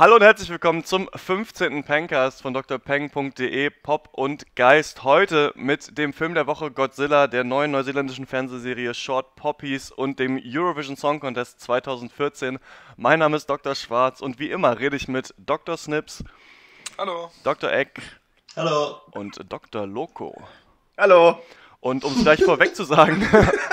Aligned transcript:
Hallo 0.00 0.14
und 0.14 0.22
herzlich 0.22 0.48
willkommen 0.48 0.82
zum 0.82 1.10
15. 1.14 1.84
Pencast 1.84 2.40
von 2.40 2.54
drpeng.de 2.54 3.68
Pop 3.68 4.08
und 4.12 4.56
Geist. 4.56 5.04
Heute 5.04 5.52
mit 5.56 5.98
dem 5.98 6.14
Film 6.14 6.32
der 6.32 6.46
Woche 6.46 6.70
Godzilla, 6.70 7.26
der 7.26 7.44
neuen 7.44 7.70
neuseeländischen 7.70 8.24
Fernsehserie 8.24 8.94
Short 8.94 9.36
Poppies 9.36 9.90
und 9.90 10.18
dem 10.18 10.40
Eurovision 10.42 10.96
Song 10.96 11.20
Contest 11.20 11.60
2014. 11.60 12.58
Mein 12.96 13.18
Name 13.18 13.36
ist 13.36 13.50
Dr. 13.50 13.74
Schwarz 13.74 14.22
und 14.22 14.38
wie 14.38 14.50
immer 14.50 14.78
rede 14.78 14.96
ich 14.96 15.06
mit 15.06 15.34
Dr. 15.36 15.76
Snips, 15.76 16.24
Hallo. 16.96 17.30
Dr. 17.44 17.70
Eck 17.70 18.00
Hallo. 18.56 19.02
und 19.10 19.52
Dr. 19.52 19.86
Loco. 19.86 20.34
Hallo. 20.96 21.42
Und 21.80 22.04
um 22.04 22.16
es 22.16 22.22
gleich 22.22 22.42
vorweg 22.42 22.74
zu 22.74 22.84
sagen, 22.84 23.28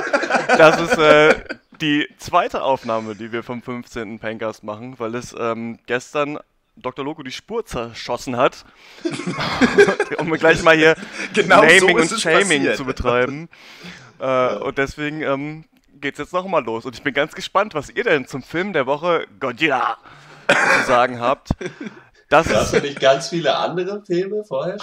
das 0.58 0.82
ist 0.82 0.98
äh, 0.98 1.42
die 1.82 2.08
zweite 2.18 2.62
Aufnahme, 2.64 3.16
die 3.16 3.32
wir 3.32 3.44
vom 3.44 3.62
15. 3.62 4.20
Pencast 4.20 4.64
machen, 4.64 4.96
weil 4.98 5.16
es 5.16 5.36
ähm, 5.38 5.80
gestern 5.86 6.40
Dr. 6.76 7.04
Loco 7.04 7.24
die 7.24 7.32
Spur 7.32 7.66
zerschossen 7.66 8.38
hat. 8.38 8.66
um 10.18 10.32
gleich 10.32 10.62
mal 10.64 10.76
hier 10.76 10.96
Genau 11.34 11.62
so 11.62 11.66
Naming 11.66 11.98
ist 11.98 12.12
und 12.12 12.18
es 12.18 12.22
Shaming 12.22 12.60
passiert. 12.60 12.78
zu 12.78 12.86
betreiben. 12.86 13.50
äh, 14.20 14.56
und 14.56 14.78
deswegen 14.78 15.22
ähm, 15.22 15.66
geht's 16.00 16.20
jetzt 16.20 16.34
nochmal 16.34 16.64
los. 16.64 16.86
Und 16.86 16.96
ich 16.96 17.04
bin 17.04 17.14
ganz 17.14 17.34
gespannt, 17.34 17.74
was 17.74 17.90
ihr 17.90 18.04
denn 18.04 18.28
zum 18.28 18.44
Film 18.44 18.74
der 18.74 18.86
Woche 18.86 19.28
Godzilla 19.40 19.98
zu 20.48 20.86
sagen 20.88 21.20
habt. 21.20 21.50
Das 22.30 22.48
ist 22.48 22.74
es 22.74 22.84
nicht 22.84 23.00
ganz 23.00 23.30
viele 23.30 23.56
andere 23.56 24.04
Filme 24.04 24.44
vorher? 24.44 24.76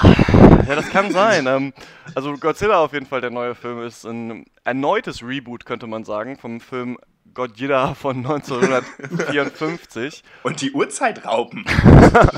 Ja, 0.67 0.77
das 0.77 0.89
kann 0.89 1.13
sein. 1.13 1.47
Ähm, 1.47 1.75
also 2.15 2.33
Godzilla 2.35 2.79
auf 2.79 2.95
jeden 2.95 3.07
Fall, 3.07 3.21
der 3.21 3.31
neue 3.31 3.55
Film, 3.55 3.83
ist 3.83 4.05
ein 4.05 4.47
erneutes 4.65 5.23
Reboot, 5.23 5.67
könnte 5.67 5.87
man 5.87 6.05
sagen, 6.05 6.39
vom 6.39 6.61
Film 6.61 6.97
Godzilla 7.35 7.95
von 7.95 8.17
1954. 8.19 10.23
Und 10.43 10.63
die 10.63 10.73
Uhrzeit 10.73 11.27
rauben. 11.27 11.67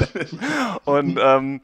Und 0.84 1.20
ähm, 1.22 1.60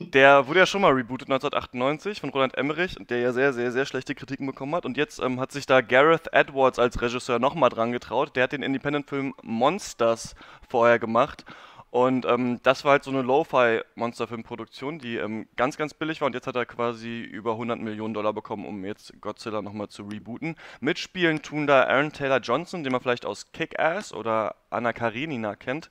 der 0.00 0.48
wurde 0.48 0.60
ja 0.60 0.66
schon 0.66 0.80
mal 0.80 0.92
rebootet 0.92 1.28
1998 1.28 2.20
von 2.20 2.30
Roland 2.30 2.56
Emmerich, 2.56 2.96
der 3.08 3.18
ja 3.18 3.32
sehr, 3.32 3.52
sehr, 3.52 3.70
sehr 3.70 3.86
schlechte 3.86 4.16
Kritiken 4.16 4.46
bekommen 4.46 4.74
hat. 4.74 4.86
Und 4.86 4.96
jetzt 4.96 5.20
ähm, 5.20 5.38
hat 5.38 5.52
sich 5.52 5.66
da 5.66 5.82
Gareth 5.82 6.32
Edwards 6.32 6.78
als 6.78 7.00
Regisseur 7.00 7.38
nochmal 7.38 7.70
dran 7.70 7.92
getraut. 7.92 8.34
Der 8.34 8.44
hat 8.44 8.52
den 8.52 8.62
Independent-Film 8.62 9.34
Monsters 9.42 10.34
vorher 10.68 10.98
gemacht. 10.98 11.44
Und 11.92 12.24
ähm, 12.24 12.58
das 12.62 12.86
war 12.86 12.92
halt 12.92 13.04
so 13.04 13.10
eine 13.10 13.20
Lo-Fi-Monsterfilmproduktion, 13.20 14.98
die 14.98 15.16
ähm, 15.16 15.46
ganz, 15.56 15.76
ganz 15.76 15.92
billig 15.92 16.22
war. 16.22 16.26
Und 16.26 16.34
jetzt 16.34 16.46
hat 16.46 16.56
er 16.56 16.64
quasi 16.64 17.20
über 17.20 17.52
100 17.52 17.78
Millionen 17.78 18.14
Dollar 18.14 18.32
bekommen, 18.32 18.64
um 18.64 18.82
jetzt 18.86 19.20
Godzilla 19.20 19.60
nochmal 19.60 19.88
zu 19.88 20.04
rebooten. 20.04 20.56
Mitspielen 20.80 21.42
tun 21.42 21.66
da 21.66 21.82
Aaron 21.82 22.10
Taylor 22.10 22.38
Johnson, 22.38 22.82
den 22.82 22.92
man 22.92 23.02
vielleicht 23.02 23.26
aus 23.26 23.52
Kick-Ass 23.52 24.14
oder 24.14 24.54
Anna 24.70 24.94
Karenina 24.94 25.54
kennt. 25.54 25.90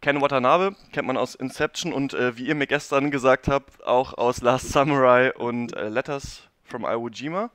Ken 0.00 0.22
Watanabe 0.22 0.74
kennt 0.92 1.06
man 1.06 1.18
aus 1.18 1.34
Inception 1.34 1.92
und 1.92 2.14
äh, 2.14 2.38
wie 2.38 2.46
ihr 2.46 2.54
mir 2.54 2.66
gestern 2.66 3.10
gesagt 3.10 3.48
habt, 3.48 3.86
auch 3.86 4.14
aus 4.14 4.40
Last 4.40 4.70
Samurai 4.70 5.34
und 5.34 5.76
äh, 5.76 5.90
Letters 5.90 6.47
from 6.68 6.84
Iwo 6.84 7.08
Jima. 7.08 7.50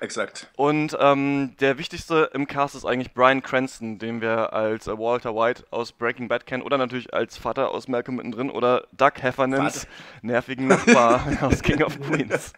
Exakt. 0.00 0.48
Und 0.56 0.96
ähm, 1.00 1.56
der 1.60 1.78
wichtigste 1.78 2.30
im 2.32 2.46
Cast 2.46 2.74
ist 2.74 2.84
eigentlich 2.84 3.12
Brian 3.12 3.42
Cranston, 3.42 3.98
den 3.98 4.20
wir 4.20 4.52
als 4.52 4.86
äh, 4.86 4.96
Walter 4.96 5.34
White 5.34 5.64
aus 5.70 5.92
Breaking 5.92 6.28
Bad 6.28 6.46
kennen 6.46 6.62
oder 6.62 6.78
natürlich 6.78 7.12
als 7.12 7.36
Vater 7.36 7.70
aus 7.70 7.88
Malcolm 7.88 8.16
mittendrin 8.16 8.50
oder 8.50 8.86
Doug 8.92 9.12
Heffernans 9.20 9.86
nervigen 10.22 10.68
Nachbar 10.68 11.26
aus 11.40 11.62
King 11.62 11.82
of 11.82 11.98
Queens. 12.00 12.52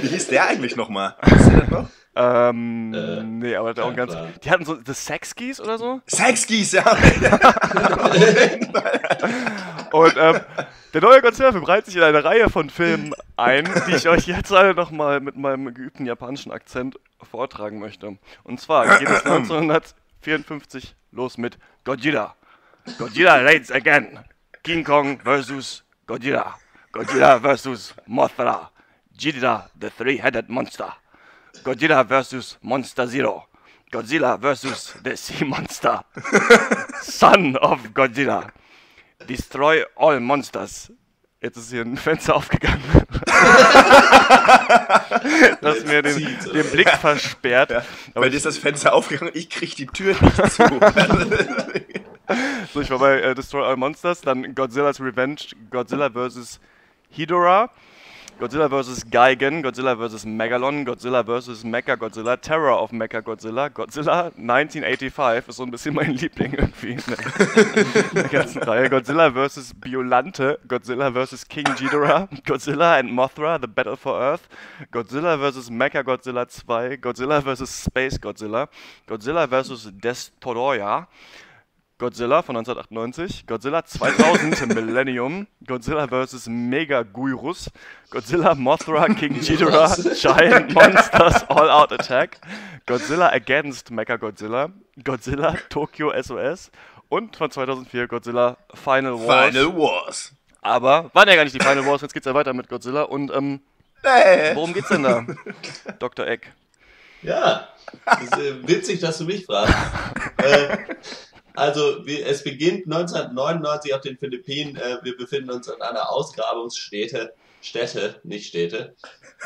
Wie 0.00 0.08
hieß 0.08 0.28
der 0.28 0.46
eigentlich 0.46 0.76
nochmal? 0.76 1.16
Wisst 1.22 1.50
ihr 1.50 1.60
das 1.60 1.70
noch? 1.70 1.88
Ähm, 2.16 2.94
Äh, 2.94 3.22
nee, 3.22 3.54
aber 3.54 3.74
der 3.74 3.84
auch 3.84 3.94
ganz. 3.94 4.12
Plan. 4.12 4.32
Die 4.42 4.50
hatten 4.50 4.64
so 4.64 4.76
The 4.84 4.94
Sexkeys 4.94 5.60
oder 5.60 5.76
so. 5.76 6.00
Sexkies, 6.06 6.72
ja. 6.72 6.82
Und 9.92 10.14
ähm, 10.18 10.40
der 10.94 11.00
neue 11.02 11.20
Godzilla-Film 11.20 11.64
reiht 11.64 11.84
sich 11.86 11.96
in 11.96 12.02
eine 12.02 12.24
Reihe 12.24 12.48
von 12.48 12.70
Filmen 12.70 13.12
ein, 13.36 13.68
die 13.86 13.94
ich 13.96 14.08
euch 14.08 14.26
jetzt 14.26 14.50
alle 14.52 14.74
nochmal 14.74 15.20
mit 15.20 15.36
meinem 15.36 15.72
geübten 15.74 16.06
japanischen 16.06 16.52
Akzent 16.52 16.98
vortragen 17.22 17.78
möchte. 17.78 18.16
Und 18.44 18.60
zwar 18.60 18.98
geht 18.98 19.08
es 19.08 19.24
1954 19.26 20.94
los 21.12 21.36
mit 21.38 21.58
Godzilla. 21.84 22.34
Godzilla 22.98 23.36
raids 23.36 23.70
again. 23.70 24.18
King 24.62 24.84
Kong 24.84 25.20
versus 25.22 25.84
Godzilla. 26.06 26.54
Godzilla 26.92 27.38
versus 27.40 27.94
Mothra. 28.06 28.70
Ghidorah, 29.18 29.68
the 29.80 29.88
three-headed 29.90 30.48
monster. 30.48 30.92
Godzilla 31.64 32.04
versus 32.04 32.58
Monster 32.62 33.06
Zero. 33.08 33.44
Godzilla 33.92 34.38
versus 34.40 34.94
the 35.04 35.16
Sea 35.16 35.44
Monster. 35.44 36.04
Son 37.02 37.56
of 37.56 37.92
Godzilla. 37.94 38.50
Destroy 39.28 39.84
all 39.96 40.20
monsters. 40.20 40.92
Jetzt 41.40 41.56
ist 41.58 41.70
hier 41.70 41.82
ein 41.82 41.96
Fenster 41.96 42.34
aufgegangen. 42.34 42.82
das 45.60 45.84
mir 45.84 46.02
den, 46.02 46.14
Zieht. 46.14 46.52
den 46.52 46.70
Blick 46.70 46.88
versperrt. 46.90 47.70
ja. 47.70 47.84
Aber 48.14 48.22
Bei 48.24 48.28
dir 48.30 48.36
ist 48.36 48.46
das 48.46 48.58
Fenster 48.58 48.92
aufgegangen, 48.94 49.30
ich 49.34 49.50
krieg 49.50 49.76
die 49.76 49.86
Tür 49.86 50.14
nicht 50.20 50.52
zu. 50.52 50.64
So, 52.74 52.80
ich 52.80 52.90
war 52.90 52.98
bei 52.98 53.20
äh, 53.20 53.36
Destroy 53.36 53.64
All 53.64 53.76
Monsters, 53.76 54.20
dann 54.20 54.52
Godzilla's 54.56 55.00
Revenge, 55.00 55.36
Godzilla 55.70 56.10
vs. 56.10 56.58
Hedorah, 57.08 57.70
Godzilla 58.38 58.68
vs. 58.68 59.06
Gigan, 59.10 59.62
Godzilla 59.62 59.96
vs. 59.96 60.26
Megalon, 60.26 60.84
Godzilla 60.84 61.22
vs. 61.22 61.64
Mecha 61.64 61.96
Godzilla, 61.96 62.36
Terror 62.36 62.78
of 62.82 62.92
Mecha 62.92 63.22
Godzilla, 63.22 63.70
Godzilla 63.70 64.30
1985 64.36 65.48
ist 65.48 65.56
so 65.56 65.62
ein 65.62 65.70
bisschen 65.70 65.94
mein 65.94 66.10
Liebling 66.10 66.52
irgendwie 66.52 66.92
in 66.92 66.98
in 66.98 68.14
der 68.14 68.24
ganzen 68.24 68.62
Reihe, 68.62 68.90
Godzilla 68.90 69.30
vs. 69.30 69.72
Biolante, 69.80 70.58
Godzilla 70.68 71.10
vs. 71.12 71.48
King 71.48 71.64
Ghidorah, 71.78 72.28
Godzilla 72.44 72.98
and 72.98 73.10
Mothra, 73.10 73.58
The 73.58 73.68
Battle 73.68 73.96
for 73.96 74.20
Earth, 74.20 74.42
Godzilla 74.92 75.38
vs. 75.38 75.70
Mecha 75.70 76.02
Godzilla 76.02 76.46
2, 76.46 76.98
Godzilla 76.98 77.40
vs. 77.40 77.84
Space 77.84 78.18
Godzilla, 78.18 78.68
Godzilla 79.08 79.46
vs. 79.46 79.92
Destoroyah, 79.92 81.06
Godzilla 81.98 82.42
von 82.42 82.56
1998, 82.58 83.46
Godzilla 83.46 83.82
2000 83.84 84.66
Millennium, 84.74 85.46
Godzilla 85.66 86.06
vs. 86.08 86.46
Mega 86.48 87.02
Guirus, 87.02 87.70
Godzilla 88.10 88.54
Mothra 88.54 89.06
King 89.06 89.32
Ghidorah 89.40 89.96
Giant 90.14 90.74
Monsters 90.74 91.48
All 91.48 91.70
Out 91.70 91.92
Attack, 91.92 92.38
Godzilla 92.86 93.30
Against 93.32 93.90
Mechagodzilla, 93.90 94.68
Godzilla 95.04 95.54
Tokyo 95.70 96.12
SOS 96.22 96.70
und 97.08 97.34
von 97.34 97.50
2004 97.50 98.08
Godzilla 98.08 98.58
Final 98.74 99.14
Wars. 99.26 99.46
Final 99.54 99.76
Wars. 99.78 100.32
Aber 100.60 101.10
waren 101.14 101.28
ja 101.28 101.34
gar 101.36 101.44
nicht 101.44 101.54
die 101.54 101.60
Final 101.64 101.86
Wars, 101.86 102.02
jetzt 102.02 102.12
geht's 102.12 102.26
ja 102.26 102.34
weiter 102.34 102.52
mit 102.52 102.68
Godzilla 102.68 103.02
und 103.04 103.32
ähm, 103.34 103.60
Nee. 104.04 104.54
worum 104.54 104.74
geht's 104.74 104.88
denn 104.88 105.02
da? 105.02 105.24
Dr. 105.98 106.26
Eck. 106.26 106.52
Ja. 107.22 107.68
Das 108.04 108.22
ist 108.22 108.32
äh, 108.34 108.68
witzig, 108.68 109.00
dass 109.00 109.16
du 109.18 109.24
mich 109.24 109.46
fragst. 109.46 109.74
äh, 110.36 110.76
also, 111.56 112.06
wir, 112.06 112.26
es 112.26 112.44
beginnt 112.44 112.86
1999 112.86 113.94
auf 113.94 114.00
den 114.00 114.18
Philippinen. 114.18 114.76
Äh, 114.76 114.98
wir 115.02 115.16
befinden 115.16 115.50
uns 115.50 115.68
an 115.68 115.80
einer 115.82 116.10
Ausgrabungsstätte. 116.10 117.34
Städte, 117.60 118.20
nicht 118.22 118.48
Städte. 118.48 118.94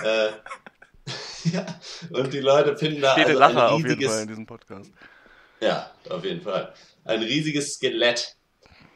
Äh, 0.03 0.29
ja, 1.53 1.67
und 2.11 2.33
die 2.33 2.41
Leute 2.41 2.77
finden 2.77 3.01
da 3.01 3.13
Städte 3.13 3.31
also 3.31 3.43
ein 3.43 3.57
auf 3.57 3.79
jeden 3.79 3.91
riesiges 3.91 4.13
Fall 4.13 4.23
in 4.23 4.29
diesem 4.29 4.47
Podcast. 4.47 4.91
Ja, 5.61 5.91
auf 6.09 6.25
jeden 6.25 6.43
Fall. 6.43 6.73
Ein 7.05 7.23
riesiges 7.23 7.75
Skelett. 7.75 8.37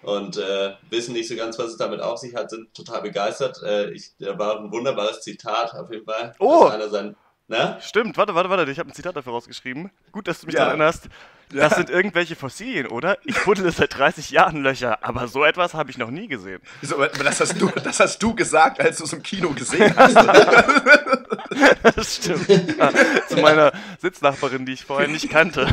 Und 0.02 0.36
äh, 0.36 0.74
wissen 0.90 1.14
nicht 1.14 1.28
so 1.28 1.34
ganz, 1.34 1.58
was 1.58 1.68
es 1.68 1.76
damit 1.78 2.00
auf 2.00 2.18
sich 2.18 2.34
hat, 2.34 2.50
sind 2.50 2.74
total 2.74 3.00
begeistert. 3.00 3.62
Äh, 3.62 3.90
ich, 3.92 4.12
da 4.18 4.38
war 4.38 4.60
ein 4.60 4.70
wunderbares 4.70 5.22
Zitat 5.22 5.72
auf 5.74 5.90
jeden 5.90 6.04
Fall. 6.04 6.34
Oh! 6.40 6.66
Einer 6.66 6.90
sein, 6.90 7.16
na? 7.48 7.78
Stimmt, 7.80 8.16
warte, 8.16 8.34
warte, 8.34 8.48
warte, 8.50 8.70
ich 8.70 8.78
habe 8.78 8.88
ein 8.90 8.94
Zitat 8.94 9.16
dafür 9.16 9.32
rausgeschrieben. 9.32 9.90
Gut, 10.12 10.26
dass 10.28 10.40
du 10.40 10.46
mich 10.46 10.54
Ja. 10.54 10.60
daran 10.64 10.80
erinnerst. 10.80 11.08
Das 11.50 11.76
sind 11.76 11.90
irgendwelche 11.90 12.36
Fossilien, 12.36 12.86
oder? 12.86 13.18
Ich 13.24 13.38
buddele 13.44 13.70
seit 13.70 13.96
30 13.96 14.30
Jahren 14.30 14.62
Löcher, 14.62 14.98
aber 15.04 15.28
so 15.28 15.44
etwas 15.44 15.74
habe 15.74 15.90
ich 15.90 15.98
noch 15.98 16.10
nie 16.10 16.26
gesehen. 16.26 16.60
So, 16.82 16.96
das, 17.04 17.40
hast 17.40 17.60
du, 17.60 17.68
das 17.68 18.00
hast 18.00 18.18
du 18.22 18.34
gesagt, 18.34 18.80
als 18.80 18.96
du 18.96 19.04
es 19.04 19.12
im 19.12 19.22
Kino 19.22 19.50
gesehen 19.50 19.94
hast. 19.96 20.16
Das 21.96 22.16
stimmt. 22.16 22.48
Ja, 22.78 22.90
zu 23.28 23.36
meiner 23.36 23.72
Sitznachbarin, 24.00 24.64
die 24.66 24.72
ich 24.72 24.84
vorher 24.84 25.06
nicht 25.08 25.28
kannte. 25.30 25.66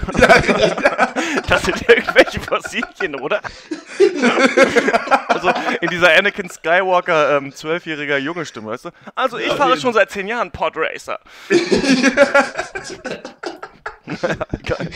Das 1.48 1.64
sind 1.64 1.88
irgendwelche 1.90 2.40
Fossilien, 2.40 3.16
oder? 3.20 3.42
Also 5.28 5.52
in 5.82 5.90
dieser 5.90 6.12
Anakin 6.18 6.50
Skywalker 6.50 7.38
ähm, 7.38 7.54
zwölfjähriger 7.54 8.18
junge 8.18 8.46
Stimme, 8.46 8.68
weißt 8.72 8.86
du? 8.86 8.90
Also 9.16 9.38
ich 9.38 9.48
Ja, 9.48 9.56
fahre 9.56 9.80
schon 9.80 9.94
seit 9.94 10.12
zehn 10.12 10.28
Jahren 10.28 10.52
Pod 10.52 10.74
Racer. 10.76 11.20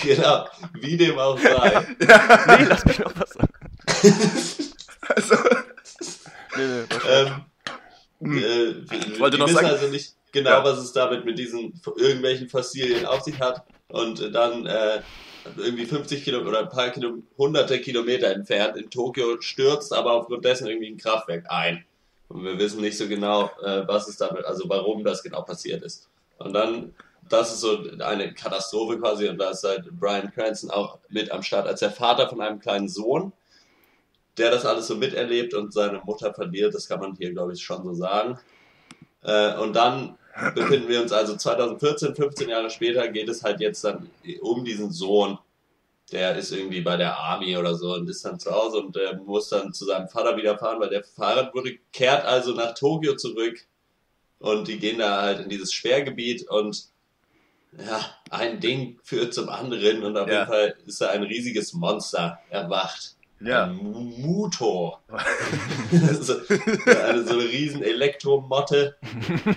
genau, 0.04 0.48
wie 0.74 0.98
dem 0.98 1.18
auch 1.18 1.38
sei. 1.40 1.86
Nee, 2.00 2.66
lass 2.68 2.86
mich 2.86 3.00
noch 3.00 3.12
was 3.18 3.30
sagen. 3.32 3.54
Also, 5.10 5.36
Nee, 6.58 6.64
nee. 6.64 6.86
Ähm, 7.10 8.38
äh, 8.38 8.70
Ich 8.96 9.20
wollte 9.20 9.38
wir 9.38 9.40
noch 9.40 9.48
wissen 9.48 9.56
sagen- 9.56 9.68
also 9.68 9.88
nicht 9.88 10.14
genau, 10.32 10.50
Ja. 10.52 10.64
was 10.64 10.78
es 10.80 10.94
damit 10.94 11.26
mit 11.26 11.38
diesen 11.38 11.80
irgendwelchen 11.98 12.48
Fossilien 12.50 13.06
auf 13.06 13.22
sich 13.22 13.40
hat. 13.42 13.64
Und 13.90 14.22
äh, 14.22 14.32
dann 14.32 14.66
äh, 14.66 15.02
irgendwie 15.58 15.86
50 15.86 16.24
Kilometer 16.24 16.50
oder 16.50 16.60
ein 16.60 16.70
paar 16.70 16.90
Kilo, 16.90 17.18
hunderte 17.38 17.80
Kilometer 17.80 18.28
entfernt 18.32 18.78
in 18.78 18.90
Tokio 18.90 19.40
stürzt 19.42 19.94
aber 19.94 20.14
aufgrund 20.14 20.46
dessen 20.46 20.68
irgendwie 20.68 20.90
ein 20.90 20.98
Kraftwerk 20.98 21.46
ein. 21.50 21.86
Und 22.28 22.44
wir 22.44 22.58
wissen 22.58 22.82
nicht 22.82 22.98
so 22.98 23.08
genau, 23.08 23.52
äh, 23.64 23.88
was 23.88 24.08
es 24.08 24.18
damit, 24.18 24.46
also 24.46 24.68
warum 24.68 25.04
das 25.04 25.22
genau 25.22 25.44
passiert 25.44 25.84
ist. 25.84 26.10
Und 26.38 26.54
dann, 26.54 26.94
das 27.30 27.54
ist 27.54 27.62
so 27.62 27.80
eine 28.00 28.34
Katastrophe 28.34 29.00
quasi 29.00 29.28
und 29.30 29.38
da 29.38 29.52
ist 29.52 29.64
halt 29.64 29.88
Brian 30.00 30.32
Cranston 30.32 30.72
auch 30.72 31.00
mit 31.10 31.32
am 31.32 31.44
Start 31.44 31.68
als 31.68 31.80
der 31.80 31.92
Vater 31.92 32.28
von 32.28 32.42
einem 32.42 32.60
kleinen 32.60 32.90
Sohn, 32.90 33.32
der 34.38 34.52
das 34.52 34.66
alles 34.66 34.88
so 34.88 34.96
miterlebt 34.96 35.54
und 35.54 35.72
seine 35.74 36.00
Mutter 36.00 36.34
verliert, 36.34 36.74
das 36.74 36.88
kann 36.88 37.00
man 37.00 37.16
hier 37.16 37.32
glaube 37.32 37.54
ich 37.54 37.64
schon 37.64 37.84
so 37.84 37.94
sagen. 37.94 38.40
Äh, 39.22 39.56
und 39.58 39.74
dann 39.76 40.18
befinden 40.54 40.88
wir 40.88 41.02
uns 41.02 41.12
also 41.12 41.36
2014, 41.36 42.16
15 42.16 42.50
Jahre 42.50 42.70
später, 42.70 43.08
geht 43.08 43.30
es 43.30 43.44
halt 43.44 43.60
jetzt 43.62 43.84
dann 43.84 44.10
um 44.42 44.64
diesen 44.66 44.92
Sohn. 44.92 45.38
Der 46.12 46.36
ist 46.36 46.52
irgendwie 46.52 46.82
bei 46.82 46.98
der 46.98 47.18
Army 47.18 47.58
oder 47.58 47.76
so 47.76 47.94
und 47.96 48.08
ist 48.10 48.24
dann 48.26 48.40
zu 48.40 48.52
Hause 48.52 48.78
und 48.78 48.96
äh, 48.96 49.16
muss 49.26 49.50
dann 49.50 49.74
zu 49.74 49.86
seinem 49.86 50.08
Vater 50.08 50.38
wieder 50.38 50.58
fahren, 50.58 50.80
weil 50.80 50.90
der 50.90 51.04
verheiratet 51.04 51.56
wurde, 51.56 51.78
kehrt 51.94 52.26
also 52.26 52.54
nach 52.54 52.76
Tokio 52.76 53.16
zurück 53.16 53.66
und 54.40 54.68
die 54.68 54.78
gehen 54.78 55.00
da 55.00 55.22
halt 55.24 55.40
in 55.40 55.50
dieses 55.50 55.74
Sperrgebiet 55.74 56.48
und 56.48 56.86
ja, 57.78 58.06
ein 58.30 58.60
Ding 58.60 59.00
führt 59.04 59.34
zum 59.34 59.50
anderen 59.50 60.04
und 60.04 60.16
auf 60.16 60.28
Ja. 60.30 60.34
jeden 60.42 60.48
Fall 60.48 60.76
ist 60.86 61.02
da 61.02 61.10
ein 61.10 61.24
riesiges 61.24 61.74
Monster 61.74 62.40
erwacht. 62.50 63.16
Ja. 63.46 63.66
Ein 63.66 64.24
so, 66.22 66.34
eine 66.86 67.26
so 67.26 67.34
eine 67.34 67.44
riesen 67.44 67.84
Elektromotte, 67.84 68.98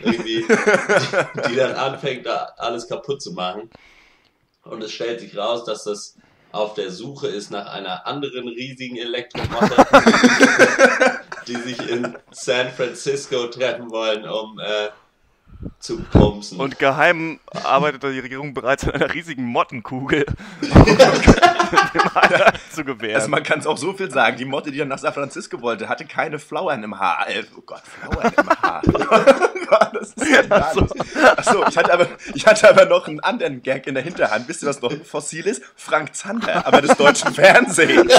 irgendwie, 0.02 0.46
die, 0.46 1.48
die 1.48 1.56
dann 1.56 1.74
anfängt, 1.74 2.26
da 2.26 2.52
alles 2.56 2.88
kaputt 2.88 3.22
zu 3.22 3.32
machen. 3.32 3.70
Und 4.64 4.82
es 4.82 4.92
stellt 4.92 5.20
sich 5.20 5.36
raus, 5.36 5.64
dass 5.64 5.84
das 5.84 6.16
auf 6.52 6.74
der 6.74 6.90
Suche 6.90 7.28
ist 7.28 7.50
nach 7.50 7.66
einer 7.72 8.06
anderen 8.06 8.48
riesigen 8.48 8.96
Elektromotte, 8.96 9.76
die 11.46 11.56
sich 11.56 11.90
in 11.90 12.16
San 12.30 12.70
Francisco 12.70 13.46
treffen 13.48 13.90
wollen, 13.90 14.26
um 14.28 14.58
äh, 14.58 14.88
zu 15.78 16.02
pumsen. 16.02 16.60
Und 16.60 16.78
geheim 16.78 17.40
arbeitet 17.64 18.02
die 18.02 18.18
Regierung 18.18 18.54
bereits 18.54 18.84
an 18.84 18.92
einer 18.92 19.12
riesigen 19.12 19.44
Mottenkugel, 19.44 20.26
um 20.62 20.84
dem 20.84 22.14
Heiler 22.14 22.52
zu 22.70 22.84
gewähren. 22.84 23.16
Also 23.16 23.28
man 23.28 23.42
kann 23.42 23.58
es 23.60 23.66
auch 23.66 23.78
so 23.78 23.92
viel 23.92 24.10
sagen, 24.10 24.36
die 24.36 24.44
Motte, 24.44 24.70
die 24.70 24.78
dann 24.78 24.88
nach 24.88 24.98
San 24.98 25.12
Francisco 25.12 25.60
wollte, 25.60 25.88
hatte 25.88 26.04
keine 26.04 26.38
Flauern 26.38 26.82
im 26.82 26.98
Haar. 26.98 27.28
Äh, 27.28 27.44
oh 27.56 27.62
Gott, 27.64 27.82
Flauern 27.82 28.32
im 28.36 28.48
Haar. 28.48 28.82
das 29.92 30.12
ist 30.12 30.28
ja 30.28 30.42
Achso. 30.50 30.86
Achso, 31.36 31.66
ich 31.68 31.76
hatte, 31.76 31.92
aber, 31.92 32.06
ich 32.34 32.46
hatte 32.46 32.68
aber 32.68 32.84
noch 32.86 33.08
einen 33.08 33.20
anderen 33.20 33.62
Gag 33.62 33.86
in 33.86 33.94
der 33.94 34.02
Hinterhand. 34.02 34.48
Wisst 34.48 34.62
ihr, 34.62 34.68
was 34.68 34.80
noch 34.80 34.90
ein 34.90 35.04
Fossil 35.04 35.46
ist? 35.46 35.62
Frank 35.76 36.14
Zander, 36.14 36.66
aber 36.66 36.80
des 36.82 36.96
deutschen 36.96 37.32
Fernsehens. 37.34 38.12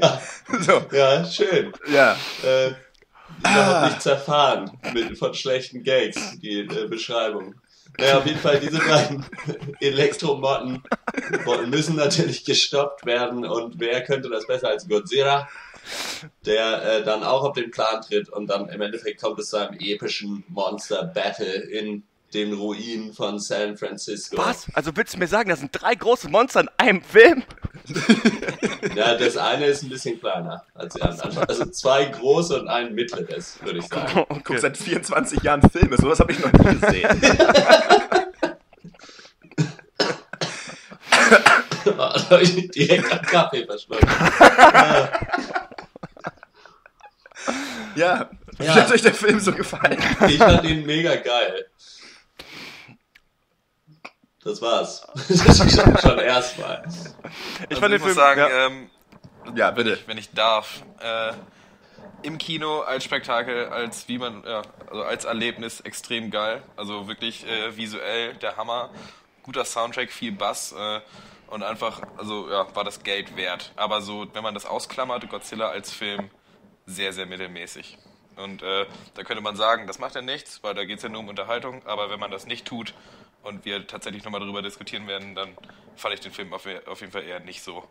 ja, 0.00 0.20
So, 0.60 0.82
ja, 0.92 1.24
schön. 1.24 1.72
ja. 1.92 2.16
äh, 2.42 2.72
überhaupt 3.38 3.86
nicht 3.86 4.02
zerfahren 4.02 4.70
mit, 4.92 5.18
von 5.18 5.34
schlechten 5.34 5.82
Gags, 5.82 6.38
die 6.40 6.60
äh, 6.60 6.88
Beschreibung. 6.88 7.54
Naja, 7.98 8.18
auf 8.18 8.26
jeden 8.26 8.38
Fall, 8.38 8.60
diese 8.60 8.78
beiden 8.78 9.24
Elektromotten 9.80 10.82
müssen 11.66 11.96
natürlich 11.96 12.44
gestoppt 12.44 13.06
werden 13.06 13.44
und 13.44 13.80
wer 13.80 14.04
könnte 14.04 14.28
das 14.28 14.46
besser 14.46 14.68
als 14.68 14.88
Godzilla, 14.88 15.48
der 16.44 16.82
äh, 16.82 17.04
dann 17.04 17.24
auch 17.24 17.42
auf 17.44 17.54
den 17.54 17.70
Plan 17.70 18.02
tritt 18.02 18.28
und 18.28 18.48
dann 18.48 18.68
im 18.68 18.80
Endeffekt 18.80 19.20
kommt 19.20 19.38
es 19.38 19.48
zu 19.48 19.56
einem 19.56 19.78
epischen 19.80 20.44
Monster-Battle 20.48 21.54
in 21.54 22.04
den 22.34 22.52
Ruinen 22.52 23.12
von 23.12 23.38
San 23.38 23.76
Francisco. 23.76 24.36
Was? 24.36 24.66
Also 24.74 24.94
willst 24.94 25.14
du 25.14 25.18
mir 25.18 25.28
sagen, 25.28 25.48
das 25.50 25.60
sind 25.60 25.70
drei 25.72 25.94
große 25.94 26.28
Monster 26.28 26.60
in 26.60 26.68
einem 26.76 27.02
Film? 27.02 27.42
Ja, 28.94 29.16
das 29.16 29.36
eine 29.36 29.66
ist 29.66 29.82
ein 29.82 29.88
bisschen 29.88 30.18
kleiner 30.20 30.64
als 30.74 30.94
die 30.94 31.02
anderen. 31.02 31.36
Also 31.38 31.66
zwei 31.66 32.04
große 32.06 32.60
und 32.60 32.68
ein 32.68 32.94
mittleres, 32.94 33.58
würde 33.62 33.78
ich 33.78 33.86
sagen. 33.86 34.24
Ich 34.36 34.44
guck 34.44 34.58
seit 34.58 34.76
24 34.76 35.42
Jahren 35.42 35.62
Filme, 35.70 35.96
sowas 35.96 36.18
habe 36.20 36.32
ich 36.32 36.38
noch 36.40 36.52
nie 36.52 36.78
gesehen. 36.78 37.20
da 41.84 42.14
habe 42.30 42.42
ich 42.42 42.70
direkt 42.70 43.12
am 43.12 43.22
Kaffee 43.22 43.64
verschluckt. 43.66 44.06
Ja. 47.96 48.30
Wie 48.58 48.64
Ja. 48.64 48.74
hat 48.74 48.90
euch 48.92 49.02
der 49.02 49.14
Film 49.14 49.38
so 49.40 49.52
gefallen? 49.52 49.98
Ich 50.28 50.38
fand 50.38 50.64
ihn 50.64 50.84
mega 50.86 51.14
geil. 51.16 51.66
Das 54.48 54.62
war's. 54.62 55.06
Das 55.14 55.28
ist 55.60 55.76
schon, 55.80 55.98
schon 55.98 56.18
erstmal. 56.18 56.82
Ich 57.68 57.76
Also 57.76 57.80
fand 57.80 57.92
den 57.92 57.92
ich 57.92 58.00
muss 58.00 58.14
Film. 58.14 58.14
sagen, 58.14 58.40
ja, 58.40 58.66
ähm, 58.66 58.90
Ja, 59.54 59.70
bitte. 59.70 59.98
wenn 60.06 60.16
ich 60.16 60.30
darf, 60.32 60.82
äh, 61.00 61.32
im 62.22 62.38
Kino 62.38 62.80
als 62.80 63.04
Spektakel, 63.04 63.66
als 63.68 64.08
wie 64.08 64.18
man, 64.18 64.42
ja, 64.44 64.62
also 64.90 65.02
als 65.02 65.24
Erlebnis 65.26 65.80
extrem 65.82 66.30
geil. 66.30 66.62
Also 66.76 67.08
wirklich 67.08 67.46
äh, 67.46 67.76
visuell 67.76 68.34
der 68.36 68.56
Hammer. 68.56 68.88
Guter 69.42 69.64
Soundtrack, 69.66 70.10
viel 70.10 70.32
Bass 70.32 70.72
äh, 70.72 71.00
und 71.48 71.62
einfach, 71.62 72.00
also 72.16 72.50
ja, 72.50 72.74
war 72.74 72.84
das 72.84 73.02
Geld 73.02 73.36
wert. 73.36 73.72
Aber 73.76 74.00
so, 74.00 74.26
wenn 74.34 74.42
man 74.42 74.54
das 74.54 74.64
ausklammert, 74.66 75.28
Godzilla 75.28 75.68
als 75.68 75.92
Film 75.92 76.30
sehr, 76.86 77.12
sehr 77.12 77.26
mittelmäßig. 77.26 77.98
Und 78.36 78.62
äh, 78.62 78.86
da 79.14 79.24
könnte 79.24 79.42
man 79.42 79.56
sagen, 79.56 79.86
das 79.86 79.98
macht 79.98 80.14
ja 80.14 80.22
nichts, 80.22 80.62
weil 80.62 80.74
da 80.74 80.84
geht 80.84 80.98
es 80.98 81.02
ja 81.02 81.08
nur 81.10 81.20
um 81.20 81.28
Unterhaltung. 81.28 81.84
Aber 81.86 82.08
wenn 82.10 82.20
man 82.20 82.30
das 82.30 82.46
nicht 82.46 82.66
tut 82.66 82.94
und 83.42 83.64
wir 83.64 83.86
tatsächlich 83.86 84.24
nochmal 84.24 84.40
darüber 84.40 84.62
diskutieren 84.62 85.06
werden, 85.06 85.34
dann 85.34 85.56
fand 85.96 86.14
ich 86.14 86.20
den 86.20 86.32
Film 86.32 86.52
auf, 86.52 86.66
auf 86.86 87.00
jeden 87.00 87.12
Fall 87.12 87.24
eher 87.24 87.40
nicht 87.40 87.62
so. 87.62 87.84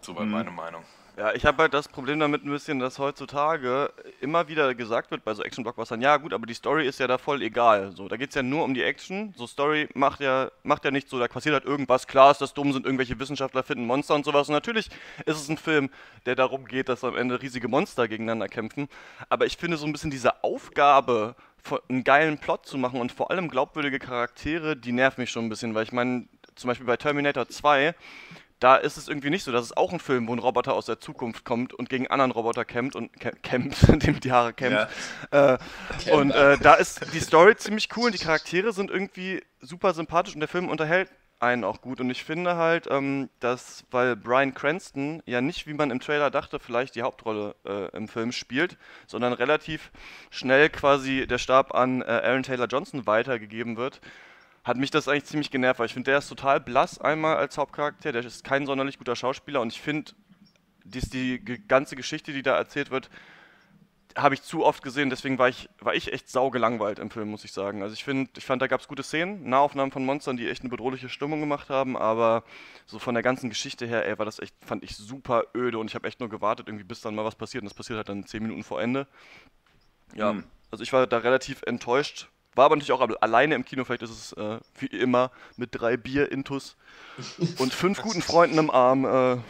So 0.00 0.14
war 0.14 0.26
meine 0.26 0.50
Meinung. 0.50 0.84
ja, 1.16 1.32
ich 1.32 1.46
habe 1.46 1.62
halt 1.62 1.72
das 1.72 1.86
Problem 1.88 2.18
damit 2.18 2.44
ein 2.44 2.50
bisschen, 2.50 2.80
dass 2.80 2.98
heutzutage 2.98 3.92
immer 4.20 4.48
wieder 4.48 4.74
gesagt 4.74 5.10
wird 5.10 5.24
bei 5.24 5.32
so 5.32 5.42
Action-Blockbustern, 5.42 6.02
ja 6.02 6.16
gut, 6.16 6.34
aber 6.34 6.44
die 6.44 6.54
Story 6.54 6.86
ist 6.86 6.98
ja 6.98 7.06
da 7.06 7.18
voll 7.18 7.40
egal. 7.40 7.92
So, 7.92 8.08
da 8.08 8.16
geht 8.16 8.30
es 8.30 8.34
ja 8.34 8.42
nur 8.42 8.64
um 8.64 8.74
die 8.74 8.82
Action. 8.82 9.32
So, 9.36 9.46
Story 9.46 9.88
macht 9.94 10.20
ja, 10.20 10.50
macht 10.64 10.84
ja 10.84 10.90
nicht 10.90 11.08
so, 11.08 11.18
da 11.18 11.28
passiert 11.28 11.54
halt 11.54 11.64
irgendwas, 11.64 12.06
klar 12.06 12.32
ist 12.32 12.40
das 12.40 12.52
dumm, 12.52 12.72
sind 12.72 12.84
irgendwelche 12.84 13.18
Wissenschaftler, 13.18 13.62
finden 13.62 13.86
Monster 13.86 14.14
und 14.14 14.24
sowas. 14.24 14.48
Und 14.48 14.54
natürlich 14.54 14.88
ist 15.24 15.40
es 15.40 15.48
ein 15.48 15.56
Film, 15.56 15.88
der 16.26 16.34
darum 16.34 16.66
geht, 16.66 16.88
dass 16.88 17.04
am 17.04 17.16
Ende 17.16 17.40
riesige 17.40 17.68
Monster 17.68 18.08
gegeneinander 18.08 18.48
kämpfen. 18.48 18.88
Aber 19.28 19.46
ich 19.46 19.56
finde 19.56 19.76
so 19.76 19.86
ein 19.86 19.92
bisschen 19.92 20.10
diese 20.10 20.42
Aufgabe, 20.42 21.36
einen 21.88 22.04
geilen 22.04 22.38
Plot 22.38 22.66
zu 22.66 22.78
machen 22.78 23.00
und 23.00 23.12
vor 23.12 23.30
allem 23.30 23.48
glaubwürdige 23.48 23.98
Charaktere, 23.98 24.76
die 24.76 24.92
nervt 24.92 25.18
mich 25.18 25.30
schon 25.30 25.46
ein 25.46 25.48
bisschen, 25.48 25.74
weil 25.74 25.84
ich 25.84 25.92
meine, 25.92 26.26
zum 26.54 26.68
Beispiel 26.68 26.86
bei 26.86 26.96
Terminator 26.96 27.48
2, 27.48 27.94
da 28.60 28.76
ist 28.76 28.96
es 28.96 29.08
irgendwie 29.08 29.30
nicht 29.30 29.44
so. 29.44 29.52
Das 29.52 29.64
ist 29.64 29.76
auch 29.76 29.92
ein 29.92 30.00
Film, 30.00 30.26
wo 30.28 30.32
ein 30.32 30.38
Roboter 30.38 30.74
aus 30.74 30.86
der 30.86 31.00
Zukunft 31.00 31.44
kommt 31.44 31.74
und 31.74 31.88
gegen 31.88 32.06
anderen 32.06 32.30
Roboter 32.30 32.64
kämpft 32.64 32.96
und 32.96 33.12
kä 33.20 33.30
kämpft, 33.42 33.88
dem 34.06 34.20
die 34.20 34.32
Haare 34.32 34.52
kämpft. 34.54 34.88
Äh, 35.30 35.58
und 36.12 36.30
äh, 36.30 36.56
da 36.58 36.74
ist 36.74 37.12
die 37.12 37.20
Story 37.20 37.56
ziemlich 37.56 37.88
cool 37.96 38.06
und 38.06 38.14
die 38.14 38.24
Charaktere 38.24 38.72
sind 38.72 38.90
irgendwie 38.90 39.42
super 39.60 39.92
sympathisch 39.92 40.34
und 40.34 40.40
der 40.40 40.48
Film 40.48 40.68
unterhält 40.68 41.10
einen 41.44 41.64
auch 41.64 41.80
gut. 41.80 42.00
Und 42.00 42.10
ich 42.10 42.24
finde 42.24 42.56
halt, 42.56 42.88
ähm, 42.90 43.28
dass, 43.40 43.84
weil 43.90 44.16
Brian 44.16 44.54
Cranston 44.54 45.22
ja 45.26 45.40
nicht, 45.40 45.66
wie 45.66 45.74
man 45.74 45.90
im 45.90 46.00
Trailer 46.00 46.30
dachte, 46.30 46.58
vielleicht 46.58 46.94
die 46.94 47.02
Hauptrolle 47.02 47.54
äh, 47.64 47.96
im 47.96 48.08
Film 48.08 48.32
spielt, 48.32 48.76
sondern 49.06 49.32
relativ 49.32 49.90
schnell 50.30 50.70
quasi 50.70 51.26
der 51.26 51.38
Stab 51.38 51.74
an 51.74 52.02
äh, 52.02 52.06
Aaron 52.06 52.42
Taylor 52.42 52.66
Johnson 52.66 53.06
weitergegeben 53.06 53.76
wird, 53.76 54.00
hat 54.64 54.78
mich 54.78 54.90
das 54.90 55.08
eigentlich 55.08 55.26
ziemlich 55.26 55.50
genervt, 55.50 55.78
weil 55.78 55.86
ich 55.86 55.92
finde, 55.92 56.10
der 56.10 56.18
ist 56.18 56.28
total 56.28 56.60
blass 56.60 56.98
einmal 56.98 57.36
als 57.36 57.58
Hauptcharakter, 57.58 58.12
der 58.12 58.24
ist 58.24 58.44
kein 58.44 58.66
sonderlich 58.66 58.98
guter 58.98 59.14
Schauspieler 59.14 59.60
und 59.60 59.72
ich 59.72 59.80
finde, 59.80 60.12
die 60.84 61.42
ganze 61.68 61.96
Geschichte, 61.96 62.32
die 62.32 62.42
da 62.42 62.56
erzählt 62.56 62.90
wird, 62.90 63.10
habe 64.16 64.34
ich 64.34 64.42
zu 64.42 64.64
oft 64.64 64.82
gesehen, 64.82 65.10
deswegen 65.10 65.38
war 65.38 65.48
ich, 65.48 65.68
war 65.80 65.94
ich 65.94 66.12
echt 66.12 66.28
saugelangweilt 66.28 66.98
im 66.98 67.10
Film, 67.10 67.30
muss 67.30 67.44
ich 67.44 67.52
sagen. 67.52 67.82
Also 67.82 67.94
ich 67.94 68.04
finde, 68.04 68.30
ich 68.36 68.44
fand, 68.44 68.62
da 68.62 68.66
gab 68.68 68.80
es 68.80 68.88
gute 68.88 69.02
Szenen, 69.02 69.48
Nahaufnahmen 69.48 69.90
von 69.92 70.04
Monstern, 70.04 70.36
die 70.36 70.48
echt 70.48 70.62
eine 70.62 70.70
bedrohliche 70.70 71.08
Stimmung 71.08 71.40
gemacht 71.40 71.68
haben, 71.68 71.96
aber 71.96 72.44
so 72.86 72.98
von 72.98 73.14
der 73.14 73.22
ganzen 73.22 73.48
Geschichte 73.48 73.86
her, 73.86 74.06
ey, 74.06 74.18
war 74.18 74.24
das 74.24 74.38
echt, 74.38 74.54
fand 74.64 74.84
ich 74.84 74.96
super 74.96 75.44
öde 75.54 75.78
und 75.78 75.88
ich 75.90 75.94
habe 75.94 76.06
echt 76.06 76.20
nur 76.20 76.28
gewartet, 76.28 76.68
irgendwie 76.68 76.84
bis 76.84 77.00
dann 77.00 77.14
mal 77.14 77.24
was 77.24 77.34
passiert 77.34 77.62
und 77.62 77.66
das 77.70 77.74
passiert 77.74 77.96
halt 77.96 78.08
dann 78.08 78.26
zehn 78.26 78.42
Minuten 78.42 78.62
vor 78.62 78.80
Ende. 78.80 79.06
Ja, 80.14 80.30
Hm. 80.30 80.44
also 80.70 80.82
ich 80.82 80.92
war 80.92 81.06
da 81.06 81.18
relativ 81.18 81.62
enttäuscht. 81.62 82.28
War 82.54 82.66
aber 82.66 82.76
natürlich 82.76 82.92
auch 82.92 83.06
alleine 83.20 83.54
im 83.54 83.64
Kino, 83.64 83.84
vielleicht 83.84 84.02
ist 84.02 84.10
es 84.10 84.32
äh, 84.34 84.58
wie 84.78 84.86
immer 84.86 85.30
mit 85.56 85.70
drei 85.72 85.96
Bier 85.96 86.30
intus 86.30 86.76
und 87.58 87.72
fünf 87.74 88.00
guten 88.02 88.22
Freunden 88.22 88.58
im 88.58 88.70
Arm 88.70 89.04
äh, 89.04 89.08
eine 89.08 89.42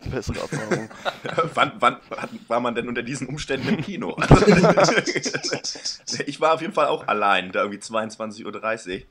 bessere 0.10 0.40
Erfahrung. 0.40 0.88
wann, 1.54 1.72
wann 1.80 1.96
hat- 2.16 2.30
war 2.48 2.60
man 2.60 2.74
denn 2.74 2.88
unter 2.88 3.02
diesen 3.02 3.28
Umständen 3.28 3.68
im 3.68 3.80
Kino? 3.82 4.12
Also, 4.14 4.96
ich 6.26 6.40
war 6.40 6.54
auf 6.54 6.60
jeden 6.60 6.72
Fall 6.72 6.86
auch 6.86 7.06
allein, 7.08 7.52
da 7.52 7.60
irgendwie 7.62 7.80
22.30 7.80 9.02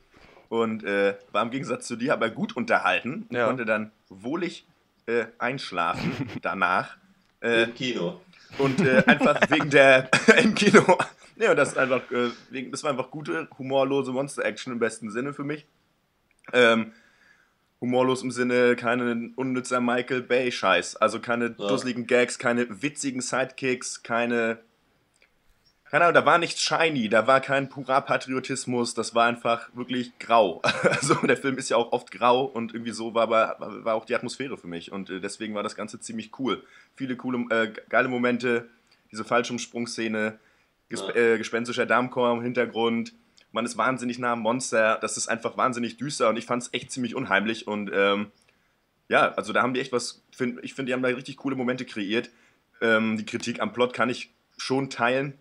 Uhr. 0.50 0.60
und 0.60 0.84
äh, 0.84 1.16
war 1.32 1.42
im 1.44 1.52
Gegensatz 1.52 1.88
zu 1.88 1.96
dir 1.96 2.14
aber 2.14 2.30
gut 2.30 2.56
unterhalten 2.56 3.26
und 3.30 3.36
Ja. 3.36 3.46
konnte 3.48 3.66
dann 3.66 3.92
wohlig 4.10 4.66
äh, 5.08 5.26
einschlafen 5.40 6.30
danach. 6.42 6.98
Äh, 7.42 7.64
Im 7.64 7.74
Kino. 7.74 8.22
und 8.58 8.82
äh, 8.82 9.04
einfach 9.08 9.40
wegen 9.50 9.70
der 9.70 10.10
im 10.38 10.54
Kino. 10.56 10.84
Ja, 11.40 11.52
und 11.52 11.58
das 11.58 11.70
ist 11.70 11.78
einfach, 11.78 12.02
äh, 12.12 12.70
das 12.70 12.84
war 12.84 12.92
einfach 12.92 13.10
gute, 13.12 13.48
humorlose 13.58 14.12
Monster-Action 14.12 14.74
im 14.74 14.80
besten 14.80 15.10
Sinne 15.10 15.34
für 15.34 15.46
mich. 15.46 15.66
Ähm, 16.52 16.92
humorlos 17.80 18.24
im 18.24 18.32
Sinne, 18.32 18.76
keine 18.76 19.32
unnützer 19.38 19.80
Michael 19.80 20.22
Bay-Scheiß. 20.22 20.98
Also 20.98 21.20
keine 21.22 21.56
Ja. 21.58 21.68
dusseligen 21.68 22.08
Gags, 22.08 22.40
keine 22.40 22.82
witzigen 22.82 23.22
Sidekicks, 23.22 24.04
keine. 24.04 24.60
Keine 25.90 26.04
Ahnung, 26.04 26.14
da 26.14 26.26
war 26.26 26.38
nichts 26.38 26.62
shiny, 26.62 27.10
da 27.10 27.26
war 27.26 27.42
kein 27.42 27.68
purer 27.68 28.02
Patriotismus, 28.02 28.94
das 28.94 29.16
war 29.16 29.26
einfach 29.26 29.70
wirklich 29.74 30.12
grau. 30.20 30.62
Also 30.84 31.16
der 31.26 31.36
Film 31.38 31.58
ist 31.58 31.70
ja 31.70 31.78
auch 31.78 31.94
oft 31.94 32.12
grau 32.12 32.44
und 32.46 32.76
irgendwie 32.76 32.92
so 32.92 33.16
war, 33.16 33.24
aber, 33.24 33.84
war 33.84 33.96
auch 33.96 34.06
die 34.06 34.14
Atmosphäre 34.14 34.56
für 34.56 34.68
mich 34.68 34.92
und 34.92 35.10
äh, 35.10 35.20
deswegen 35.20 35.56
war 35.56 35.64
das 35.64 35.76
Ganze 35.76 36.00
ziemlich 36.00 36.38
cool. 36.38 36.62
Viele 36.96 37.16
coole, 37.16 37.40
äh, 37.50 37.74
geile 37.90 38.08
Momente, 38.08 38.70
diese 39.12 39.24
Fallschirmsprungszene, 39.24 40.38
gesp 40.90 41.10
Ja. 41.10 41.16
äh, 41.16 41.38
gespenstischer 41.38 41.86
Darmchor 41.86 42.32
im 42.34 42.42
Hintergrund. 42.42 43.14
Man 43.52 43.66
ist 43.66 43.78
wahnsinnig 43.78 44.20
nah 44.20 44.34
am 44.34 44.42
Monster, 44.42 44.98
das 45.02 45.18
ist 45.18 45.28
einfach 45.28 45.58
wahnsinnig 45.58 45.98
düster 45.98 46.30
und 46.30 46.38
ich 46.38 46.46
fand 46.46 46.64
es 46.64 46.70
echt 46.74 46.92
ziemlich 46.92 47.16
unheimlich 47.16 47.68
und 47.68 47.90
ähm, 47.94 48.32
ja, 49.08 49.32
also 49.34 49.54
da 49.54 49.64
haben 49.64 49.74
die 49.74 49.80
echt 49.80 49.92
was, 49.92 50.22
find, 50.32 50.60
ich 50.64 50.76
finde, 50.76 50.90
die 50.90 50.94
haben 50.94 51.02
da 51.02 51.10
richtig 51.10 51.38
coole 51.38 51.56
Momente 51.56 51.84
kreiert. 51.86 52.30
Ähm, 52.80 53.18
die 53.18 53.26
Kritik 53.26 53.60
am 53.60 53.74
Plot 53.74 53.92
kann 53.94 54.08
ich 54.10 54.32
schon 54.58 54.92
teilen, 54.92 55.34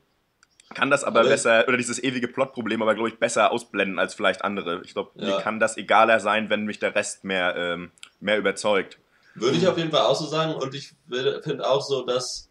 kann 0.74 0.90
das 0.90 1.04
aber 1.04 1.20
Aber- 1.20 1.28
besser, 1.28 1.64
oder 1.68 1.76
dieses 1.76 2.02
ewige 2.02 2.28
Plotproblem 2.28 2.80
aber, 2.80 2.94
glaube 2.94 3.10
ich, 3.10 3.18
besser 3.18 3.52
ausblenden 3.52 3.98
als 3.98 4.14
vielleicht 4.14 4.42
andere. 4.42 4.80
Ich 4.84 4.94
glaube, 4.94 5.10
mir 5.20 5.28
Ja. 5.28 5.40
kann 5.42 5.60
das 5.60 5.76
egaler 5.76 6.18
sein, 6.20 6.48
wenn 6.48 6.64
mich 6.64 6.78
der 6.78 6.94
Rest 6.94 7.24
mehr, 7.24 7.54
ähm, 7.56 7.90
mehr 8.20 8.38
überzeugt. 8.38 8.98
Würde 9.34 9.58
ich 9.58 9.68
auf 9.68 9.76
jeden 9.76 9.90
Fall 9.90 10.00
auch 10.00 10.16
so 10.16 10.26
sagen 10.26 10.54
und 10.54 10.74
ich 10.74 10.94
finde 11.42 11.68
auch 11.68 11.82
so, 11.82 12.06
dass 12.06 12.47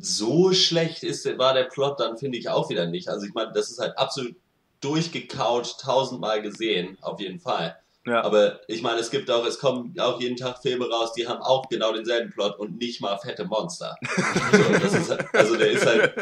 so 0.00 0.52
schlecht 0.52 1.02
ist, 1.02 1.26
war 1.38 1.54
der 1.54 1.64
Plot 1.64 2.00
dann, 2.00 2.18
finde 2.18 2.38
ich 2.38 2.48
auch 2.48 2.70
wieder 2.70 2.86
nicht. 2.86 3.08
Also 3.08 3.26
ich 3.26 3.34
meine, 3.34 3.52
das 3.52 3.70
ist 3.70 3.78
halt 3.78 3.96
absolut 3.98 4.36
durchgekaut, 4.80 5.78
tausendmal 5.80 6.42
gesehen, 6.42 6.98
auf 7.00 7.20
jeden 7.20 7.40
Fall. 7.40 7.76
Ja, 8.06 8.24
Aber 8.24 8.60
ich 8.68 8.80
meine, 8.80 9.00
es 9.00 9.10
gibt 9.10 9.30
auch, 9.30 9.44
es 9.44 9.58
kommen 9.58 9.94
auch 9.98 10.20
jeden 10.20 10.36
Tag 10.36 10.62
Filme 10.62 10.88
raus, 10.88 11.12
die 11.12 11.28
haben 11.28 11.42
auch 11.42 11.68
genau 11.68 11.92
denselben 11.92 12.30
Plot 12.30 12.58
und 12.58 12.78
nicht 12.78 13.00
mal 13.02 13.18
fette 13.18 13.44
Monster. 13.44 13.96
so, 14.52 14.78
das 14.78 14.94
ist 14.94 15.10
halt, 15.10 15.26
also 15.34 15.56
der 15.56 15.70
ist 15.72 15.84
halt 15.84 16.14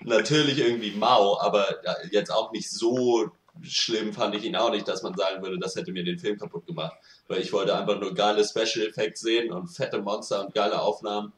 natürlich 0.00 0.58
irgendwie 0.58 0.92
mau, 0.92 1.38
aber 1.40 1.66
jetzt 2.10 2.30
auch 2.30 2.50
nicht 2.52 2.70
so 2.70 3.30
schlimm 3.62 4.12
fand 4.12 4.34
ich 4.34 4.44
ihn 4.44 4.56
auch 4.56 4.70
nicht, 4.70 4.88
dass 4.88 5.02
man 5.02 5.14
sagen 5.14 5.42
würde, 5.42 5.58
das 5.58 5.76
hätte 5.76 5.92
mir 5.92 6.04
den 6.04 6.18
Film 6.18 6.38
kaputt 6.38 6.66
gemacht. 6.66 6.96
Weil 7.28 7.40
ich 7.40 7.52
wollte 7.52 7.76
einfach 7.76 8.00
nur 8.00 8.14
geile 8.14 8.44
Special 8.44 8.86
Effects 8.86 9.20
sehen 9.20 9.52
und 9.52 9.68
fette 9.68 9.98
Monster 9.98 10.44
und 10.44 10.54
geile 10.54 10.80
Aufnahmen. 10.80 11.32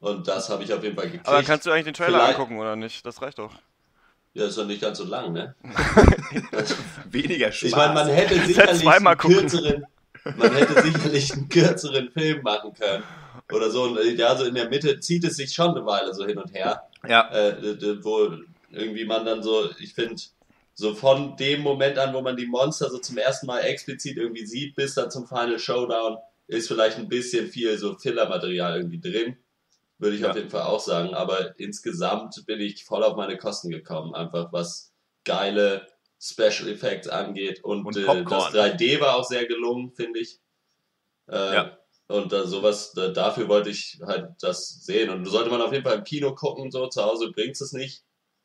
Und 0.00 0.26
das 0.26 0.48
habe 0.48 0.64
ich 0.64 0.72
auf 0.72 0.82
jeden 0.82 0.96
Fall 0.96 1.06
gekriegt. 1.06 1.28
Aber 1.28 1.42
kannst 1.42 1.66
du 1.66 1.70
eigentlich 1.70 1.84
den 1.84 1.94
Trailer 1.94 2.18
Vielleicht- 2.18 2.38
angucken 2.38 2.58
oder 2.58 2.74
nicht? 2.76 3.04
Das 3.06 3.20
reicht 3.22 3.38
doch. 3.38 3.52
ja, 4.34 4.46
ist 4.46 4.56
doch 4.58 4.66
nicht 4.66 4.80
ganz 4.80 4.98
so 4.98 5.04
lang, 5.04 5.32
ne? 5.32 5.54
weniger 7.10 7.52
Spaß. 7.52 7.68
Ich 7.68 7.76
meine, 7.76 7.94
man 7.94 8.08
hätte 8.08 8.34
sicherlich 8.46 8.86
einen 8.86 9.16
kürzeren, 9.18 9.84
man 10.36 10.54
hätte 10.54 10.82
sicherlich 10.82 11.32
einen 11.32 11.48
kürzeren 11.48 12.10
Film 12.10 12.42
machen 12.42 12.72
können. 12.74 13.04
Oder 13.52 13.70
so. 13.70 13.82
Und 13.84 13.98
äh, 13.98 14.12
ja, 14.14 14.36
so 14.36 14.44
in 14.44 14.54
der 14.54 14.68
Mitte 14.68 15.00
zieht 15.00 15.24
es 15.24 15.36
sich 15.36 15.52
schon 15.52 15.70
eine 15.76 15.84
Weile 15.84 16.14
so 16.14 16.24
hin 16.24 16.38
und 16.38 16.52
her. 16.54 16.82
ja, 17.08 17.28
Äh, 17.32 17.76
wo 18.02 18.30
irgendwie 18.70 19.04
man 19.04 19.24
dann 19.24 19.42
so, 19.42 19.68
ich 19.80 19.92
finde, 19.94 20.22
so 20.74 20.94
von 20.94 21.36
dem 21.36 21.60
Moment 21.62 21.98
an, 21.98 22.14
wo 22.14 22.20
man 22.22 22.36
die 22.36 22.46
Monster 22.46 22.88
so 22.88 22.98
zum 22.98 23.18
ersten 23.18 23.46
Mal 23.46 23.60
explizit 23.60 24.16
irgendwie 24.16 24.46
sieht, 24.46 24.76
bis 24.76 24.94
dann 24.94 25.10
zum 25.10 25.26
Final 25.26 25.58
Showdown, 25.58 26.18
ist 26.46 26.68
vielleicht 26.68 26.96
ein 26.98 27.08
bisschen 27.08 27.48
viel 27.48 27.76
so 27.76 27.96
Filler-Material 27.98 28.76
irgendwie 28.78 29.00
drin. 29.00 29.36
Würde 30.00 30.16
ich 30.16 30.22
Ja. 30.22 30.30
auf 30.30 30.36
jeden 30.36 30.50
Fall 30.50 30.62
auch 30.62 30.80
sagen. 30.80 31.14
Aber 31.14 31.58
insgesamt 31.58 32.44
bin 32.46 32.58
ich 32.60 32.84
voll 32.84 33.04
auf 33.04 33.16
meine 33.16 33.36
Kosten 33.36 33.70
gekommen. 33.70 34.14
Einfach 34.14 34.52
was 34.52 34.92
geile 35.24 35.86
Special 36.18 36.68
Effects 36.68 37.06
angeht. 37.06 37.62
Und, 37.62 37.86
Und 37.86 37.96
äh, 37.96 38.24
das 38.24 38.52
3D 38.52 39.00
war 39.00 39.16
auch 39.16 39.24
sehr 39.24 39.46
gelungen, 39.46 39.92
finde 39.92 40.20
ich. 40.20 40.40
Äh, 41.28 41.54
Ja. 41.54 41.76
Und 42.08 42.32
äh, 42.32 42.44
sowas, 42.46 42.92
da, 42.92 43.08
dafür 43.08 43.46
wollte 43.48 43.70
ich 43.70 44.00
halt 44.04 44.30
das 44.40 44.84
sehen. 44.84 45.10
Und 45.10 45.26
sollte 45.26 45.48
man 45.50 45.62
auf 45.62 45.72
jeden 45.72 45.84
Fall 45.84 45.98
im 45.98 46.04
Kino 46.04 46.34
gucken, 46.34 46.70
so 46.72 46.88
zu 46.88 47.04
Hause 47.04 47.30
bringt 47.30 47.60
es 47.60 47.72
nicht. 47.72 48.02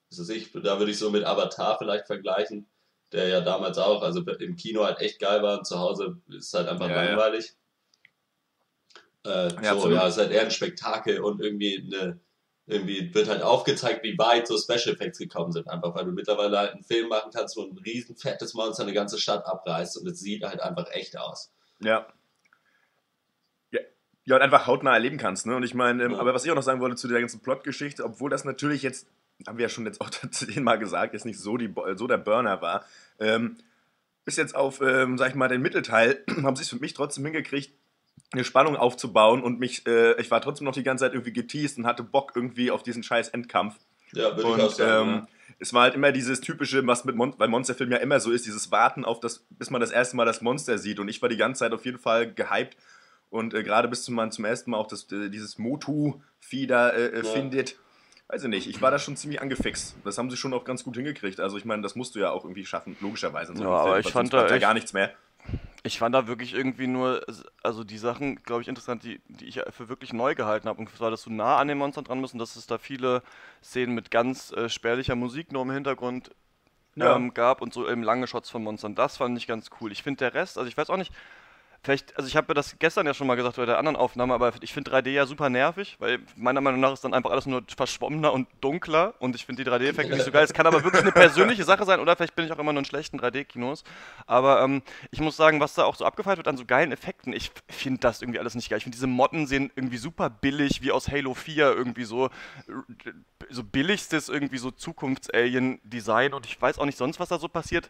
Das 0.10 0.20
ist 0.20 0.30
ich, 0.30 0.52
da 0.52 0.78
würde 0.78 0.92
ich 0.92 1.00
so 1.00 1.10
mit 1.10 1.24
Avatar 1.24 1.78
vielleicht 1.80 2.06
vergleichen, 2.06 2.70
der 3.12 3.28
ja 3.28 3.42
damals 3.42 3.80
auch, 3.80 4.04
also 4.04 4.22
im 4.22 4.56
Kino 4.56 4.84
halt 4.84 5.00
echt 5.00 5.20
geil 5.20 5.42
war 5.42 5.58
und 5.58 5.66
zu 5.66 5.80
Hause 5.80 6.22
ist 6.30 6.54
halt 6.54 6.68
einfach 6.68 6.90
Ja, 6.90 6.96
ja. 7.06 7.18
Äh, 9.26 9.30
Ja, 9.30 9.50
so, 9.50 9.70
absolut. 9.70 9.94
ja, 9.98 10.08
ist 10.08 10.18
halt 10.18 10.32
eher 10.32 10.42
ein 10.42 10.52
Spektakel 10.52 11.20
und 11.20 11.42
irgendwie 11.42 11.84
eine, 11.94 12.20
irgendwie 12.68 13.14
wird 13.14 13.28
halt 13.30 13.42
aufgezeigt, 13.44 14.04
wie 14.04 14.18
weit 14.18 14.48
so 14.48 14.58
Special 14.58 14.96
Effects 14.96 15.20
gekommen 15.20 15.52
sind. 15.52 15.68
Einfach 15.68 15.94
weil 15.96 16.06
du 16.06 16.12
mittlerweile 16.12 16.58
halt 16.58 16.72
einen 16.74 16.84
Film 16.84 17.10
machen 17.10 17.32
kannst, 17.34 17.56
wo 17.58 17.62
ein 17.64 17.78
riesen 17.86 18.16
fettes 18.16 18.54
Monster 18.54 18.84
eine 18.84 18.94
ganze 18.94 19.20
Stadt 19.20 19.46
abreißt 19.46 19.98
und 19.98 20.08
es 20.08 20.20
sieht 20.20 20.44
halt 20.44 20.62
einfach 20.62 20.90
echt 20.92 21.18
aus. 21.18 21.52
Ja. 21.80 22.08
Ja, 23.72 23.80
ja 24.24 24.36
und 24.36 24.42
einfach 24.42 24.68
hautnah 24.68 24.94
erleben 24.94 25.18
kannst, 25.18 25.46
ne? 25.46 25.56
Und 25.56 25.64
ich 25.64 25.74
meine, 25.74 26.04
ähm, 26.04 26.12
Ja. 26.14 26.20
aber 26.20 26.34
was 26.34 26.46
ich 26.46 26.52
auch 26.52 26.56
noch 26.56 26.64
sagen 26.64 26.80
wollte 26.80 26.96
zu 26.96 27.08
der 27.08 27.20
ganzen 27.20 27.42
Plotgeschichte, 27.42 28.04
obwohl 28.04 28.30
das 28.30 28.46
natürlich 28.46 28.82
jetzt, 28.82 29.08
haben 29.48 29.58
wir 29.58 29.64
ja 29.64 29.70
schon 29.70 29.86
jetzt 29.86 30.02
auch 30.02 30.10
zehnmal 30.32 30.80
gesagt, 30.80 31.14
jetzt 31.14 31.26
nicht 31.26 31.40
so, 31.40 31.58
die, 31.58 31.74
so 31.96 32.08
der 32.08 32.18
Burner 32.18 32.62
war, 32.62 32.86
ähm, 33.20 33.58
bis 34.24 34.38
jetzt 34.38 34.56
auf, 34.56 34.82
ähm, 34.82 35.20
sag 35.20 35.30
ich 35.30 35.36
mal, 35.36 35.50
den 35.50 35.62
Mittelteil, 35.62 36.24
haben 36.44 36.56
sie 36.56 36.64
es 36.64 36.70
für 36.70 36.78
mich 36.78 36.96
trotzdem 36.96 37.26
hingekriegt, 37.26 37.72
eine 38.32 38.44
Spannung 38.44 38.76
aufzubauen 38.76 39.42
und 39.44 39.60
mich, 39.60 39.86
äh, 39.88 40.20
ich 40.20 40.30
war 40.32 40.42
trotzdem 40.42 40.66
noch 40.66 40.74
die 40.74 40.84
ganze 40.84 41.04
Zeit 41.06 41.14
irgendwie 41.14 41.34
geteased 41.34 41.78
und 41.78 41.86
hatte 41.86 42.04
Bock 42.04 42.34
irgendwie 42.36 42.72
auf 42.72 42.84
diesen 42.84 43.04
scheiß 43.04 43.30
Endkampf. 43.30 43.76
Ja, 44.14 44.36
würde 44.36 44.42
ich 44.42 44.46
auch 44.48 44.64
Und 44.70 44.76
sagen. 44.76 45.10
ähm, 45.22 45.28
es 45.60 45.74
war 45.74 45.84
halt 45.84 45.96
immer 45.96 46.12
dieses 46.12 46.42
typische, 46.42 46.86
was 46.86 47.06
mit 47.06 47.16
Mon 47.16 47.34
weil 47.38 47.48
Monsterfilm 47.48 47.92
ja 47.92 47.98
immer 47.98 48.20
so 48.20 48.32
ist, 48.32 48.46
dieses 48.46 48.72
Warten 48.72 49.06
auf 49.06 49.20
das, 49.20 49.46
bis 49.52 49.70
man 49.70 49.80
das 49.80 49.92
erste 49.92 50.16
Mal 50.18 50.26
das 50.26 50.42
Monster 50.42 50.78
sieht. 50.78 51.00
Und 51.00 51.08
ich 51.08 51.22
war 51.22 51.30
die 51.30 51.38
ganze 51.38 51.60
Zeit 51.60 51.72
auf 51.74 51.86
jeden 51.86 52.00
Fall 52.00 52.32
gehypt. 52.34 52.76
Und 53.30 53.54
äh, 53.54 53.64
gerade 53.64 53.88
bis 53.88 54.08
man 54.10 54.32
zum 54.32 54.46
ersten 54.46 54.72
Mal 54.72 54.78
auch 54.78 54.88
das, 54.88 55.10
äh, 55.12 55.30
dieses 55.30 55.58
Motu-Vieh 55.58 56.68
da 56.68 56.90
äh, 56.90 57.08
äh, 57.08 57.18
Ja. 57.18 57.24
findet, 57.24 57.78
weiß 58.28 58.44
ich 58.44 58.50
nicht, 58.50 58.68
ich 58.70 58.82
war 58.82 58.92
da 58.92 59.00
schon 59.00 59.16
ziemlich 59.18 59.42
angefixt. 59.42 59.96
Das 60.04 60.18
haben 60.18 60.30
sie 60.30 60.38
schon 60.38 60.54
auch 60.54 60.64
ganz 60.66 60.84
gut 60.84 60.96
hingekriegt. 60.96 61.40
Also 61.40 61.58
ich 61.58 61.66
meine, 61.66 61.82
das 61.82 61.96
musst 61.96 62.16
du 62.16 62.20
ja 62.20 62.32
auch 62.32 62.44
irgendwie 62.44 62.66
schaffen, 62.66 62.96
logischerweise. 63.00 63.52
in 63.54 63.58
so 63.58 63.64
Ja, 63.64 63.70
aber 63.70 63.94
Film, 63.94 64.04
ich 64.06 64.12
fand 64.12 64.34
da 64.34 64.46
ja 64.48 64.52
echt- 64.54 64.62
gar 64.62 64.74
nichts 64.74 64.94
mehr. 64.94 65.12
Ich 65.84 66.00
fand 66.00 66.16
da 66.16 66.28
wirklich 66.28 66.54
irgendwie 66.56 66.88
nur, 66.88 67.22
also 67.62 67.84
die 67.84 68.00
Sachen, 68.00 68.38
glaube 68.44 68.64
ich, 68.64 68.68
interessant, 68.68 69.04
die, 69.04 69.22
die 69.28 69.46
ich 69.46 69.62
für 69.70 69.88
wirklich 69.88 70.14
neu 70.14 70.34
gehalten 70.34 70.68
habe. 70.68 70.80
Und 70.80 70.90
zwar, 70.96 71.12
dass 71.12 71.24
du 71.24 71.32
nah 71.32 71.58
an 71.58 71.68
den 71.68 71.78
Monstern 71.78 72.04
dran 72.06 72.22
bist 72.22 72.34
und 72.34 72.40
dass 72.40 72.56
es 72.56 72.66
da 72.66 72.80
viele 72.80 73.22
Szenen 73.64 73.94
mit 73.94 74.10
ganz 74.10 74.52
äh, 74.54 74.68
spärlicher 74.68 75.16
Musik 75.16 75.52
nur 75.52 75.62
im 75.62 75.72
Hintergrund 75.72 76.32
Ja. 76.96 77.16
ähm, 77.16 77.34
gab 77.34 77.62
und 77.62 77.74
so 77.74 77.90
eben 77.90 78.04
lange 78.04 78.28
Shots 78.28 78.50
von 78.50 78.64
Monstern. 78.64 78.96
Das 78.96 79.18
fand 79.18 79.38
ich 79.38 79.48
ganz 79.48 79.70
cool. 79.82 79.92
Ich 79.92 80.04
finde 80.04 80.20
der 80.20 80.34
Rest, 80.36 80.58
also 80.58 80.68
ich 80.70 80.78
weiß 80.78 80.90
auch 80.90 80.98
nicht, 80.98 81.14
vielleicht, 81.86 82.18
also 82.18 82.28
ich 82.28 82.36
habe 82.36 82.54
das 82.54 82.78
gestern 82.80 83.06
ja 83.06 83.14
schon 83.14 83.28
mal 83.28 83.36
gesagt 83.36 83.58
bei 83.58 83.66
der 83.66 83.78
anderen 83.78 83.96
Aufnahme, 83.96 84.34
aber 84.34 84.54
ich 84.62 84.74
finde 84.74 84.92
3D 84.92 85.10
ja 85.12 85.26
super 85.26 85.50
nervig, 85.50 85.96
weil 86.00 86.20
meiner 86.36 86.60
Meinung 86.60 86.80
nach 86.82 86.92
ist 86.92 87.04
dann 87.04 87.14
einfach 87.14 87.30
alles 87.30 87.46
nur 87.46 87.64
verschwommener 87.78 88.34
und 88.34 88.48
dunkler 88.60 89.14
und 89.20 89.36
ich 89.36 89.46
finde 89.46 89.64
die 89.64 89.70
3D-Effekte 89.70 90.14
nicht 90.14 90.26
so 90.26 90.32
geil. 90.32 90.44
Es 90.44 90.54
kann 90.54 90.66
aber 90.66 90.84
wirklich 90.84 91.04
eine 91.04 91.12
persönliche 91.12 91.64
Sache 91.64 91.86
sein 91.86 92.00
oder 92.00 92.16
vielleicht 92.16 92.36
bin 92.36 92.46
ich 92.46 92.52
auch 92.52 92.60
immer 92.60 92.74
nur 92.74 92.80
in 92.80 92.86
schlechten 92.86 93.20
3D-Kinos. 93.20 93.84
Aber 94.26 94.62
ähm, 94.64 94.82
ich 95.12 95.22
muss 95.22 95.38
sagen, 95.38 95.60
was 95.60 95.76
da 95.76 95.86
auch 95.86 95.96
so 95.96 96.06
abgefeiert 96.06 96.38
wird 96.38 96.48
an 96.48 96.58
so 96.58 96.66
geilen 96.66 96.92
Effekten, 96.92 97.34
ich 97.34 97.52
finde 97.70 98.00
das 98.00 98.22
irgendwie 98.22 98.40
alles 98.40 98.56
nicht 98.56 98.70
geil. 98.70 98.80
Ich 98.80 98.84
finde 98.84 98.96
diese 98.96 99.08
Motten 99.08 99.46
sehen 99.46 99.72
irgendwie 99.76 99.98
super 99.98 100.30
billig, 100.30 100.82
wie 100.82 100.92
aus 100.92 101.08
Halo 101.08 101.36
4 101.36 101.72
irgendwie 101.72 102.06
so, 102.06 102.30
so 103.50 103.64
billigstes 103.64 104.28
irgendwie 104.28 104.58
so 104.58 104.72
Zukunfts-Alien-Design 104.72 106.34
und 106.34 106.46
ich 106.48 106.60
weiß 106.60 106.80
auch 106.80 106.86
nicht 106.86 106.98
sonst, 106.98 107.20
was 107.20 107.30
da 107.30 107.38
so 107.38 107.48
passiert. 107.48 107.90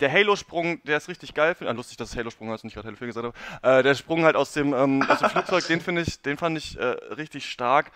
Der 0.00 0.10
Halo-Sprung, 0.10 0.82
der 0.84 0.96
ist 0.96 1.08
richtig 1.08 1.34
geil. 1.34 1.54
Ah, 1.60 1.70
lustig, 1.72 1.96
dass 1.96 2.10
es 2.10 2.16
Halo-Sprung 2.16 2.50
heißt 2.50 2.64
und 2.64 2.68
nicht 2.68 2.74
gerade 2.74 2.88
Halo 2.88 2.96
4 2.96 3.06
gesagt 3.06 3.26
habe. 3.26 3.78
Äh, 3.78 3.82
der 3.82 3.94
Sprung 3.94 4.24
halt 4.24 4.36
aus 4.36 4.52
dem, 4.52 4.74
ähm, 4.74 5.02
aus 5.08 5.20
dem 5.20 5.30
Flugzeug, 5.30 5.66
den 5.66 5.80
finde 5.80 6.02
ich, 6.02 6.20
den 6.22 6.36
fand 6.36 6.58
ich 6.58 6.78
äh, 6.78 6.84
richtig 6.84 7.50
stark. 7.50 7.92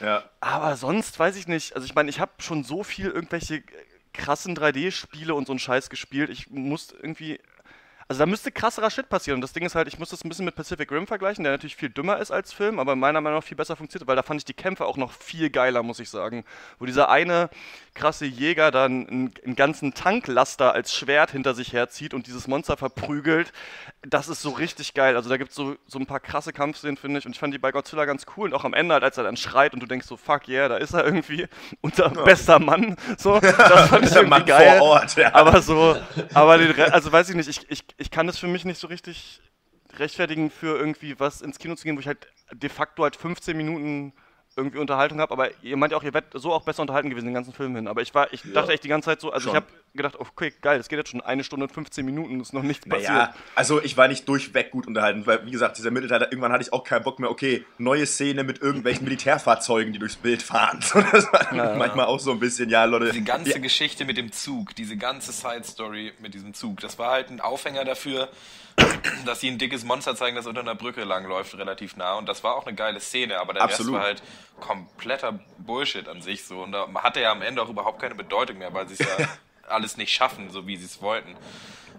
Ja. 0.00 0.24
Aber 0.40 0.76
sonst 0.76 1.18
weiß 1.18 1.36
ich 1.36 1.48
nicht. 1.48 1.74
Also 1.74 1.84
ich 1.84 1.94
meine, 1.94 2.10
ich 2.10 2.20
habe 2.20 2.32
schon 2.38 2.62
so 2.64 2.84
viel 2.84 3.06
irgendwelche 3.06 3.56
äh, 3.56 3.62
krassen 4.12 4.56
3D-Spiele 4.56 5.34
und 5.34 5.46
so 5.46 5.52
einen 5.52 5.58
Scheiß 5.58 5.90
gespielt. 5.90 6.30
Ich 6.30 6.50
muss 6.50 6.92
irgendwie. 6.92 7.40
Also 8.10 8.20
da 8.20 8.26
müsste 8.26 8.50
krasserer 8.50 8.90
Shit 8.90 9.10
passieren. 9.10 9.36
Und 9.36 9.42
das 9.42 9.52
Ding 9.52 9.66
ist 9.66 9.74
halt, 9.74 9.86
ich 9.86 9.98
muss 9.98 10.08
das 10.08 10.24
ein 10.24 10.30
bisschen 10.30 10.46
mit 10.46 10.54
Pacific 10.54 10.90
Rim 10.90 11.06
vergleichen, 11.06 11.44
der 11.44 11.52
natürlich 11.52 11.76
viel 11.76 11.90
dümmer 11.90 12.18
ist 12.18 12.30
als 12.30 12.54
Film, 12.54 12.78
aber 12.78 12.96
meiner 12.96 13.20
Meinung 13.20 13.40
nach 13.40 13.44
viel 13.44 13.56
besser 13.56 13.76
funktioniert, 13.76 14.08
weil 14.08 14.16
da 14.16 14.22
fand 14.22 14.40
ich 14.40 14.46
die 14.46 14.54
Kämpfe 14.54 14.86
auch 14.86 14.96
noch 14.96 15.12
viel 15.12 15.50
geiler, 15.50 15.82
muss 15.82 16.00
ich 16.00 16.08
sagen. 16.08 16.46
Wo 16.78 16.86
dieser 16.86 17.10
eine 17.10 17.50
krasse 17.92 18.24
Jäger 18.24 18.70
dann 18.70 19.06
einen, 19.06 19.34
einen 19.44 19.56
ganzen 19.56 19.92
Tanklaster 19.92 20.72
als 20.72 20.94
Schwert 20.94 21.32
hinter 21.32 21.52
sich 21.52 21.74
herzieht 21.74 22.14
und 22.14 22.26
dieses 22.26 22.48
Monster 22.48 22.78
verprügelt. 22.78 23.52
Das 24.02 24.28
ist 24.28 24.42
so 24.42 24.50
richtig 24.50 24.94
geil. 24.94 25.16
Also 25.16 25.28
da 25.28 25.36
gibt 25.36 25.50
es 25.50 25.56
so, 25.56 25.76
so 25.86 25.98
ein 25.98 26.06
paar 26.06 26.20
krasse 26.20 26.52
Kampfszenen, 26.52 26.96
finde 26.96 27.18
ich. 27.18 27.26
Und 27.26 27.32
ich 27.32 27.38
fand 27.38 27.52
die 27.52 27.58
bei 27.58 27.72
Godzilla 27.72 28.04
ganz 28.04 28.26
cool. 28.36 28.48
Und 28.48 28.54
auch 28.54 28.64
am 28.64 28.72
Ende, 28.74 28.94
halt, 28.94 29.02
als 29.02 29.18
er 29.18 29.24
dann 29.24 29.36
schreit 29.36 29.74
und 29.74 29.80
du 29.80 29.86
denkst 29.86 30.06
so, 30.06 30.16
fuck 30.16 30.46
yeah, 30.48 30.68
da 30.68 30.76
ist 30.76 30.92
er 30.94 31.04
irgendwie. 31.04 31.46
Unser 31.80 32.10
bester 32.10 32.58
Mann. 32.58 32.96
So, 33.18 33.40
das 33.40 33.88
fand 33.88 34.04
ich 34.06 34.12
irgendwie 34.12 34.30
Mann 34.30 34.44
geil. 34.46 34.78
vor 34.78 34.88
Ort, 34.88 35.16
ja. 35.16 35.34
Aber 35.34 35.60
so, 35.62 35.96
aber 36.32 36.58
den, 36.58 36.70
Re- 36.70 36.92
also 36.92 37.10
weiß 37.10 37.28
ich 37.30 37.34
nicht, 37.36 37.48
ich, 37.48 37.68
ich, 37.70 37.84
ich 37.96 38.10
kann 38.10 38.26
das 38.26 38.38
für 38.38 38.46
mich 38.46 38.64
nicht 38.64 38.78
so 38.78 38.86
richtig 38.86 39.40
rechtfertigen, 39.98 40.50
für 40.50 40.78
irgendwie 40.78 41.18
was 41.18 41.40
ins 41.40 41.58
Kino 41.58 41.74
zu 41.74 41.84
gehen, 41.84 41.96
wo 41.96 42.00
ich 42.00 42.06
halt 42.06 42.28
de 42.52 42.70
facto 42.70 43.02
halt 43.02 43.16
15 43.16 43.56
Minuten 43.56 44.12
irgendwie 44.58 44.78
Unterhaltung 44.78 45.20
habe, 45.20 45.32
aber 45.32 45.50
ihr 45.62 45.76
meint 45.76 45.92
ja 45.92 45.98
auch, 45.98 46.02
ihr 46.02 46.12
werdet 46.12 46.32
so 46.34 46.52
auch 46.52 46.62
besser 46.62 46.82
unterhalten 46.82 47.08
gewesen 47.08 47.26
den 47.26 47.34
ganzen 47.34 47.52
Film 47.52 47.74
hin. 47.76 47.86
Aber 47.86 48.02
ich 48.02 48.14
war, 48.14 48.32
ich 48.32 48.42
dachte 48.52 48.72
echt 48.72 48.84
die 48.84 48.88
ganze 48.88 49.06
Zeit 49.06 49.20
so, 49.20 49.30
also 49.30 49.44
schon. 49.44 49.52
ich 49.52 49.56
habe 49.56 49.66
gedacht, 49.94 50.16
okay, 50.18 50.52
geil, 50.60 50.80
es 50.80 50.88
geht 50.88 50.98
jetzt 50.98 51.10
schon 51.10 51.20
eine 51.20 51.44
Stunde 51.44 51.66
und 51.66 51.72
15 51.72 52.04
Minuten, 52.04 52.40
ist 52.40 52.52
noch 52.52 52.62
nichts 52.62 52.86
passiert. 52.86 53.10
Naja, 53.10 53.34
also 53.54 53.80
ich 53.82 53.96
war 53.96 54.08
nicht 54.08 54.28
durchweg 54.28 54.70
gut 54.72 54.86
unterhalten, 54.86 55.26
weil, 55.26 55.46
wie 55.46 55.52
gesagt, 55.52 55.78
dieser 55.78 55.90
Mittelteil, 55.90 56.22
irgendwann 56.22 56.52
hatte 56.52 56.62
ich 56.62 56.72
auch 56.72 56.82
keinen 56.82 57.04
Bock 57.04 57.20
mehr, 57.20 57.30
okay, 57.30 57.64
neue 57.78 58.04
Szene 58.04 58.42
mit 58.42 58.60
irgendwelchen 58.60 59.04
Militärfahrzeugen, 59.04 59.92
die 59.92 59.98
durchs 59.98 60.16
Bild 60.16 60.42
fahren. 60.42 60.80
So, 60.88 61.02
das 61.02 61.30
war 61.32 61.76
manchmal 61.76 62.06
auch 62.06 62.18
so 62.18 62.30
ein 62.30 62.40
bisschen, 62.40 62.70
ja, 62.70 62.84
Leute. 62.84 63.12
Diese 63.12 63.22
ganze 63.22 63.50
ja, 63.50 63.58
Geschichte 63.58 64.06
mit 64.06 64.16
dem 64.16 64.32
Zug, 64.32 64.74
diese 64.74 64.96
ganze 64.96 65.32
Side-Story 65.32 66.14
mit 66.18 66.32
diesem 66.32 66.54
Zug, 66.54 66.80
das 66.80 66.98
war 66.98 67.10
halt 67.10 67.30
ein 67.30 67.40
Aufhänger 67.40 67.84
dafür, 67.84 68.30
dass 69.24 69.40
sie 69.40 69.48
ein 69.48 69.58
dickes 69.58 69.84
Monster 69.84 70.16
zeigen, 70.16 70.36
das 70.36 70.46
unter 70.46 70.60
einer 70.60 70.74
Brücke 70.74 71.04
langläuft, 71.04 71.56
relativ 71.56 71.96
nah. 71.96 72.14
Und 72.14 72.28
das 72.28 72.42
war 72.44 72.54
auch 72.54 72.66
eine 72.66 72.74
geile 72.74 73.00
Szene, 73.00 73.38
aber 73.38 73.52
der 73.52 73.62
Absolut. 73.62 73.94
Rest 73.94 74.00
war 74.00 74.06
halt 74.06 74.22
kompletter 74.60 75.38
Bullshit 75.58 76.08
an 76.08 76.22
sich 76.22 76.44
so. 76.44 76.62
Und 76.62 76.72
da 76.72 76.88
hatte 76.94 77.20
ja 77.20 77.32
am 77.32 77.42
Ende 77.42 77.62
auch 77.62 77.68
überhaupt 77.68 78.00
keine 78.00 78.14
Bedeutung 78.14 78.58
mehr, 78.58 78.72
weil 78.74 78.88
sie 78.88 78.94
es 78.94 79.00
ja 79.00 79.28
alles 79.68 79.96
nicht 79.96 80.12
schaffen, 80.12 80.50
so 80.50 80.66
wie 80.66 80.76
sie 80.76 80.86
es 80.86 81.02
wollten. 81.02 81.36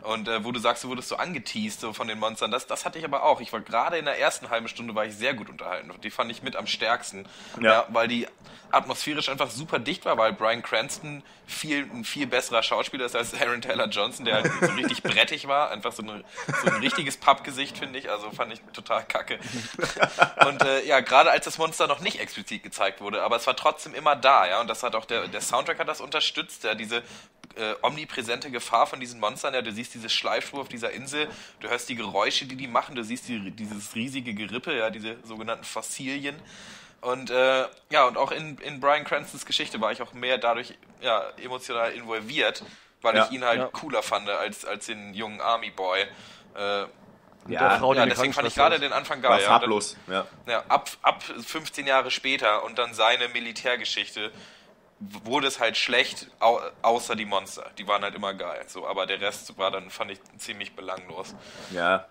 Und 0.03 0.27
äh, 0.27 0.43
wo 0.43 0.51
du 0.51 0.59
sagst, 0.59 0.83
du 0.83 0.89
wurdest 0.89 1.09
so 1.09 1.17
angeteased 1.17 1.81
so 1.81 1.93
von 1.93 2.07
den 2.07 2.19
Monstern, 2.19 2.51
das, 2.51 2.67
das 2.67 2.85
hatte 2.85 2.99
ich 2.99 3.05
aber 3.05 3.23
auch. 3.23 3.41
Ich 3.41 3.51
war 3.51 3.59
gerade 3.59 3.97
in 3.97 4.05
der 4.05 4.19
ersten 4.19 4.49
halben 4.49 4.67
Stunde 4.67 4.95
war 4.95 5.05
ich 5.05 5.15
sehr 5.15 5.33
gut 5.33 5.49
unterhalten. 5.49 5.91
Die 6.03 6.09
fand 6.09 6.31
ich 6.31 6.41
mit 6.41 6.55
am 6.55 6.67
stärksten. 6.67 7.25
Ja. 7.59 7.71
Ja, 7.71 7.85
weil 7.89 8.07
die 8.07 8.27
atmosphärisch 8.71 9.29
einfach 9.29 9.49
super 9.49 9.79
dicht 9.79 10.05
war, 10.05 10.17
weil 10.17 10.33
Brian 10.33 10.61
Cranston 10.61 11.23
viel, 11.47 11.89
ein 11.91 12.03
viel 12.03 12.27
besserer 12.27 12.61
Schauspieler 12.61 13.05
ist 13.05 13.15
als 13.15 13.33
Aaron 13.33 13.61
Taylor 13.61 13.87
Johnson, 13.87 14.25
der 14.25 14.35
halt 14.35 14.51
so 14.61 14.71
richtig 14.73 15.01
brettig 15.01 15.47
war. 15.47 15.71
Einfach 15.71 15.91
so, 15.91 16.03
eine, 16.03 16.23
so 16.63 16.71
ein 16.71 16.77
richtiges 16.77 17.17
Pappgesicht, 17.17 17.77
finde 17.77 17.99
ich. 17.99 18.09
Also 18.09 18.29
fand 18.31 18.53
ich 18.53 18.61
total 18.73 19.03
kacke. 19.05 19.39
Und 20.45 20.61
äh, 20.61 20.85
ja, 20.85 20.99
gerade 20.99 21.31
als 21.31 21.45
das 21.45 21.57
Monster 21.57 21.87
noch 21.87 21.99
nicht 21.99 22.19
explizit 22.19 22.63
gezeigt 22.63 23.01
wurde, 23.01 23.23
aber 23.23 23.37
es 23.37 23.47
war 23.47 23.55
trotzdem 23.55 23.93
immer 23.95 24.15
da, 24.15 24.47
ja. 24.47 24.61
Und 24.61 24.67
das 24.67 24.83
hat 24.83 24.95
auch 24.95 25.05
der, 25.05 25.27
der 25.27 25.41
Soundtrack 25.41 25.79
hat 25.79 25.87
das 25.87 26.01
unterstützt, 26.01 26.63
ja, 26.63 26.75
diese 26.75 26.97
äh, 27.55 27.73
omnipräsente 27.81 28.51
Gefahr 28.51 28.87
von 28.87 28.99
diesen 28.99 29.19
Monstern. 29.19 29.53
Ja, 29.53 29.61
du 29.61 29.71
siehst 29.71 29.88
diese 29.93 30.09
Schleifspur 30.09 30.61
auf 30.61 30.67
dieser 30.69 30.91
Insel, 30.91 31.27
du 31.59 31.67
hörst 31.69 31.89
die 31.89 31.95
Geräusche, 31.95 32.45
die 32.45 32.55
die 32.55 32.67
machen, 32.67 32.95
du 32.95 33.03
siehst 33.03 33.27
die, 33.27 33.51
dieses 33.51 33.95
riesige 33.95 34.33
Gerippe, 34.33 34.77
ja, 34.77 34.89
diese 34.89 35.17
sogenannten 35.23 35.63
Fossilien. 35.65 36.35
Und 37.01 37.29
äh, 37.29 37.65
ja, 37.91 38.05
und 38.05 38.17
auch 38.17 38.31
in, 38.31 38.57
in 38.57 38.79
Brian 38.79 39.05
Cranstons 39.05 39.45
Geschichte 39.45 39.79
war 39.79 39.91
ich 39.91 40.01
auch 40.01 40.13
mehr 40.13 40.37
dadurch 40.37 40.73
ja, 41.01 41.23
emotional 41.41 41.91
involviert, 41.93 42.63
weil 43.01 43.15
Ja. 43.15 43.25
ich 43.25 43.31
ihn 43.31 43.43
halt 43.45 43.59
Ja. 43.59 43.67
cooler 43.67 44.03
fand 44.03 44.29
als, 44.29 44.65
als 44.65 44.87
den 44.87 45.13
jungen 45.13 45.39
Army 45.39 45.69
Boy. 45.71 46.01
Äh, 46.55 46.85
der 47.47 47.71
Frau, 47.79 47.93
ja, 47.93 48.05
deswegen 48.05 48.33
fand 48.33 48.47
ich 48.47 48.53
gerade 48.53 48.79
den 48.79 48.91
Anfang 48.93 49.21
geil. 49.21 49.41
Ja, 49.41 49.57
dann- 49.57 49.71
ja. 50.07 50.27
ja, 50.45 50.63
ab, 50.67 50.89
ab 51.01 51.23
15 51.23 51.87
Jahre 51.87 52.11
später 52.11 52.63
und 52.65 52.77
dann 52.77 52.93
seine 52.93 53.29
Militärgeschichte 53.29 54.31
wurde 54.99 55.47
es 55.47 55.59
halt 55.59 55.77
schlecht, 55.77 56.27
au, 56.39 56.59
außer 56.81 57.15
die 57.15 57.25
Monster. 57.25 57.65
Die 57.77 57.87
waren 57.87 58.01
halt 58.03 58.15
immer 58.15 58.33
geil. 58.33 58.63
So, 58.67 58.85
aber 58.87 59.05
der 59.05 59.21
Rest 59.21 59.57
war 59.57 59.71
dann, 59.71 59.89
fand 59.89 60.11
ich, 60.11 60.19
ziemlich 60.37 60.75
belanglos. 60.75 61.35
Ja, 61.71 62.05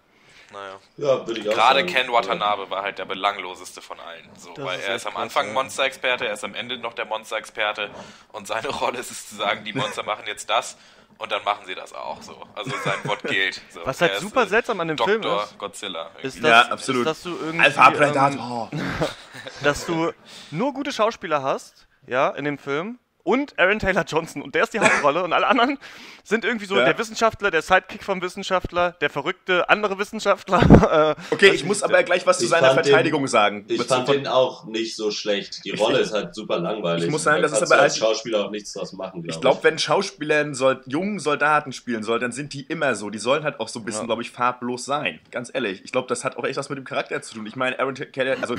Naja. 0.50 0.76
Ja, 0.96 1.26
würde 1.26 1.40
ich 1.40 1.48
auch 1.50 1.54
Gerade 1.54 1.80
sagen. 1.80 1.92
Ken 1.92 2.10
Watanabe 2.12 2.70
war 2.70 2.82
halt 2.82 2.98
der 2.98 3.04
belangloseste 3.04 3.82
von 3.82 4.00
allen. 4.00 4.26
So, 4.38 4.54
Das 4.54 4.64
weil 4.64 4.78
ist 4.78 4.86
er 4.88 4.94
ist 4.96 5.06
am 5.06 5.12
krass, 5.12 5.22
Anfang 5.24 5.46
ja. 5.48 5.52
Monster-Experte, 5.52 6.26
er 6.26 6.32
ist 6.32 6.44
am 6.44 6.54
Ende 6.54 6.78
noch 6.78 6.94
der 6.94 7.04
Monster-Experte 7.04 7.90
und 8.32 8.46
seine 8.46 8.68
Rolle 8.80 8.98
ist 8.98 9.10
es 9.10 9.28
zu 9.28 9.36
sagen, 9.36 9.64
die 9.64 9.74
Monster 9.74 10.02
machen 10.04 10.24
jetzt 10.26 10.48
das 10.48 10.78
und 11.18 11.30
dann 11.30 11.44
machen 11.44 11.66
sie 11.66 11.74
das 11.74 11.92
auch 11.92 12.22
so. 12.22 12.42
Also 12.54 12.70
sein 12.82 13.04
Wort 13.04 13.22
gilt. 13.24 13.60
So. 13.68 13.84
Was 13.84 14.00
halt 14.00 14.12
Er 14.12 14.16
ist, 14.16 14.22
super 14.22 14.44
äh, 14.44 14.46
seltsam 14.46 14.80
an 14.80 14.88
dem 14.88 14.96
Dr. 14.96 15.20
Film 15.20 15.36
ist, 15.42 15.58
Godzilla. 15.58 16.10
ist, 16.22 16.42
dass, 16.42 16.48
Ja, 16.50 16.60
absolut. 16.72 17.00
ist, 17.02 17.06
dass 17.06 17.22
du 17.24 17.36
irgendwie, 17.36 17.64
Alpha 17.66 17.88
ähm, 17.88 17.94
Predator. 17.94 18.70
dass 19.62 19.84
du 19.84 20.12
nur 20.50 20.72
gute 20.72 20.92
Schauspieler 20.92 21.42
hast, 21.42 21.86
ja, 22.08 22.30
in 22.30 22.44
dem 22.44 22.58
Film. 22.58 22.98
Und 23.28 23.58
Aaron 23.58 23.78
Taylor 23.78 24.04
Johnson. 24.04 24.40
Und 24.40 24.54
der 24.54 24.62
ist 24.62 24.72
die 24.72 24.80
Hauptrolle. 24.80 25.22
und 25.22 25.34
alle 25.34 25.46
anderen 25.46 25.76
sind 26.24 26.46
irgendwie 26.46 26.64
so 26.64 26.76
Ja. 26.78 26.84
der 26.86 26.96
Wissenschaftler, 26.98 27.50
der 27.50 27.60
Sidekick 27.60 28.02
vom 28.02 28.22
Wissenschaftler, 28.22 28.92
der 29.02 29.10
verrückte 29.10 29.68
andere 29.68 29.98
Wissenschaftler. 29.98 31.14
Okay, 31.30 31.50
ich 31.50 31.64
muss 31.64 31.82
aber 31.82 32.02
gleich 32.04 32.26
was 32.26 32.38
zu 32.38 32.46
seiner 32.46 32.68
fand 32.68 32.78
den- 32.86 32.90
Verteidigung 32.92 33.26
sagen. 33.26 33.64
Ich 33.68 33.78
Mit 33.78 33.86
fand 33.88 34.08
den 34.08 34.26
auch 34.26 34.64
nicht 34.64 34.96
so 34.96 35.10
schlecht. 35.10 35.64
Die 35.64 35.70
Rolle 35.72 35.98
ist 35.98 36.12
halt 36.12 36.34
super 36.34 36.58
langweilig. 36.58 37.04
Ich 37.04 37.10
muss 37.10 37.22
sagen, 37.22 37.42
Da 37.42 37.48
das 37.48 37.60
ist 37.60 37.70
aber 37.70 37.82
als 37.82 37.98
Schauspieler 37.98 38.46
auch 38.46 38.50
nichts 38.50 38.72
draus 38.72 38.92
machen, 38.94 39.22
Ich 39.28 39.40
glaube, 39.40 39.62
wenn 39.62 39.78
Schauspieler 39.78 40.36
einen 40.40 40.54
Sol 40.54 40.80
jungen 40.86 41.18
Soldaten 41.18 41.72
spielen 41.72 42.02
soll, 42.02 42.18
dann 42.18 42.32
sind 42.32 42.54
die 42.54 42.62
immer 42.62 42.94
so. 42.94 43.10
Die 43.10 43.18
sollen 43.18 43.44
halt 43.44 43.60
auch 43.60 43.68
so 43.68 43.80
ein 43.80 43.84
bisschen, 43.84 44.02
Ja. 44.02 44.06
glaube 44.06 44.22
ich, 44.22 44.30
farblos 44.30 44.84
sein. 44.86 45.20
Ganz 45.30 45.50
ehrlich. 45.52 45.82
Ich 45.84 45.92
glaube, 45.92 46.08
das 46.08 46.24
hat 46.24 46.36
auch 46.38 46.44
echt 46.44 46.56
was 46.56 46.68
mit 46.70 46.78
dem 46.78 46.84
Charakter 46.84 47.20
zu 47.20 47.34
tun. 47.34 47.46
Ich 47.46 47.56
meine, 47.56 47.78
Aaron 47.78 47.94
Taylor, 47.94 48.36
also 48.40 48.54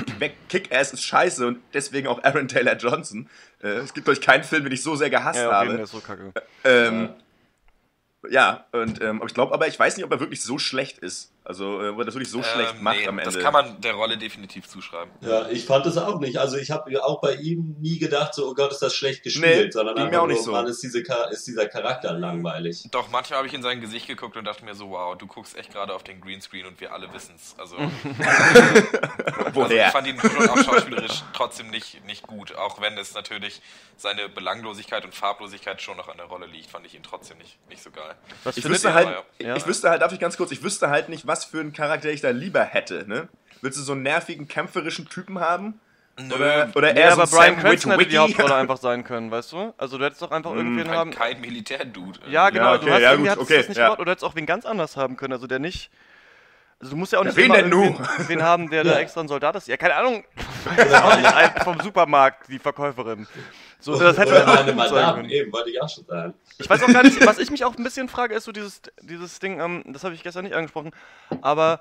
Kick-Ass 0.50 0.94
ist 0.94 1.04
scheiße 1.04 1.48
und 1.48 1.60
deswegen 1.74 2.08
auch 2.08 2.24
Aaron 2.24 2.48
Taylor 2.48 2.76
Johnson. 2.76 3.30
Äh, 3.62 3.68
es 3.68 3.94
gibt 3.94 4.08
euch 4.10 4.22
keinen 4.22 4.44
Film, 4.44 4.64
den 4.64 4.74
ich 4.74 4.84
so 4.84 4.96
sehr 4.96 5.10
gehasst 5.10 5.40
ja, 5.40 5.50
auf 5.50 5.64
jeden 5.64 5.74
habe. 5.74 5.84
ist 5.84 5.92
so 5.92 6.00
kacke. 6.00 6.34
Ähm, 6.64 7.10
ja, 8.30 8.66
und 8.72 9.02
ähm, 9.02 9.22
ich 9.26 9.34
glaube, 9.34 9.54
aber 9.54 9.68
ich 9.68 9.80
weiß 9.80 9.98
nicht, 9.98 10.06
ob 10.06 10.12
er 10.12 10.20
wirklich 10.20 10.42
so 10.42 10.58
schlecht 10.58 11.00
ist. 11.00 11.32
Also, 11.50 11.82
äh, 11.82 11.88
er 11.88 12.06
das 12.06 12.14
wirklich 12.14 12.30
so 12.30 12.44
schlecht 12.44 12.76
Ähm, 12.78 12.84
macht 12.84 12.98
nee, 13.00 13.08
am 13.08 13.18
Ende. 13.18 13.32
Das 13.32 13.42
kann 13.42 13.54
man 13.54 13.82
der 13.82 13.94
Rolle 13.94 14.20
definitiv 14.20 14.68
zuschreiben. 14.68 15.12
Ja, 15.22 15.50
ich 15.50 15.66
fand 15.66 15.84
es 15.88 15.98
auch 15.98 16.20
nicht. 16.20 16.38
Also 16.38 16.58
ich 16.58 16.70
habe 16.70 17.04
auch 17.04 17.22
bei 17.22 17.34
ihm 17.34 17.76
nie 17.80 17.98
gedacht, 17.98 18.36
so, 18.36 18.48
oh 18.48 18.54
Gott, 18.54 18.72
ist 18.72 18.84
das 18.84 18.94
schlecht 18.94 19.24
gespielt, 19.24 19.66
Nee, 19.66 19.72
sondern 19.72 19.98
einfach 19.98 20.20
auch 20.20 20.28
nicht 20.28 20.36
nur, 20.36 20.46
so. 20.46 20.52
Mann, 20.52 20.68
ist, 20.68 20.84
diese, 20.84 21.02
ist 21.32 21.48
dieser 21.48 21.68
Charakter 21.68 22.14
langweilig. 22.14 22.88
Doch, 22.92 23.10
manchmal 23.10 23.40
habe 23.40 23.48
ich 23.48 23.56
in 23.56 23.64
sein 23.64 23.82
Gesicht 23.82 24.06
geguckt 24.06 24.38
und 24.38 24.46
dachte 24.46 24.64
mir 24.64 24.76
so, 24.76 24.92
wow, 24.92 25.18
du 25.18 25.26
guckst 25.26 25.58
echt 25.58 25.74
gerade 25.74 25.96
auf 25.96 26.04
den 26.04 26.22
Greenscreen 26.22 26.68
und 26.68 26.80
wir 26.80 26.94
alle 26.94 27.12
wissen's. 27.14 27.56
Also, 27.58 27.78
also 27.78 27.90
ich 29.48 29.56
Woher? 29.56 29.90
fand 29.90 30.06
ihn 30.06 30.20
schon 30.20 30.50
auch 30.50 30.58
schauspielerisch 30.64 31.24
trotzdem 31.34 31.72
nicht, 31.72 32.06
nicht 32.06 32.28
gut. 32.28 32.56
Auch 32.56 32.80
wenn 32.80 32.96
es 33.00 33.16
natürlich 33.16 33.60
seine 33.98 34.30
Belanglosigkeit 34.30 35.04
und 35.04 35.16
Farblosigkeit 35.16 35.82
schon 35.82 35.98
noch 35.98 36.10
an 36.10 36.18
der 36.18 36.28
Rolle 36.28 36.46
liegt, 36.46 36.70
fand 36.70 36.86
ich 36.86 36.94
ihn 36.94 37.04
trotzdem 37.04 37.38
nicht, 37.40 37.58
nicht 37.70 37.82
so 37.82 37.90
geil. 37.92 38.16
Was 38.44 38.56
Ich 38.56 38.66
wüsste 38.66 38.94
halt, 38.94 39.10
ich, 39.38 39.48
ja. 39.48 39.56
ich 39.56 39.66
wüsste 39.66 39.90
halt, 39.90 40.02
darf 40.02 40.14
ich 40.14 40.20
ganz 40.20 40.38
kurz, 40.38 40.52
ich 40.52 40.62
wüsste 40.62 40.90
halt 40.90 41.10
nicht, 41.10 41.26
was 41.26 41.39
für 41.46 41.60
einen 41.60 41.74
Charakter 41.74 42.10
ich 42.10 42.22
da 42.22 42.30
lieber 42.30 42.64
hätte, 42.64 43.08
ne? 43.08 43.28
Willst 43.62 43.78
du 43.78 43.84
so 43.84 43.92
einen 43.94 44.04
nervigen, 44.04 44.48
kämpferischen 44.48 45.10
Typen 45.10 45.40
haben? 45.40 45.80
Oder, 46.34 46.70
oder 46.76 46.90
Ja, 46.90 46.96
eher 46.96 47.14
aber 47.14 47.28
so 47.28 47.38
Brian 47.38 47.58
Cranston 47.58 47.92
hätte 47.94 48.06
die? 48.08 48.18
Hauptrolle 48.18 48.56
einfach 48.56 48.78
sein 48.78 49.04
können, 49.06 49.32
weißt 49.32 49.52
du? 49.54 49.74
Also 49.78 49.98
du 49.98 50.04
hättest 50.06 50.22
doch 50.22 50.32
einfach 50.32 50.54
irgendwen 50.54 50.86
Kein, 50.88 50.96
haben. 50.98 51.12
kein 51.12 51.40
Militärdude. 51.40 52.20
Ja, 52.30 52.50
genau, 52.50 52.74
Ja, 52.74 52.78
du 52.78 52.84
okay, 52.84 52.92
hast 52.94 53.02
ja, 53.02 53.16
gut, 53.16 53.30
hattest 53.30 53.42
okay, 53.46 53.58
das 53.58 53.68
nicht 53.70 53.78
ja. 53.78 53.84
gebraucht, 53.86 54.00
oder 54.02 54.12
hättest 54.12 54.26
auch 54.26 54.36
wen 54.36 54.46
ganz 54.46 54.66
anders 54.66 54.98
haben 54.98 55.16
können, 55.16 55.32
also 55.34 55.48
der 55.48 55.60
nicht. 55.60 55.90
Also 56.82 56.92
du 56.92 56.98
musst 56.98 57.14
ja 57.14 57.20
auch 57.20 57.24
nicht 57.26 57.36
wen 57.38 57.52
denn 57.54 57.70
nu? 57.70 57.84
irgendwen- 57.86 58.08
wen 58.28 58.44
haben, 58.44 58.70
der 58.70 58.84
Ja. 58.86 58.94
da 58.94 59.00
extra 59.00 59.22
ein 59.22 59.28
Soldat 59.30 59.56
ist. 59.56 59.68
Ja, 59.68 59.78
keine 59.78 59.96
Ahnung. 59.96 60.24
Weiß 60.76 60.94
auch 60.94 61.16
nicht, 61.18 61.34
ein- 61.34 61.62
vom 61.64 61.80
Supermarkt, 61.82 62.48
die 62.50 62.60
Verkäuferin. 62.60 63.28
So, 63.80 63.98
das 63.98 64.18
hätte 64.18 64.32
Oder 64.32 64.46
meine 64.46 64.74
Madame, 64.74 65.32
eben, 65.32 65.52
wollte 65.54 65.70
ich 65.70 65.82
auch 65.82 65.90
schon 65.90 66.06
sagen. 66.06 66.34
Ich 66.58 66.70
weiß 66.70 66.84
auch 66.84 66.92
gar 66.92 67.04
nicht, 67.04 67.26
was 67.26 67.40
ich 67.40 67.50
mich 67.50 67.64
auch 67.64 67.78
ein 67.78 67.84
bisschen 67.84 68.10
frage, 68.10 68.36
ist 68.36 68.44
so 68.44 68.52
dieses, 68.52 68.82
dieses 69.02 69.40
Ding, 69.40 69.60
ähm, 69.62 69.84
das 69.88 70.04
habe 70.04 70.14
ich 70.14 70.24
gestern 70.24 70.44
nicht 70.44 70.56
angesprochen, 70.56 70.92
aber 71.42 71.80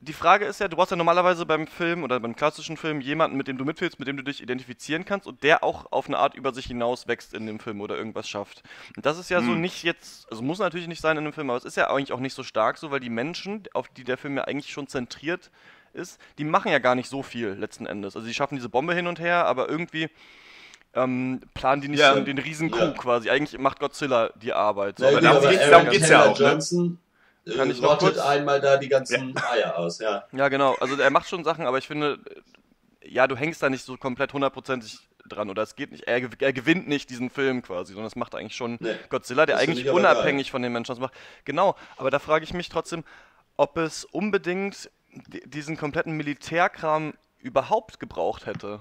die 0.00 0.12
Frage 0.12 0.44
ist 0.44 0.60
ja, 0.60 0.68
du 0.68 0.76
brauchst 0.76 0.90
ja 0.90 0.96
normalerweise 0.96 1.46
beim 1.46 1.66
Film 1.66 2.02
oder 2.02 2.20
beim 2.20 2.36
klassischen 2.36 2.76
Film 2.76 3.00
jemanden, 3.00 3.36
mit 3.36 3.48
dem 3.48 3.56
du 3.56 3.64
mitfühlst, 3.64 3.98
mit 3.98 4.08
dem 4.08 4.16
du 4.16 4.22
dich 4.22 4.42
identifizieren 4.42 5.04
kannst 5.04 5.26
und 5.26 5.42
der 5.42 5.64
auch 5.64 5.90
auf 5.92 6.08
eine 6.08 6.18
Art 6.18 6.34
über 6.34 6.52
sich 6.52 6.66
hinaus 6.66 7.06
wächst 7.06 7.32
in 7.32 7.46
dem 7.46 7.58
Film 7.58 7.80
oder 7.80 7.96
irgendwas 7.96 8.28
schafft. 8.28 8.62
Und 8.96 9.06
das 9.06 9.18
ist 9.18 9.30
ja 9.30 9.40
so 9.40 9.52
nicht 9.52 9.82
jetzt, 9.82 10.30
also 10.30 10.42
muss 10.42 10.58
natürlich 10.58 10.88
nicht 10.88 11.00
sein 11.00 11.16
in 11.16 11.24
einem 11.24 11.32
Film, 11.32 11.48
aber 11.48 11.56
es 11.56 11.64
ist 11.64 11.76
ja 11.76 11.88
eigentlich 11.88 12.12
auch 12.12 12.20
nicht 12.20 12.34
so 12.34 12.42
stark 12.42 12.76
so, 12.76 12.90
weil 12.90 13.00
die 13.00 13.10
Menschen, 13.10 13.62
auf 13.72 13.88
die 13.88 14.04
der 14.04 14.18
Film 14.18 14.36
ja 14.36 14.44
eigentlich 14.44 14.72
schon 14.72 14.88
zentriert 14.88 15.50
ist, 15.94 16.20
die 16.38 16.44
machen 16.44 16.70
ja 16.70 16.80
gar 16.80 16.94
nicht 16.94 17.08
so 17.08 17.22
viel 17.22 17.48
letzten 17.50 17.86
Endes. 17.86 18.16
Also 18.16 18.26
die 18.26 18.34
schaffen 18.34 18.56
diese 18.56 18.68
Bombe 18.68 18.94
hin 18.94 19.06
und 19.06 19.20
her, 19.20 19.46
aber 19.46 19.68
irgendwie 19.68 20.10
ähm, 20.94 21.40
planen 21.54 21.82
die 21.82 21.88
nicht 21.88 22.00
Ja. 22.00 22.14
so 22.14 22.20
den 22.20 22.38
riesen 22.38 22.70
Coup 22.70 22.80
Ja. 22.80 22.90
quasi. 22.92 23.30
Eigentlich 23.30 23.58
macht 23.60 23.80
Godzilla 23.80 24.30
die 24.36 24.52
Arbeit. 24.52 24.98
So. 24.98 25.04
Na 25.20 25.30
Aber 25.30 25.38
aber 25.38 25.50
geht's- 25.50 25.70
darum 25.70 25.88
geht's 25.90 26.08
ja 26.08 26.18
Taylor 26.20 26.32
auch, 26.32 26.38
ne? 26.38 26.50
Johnson 26.50 26.98
äh, 27.46 27.50
Kann 27.56 27.70
ich 27.70 27.80
noch 27.80 27.98
kurz- 27.98 28.18
einmal 28.18 28.60
da 28.60 28.76
die 28.78 28.88
ganzen 28.88 29.34
Eier 29.52 29.76
aus, 29.78 29.98
ja. 29.98 30.24
Ja, 30.32 30.48
genau. 30.48 30.74
Also 30.80 30.98
er 31.00 31.10
macht 31.10 31.28
schon 31.28 31.44
Sachen, 31.44 31.66
aber 31.66 31.78
ich 31.78 31.86
finde, 31.86 32.18
ja, 33.02 33.26
du 33.26 33.36
hängst 33.36 33.62
da 33.62 33.68
nicht 33.68 33.84
so 33.84 33.96
komplett 33.96 34.32
hundertprozentig 34.32 34.98
dran 35.28 35.48
oder 35.50 35.62
es 35.62 35.74
geht 35.76 35.90
nicht, 35.90 36.04
er, 36.04 36.20
er 36.40 36.52
gewinnt 36.52 36.86
nicht 36.88 37.08
diesen 37.10 37.30
Film 37.30 37.62
quasi, 37.62 37.92
sondern 37.92 38.06
das 38.06 38.16
macht 38.16 38.34
eigentlich 38.34 38.56
schon 38.56 38.76
Nee. 38.80 38.94
Godzilla, 39.08 39.46
der 39.46 39.56
eigentlich 39.58 39.88
unabhängig 39.90 40.50
von 40.50 40.62
den 40.62 40.72
Menschen 40.72 40.92
das 40.92 41.00
macht. 41.00 41.14
Genau, 41.44 41.76
aber 41.96 42.10
da 42.10 42.18
frage 42.18 42.44
ich 42.44 42.52
mich 42.54 42.68
trotzdem, 42.68 43.04
ob 43.56 43.76
es 43.78 44.04
unbedingt 44.04 44.90
di- 45.12 45.42
diesen 45.48 45.76
kompletten 45.76 46.12
Militärkram 46.16 47.14
überhaupt 47.40 48.00
gebraucht 48.00 48.46
hätte. 48.46 48.80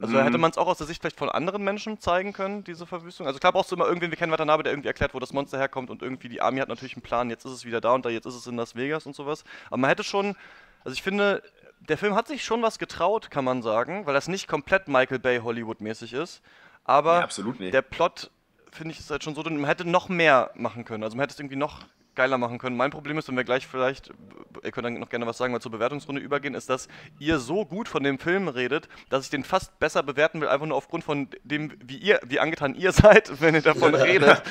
Also 0.00 0.14
mhm. 0.14 0.22
hätte 0.22 0.38
man 0.38 0.50
es 0.50 0.58
auch 0.58 0.66
aus 0.66 0.78
der 0.78 0.86
Sicht 0.86 1.00
vielleicht 1.00 1.18
von 1.18 1.30
anderen 1.30 1.64
Menschen 1.64 2.00
zeigen 2.00 2.32
können, 2.32 2.64
diese 2.64 2.86
Verwüstung. 2.86 3.26
Also 3.26 3.38
klar 3.38 3.52
brauchst 3.52 3.70
du 3.70 3.76
immer 3.76 3.86
irgendwen, 3.86 4.10
wir 4.10 4.18
kennen 4.18 4.32
Watanabe, 4.32 4.62
der 4.62 4.72
irgendwie 4.72 4.88
erklärt, 4.88 5.14
wo 5.14 5.18
das 5.18 5.32
Monster 5.32 5.58
herkommt 5.58 5.90
und 5.90 6.02
irgendwie 6.02 6.28
die 6.28 6.42
Army 6.42 6.60
hat 6.60 6.68
natürlich 6.68 6.94
einen 6.94 7.02
Plan, 7.02 7.30
jetzt 7.30 7.44
ist 7.46 7.52
es 7.52 7.64
wieder 7.64 7.80
da 7.80 7.92
und 7.92 8.04
da, 8.04 8.10
jetzt 8.10 8.26
ist 8.26 8.34
es 8.34 8.46
in 8.46 8.56
Las 8.56 8.76
Vegas 8.76 9.06
und 9.06 9.16
sowas. 9.16 9.44
Aber 9.68 9.78
man 9.78 9.88
hätte 9.88 10.04
schon, 10.04 10.36
also 10.84 10.94
ich 10.94 11.02
finde, 11.02 11.42
der 11.80 11.96
Film 11.96 12.14
hat 12.14 12.28
sich 12.28 12.44
schon 12.44 12.62
was 12.62 12.78
getraut, 12.78 13.30
kann 13.30 13.44
man 13.44 13.62
sagen, 13.62 14.06
weil 14.06 14.14
das 14.14 14.28
nicht 14.28 14.48
komplett 14.48 14.88
Michael 14.88 15.18
Bay 15.18 15.38
Hollywood-mäßig 15.38 16.12
ist. 16.12 16.42
Aber 16.84 17.28
nee, 17.58 17.70
der 17.70 17.82
Plot, 17.82 18.30
finde 18.70 18.92
ich, 18.92 19.00
ist 19.00 19.10
halt 19.10 19.24
schon 19.24 19.34
so, 19.34 19.42
man 19.42 19.64
hätte 19.64 19.84
noch 19.84 20.08
mehr 20.08 20.50
machen 20.54 20.84
können. 20.84 21.02
Also 21.02 21.16
man 21.16 21.22
hätte 21.22 21.32
es 21.32 21.40
irgendwie 21.40 21.56
noch 21.56 21.84
geiler 22.16 22.38
machen 22.38 22.58
können. 22.58 22.76
Mein 22.76 22.90
Problem 22.90 23.18
ist, 23.18 23.28
wenn 23.28 23.36
wir 23.36 23.44
gleich 23.44 23.66
vielleicht, 23.66 24.10
ihr 24.64 24.72
könnt 24.72 24.86
dann 24.86 24.98
noch 24.98 25.08
gerne 25.08 25.26
was 25.26 25.38
sagen, 25.38 25.52
mal 25.52 25.60
zur 25.60 25.70
Bewertungsrunde 25.70 26.20
übergehen, 26.20 26.54
ist, 26.54 26.68
dass 26.68 26.88
ihr 27.18 27.38
so 27.38 27.64
gut 27.64 27.88
von 27.88 28.02
dem 28.02 28.18
Film 28.18 28.48
redet, 28.48 28.88
dass 29.10 29.24
ich 29.24 29.30
den 29.30 29.44
fast 29.44 29.78
besser 29.78 30.02
bewerten 30.02 30.40
will, 30.40 30.48
einfach 30.48 30.66
nur 30.66 30.76
aufgrund 30.76 31.04
von 31.04 31.28
dem, 31.44 31.72
wie 31.84 31.98
ihr, 31.98 32.20
wie 32.24 32.40
angetan 32.40 32.74
ihr 32.74 32.92
seid, 32.92 33.40
wenn 33.40 33.54
ihr 33.54 33.62
davon 33.62 33.94
redet. 33.94 34.42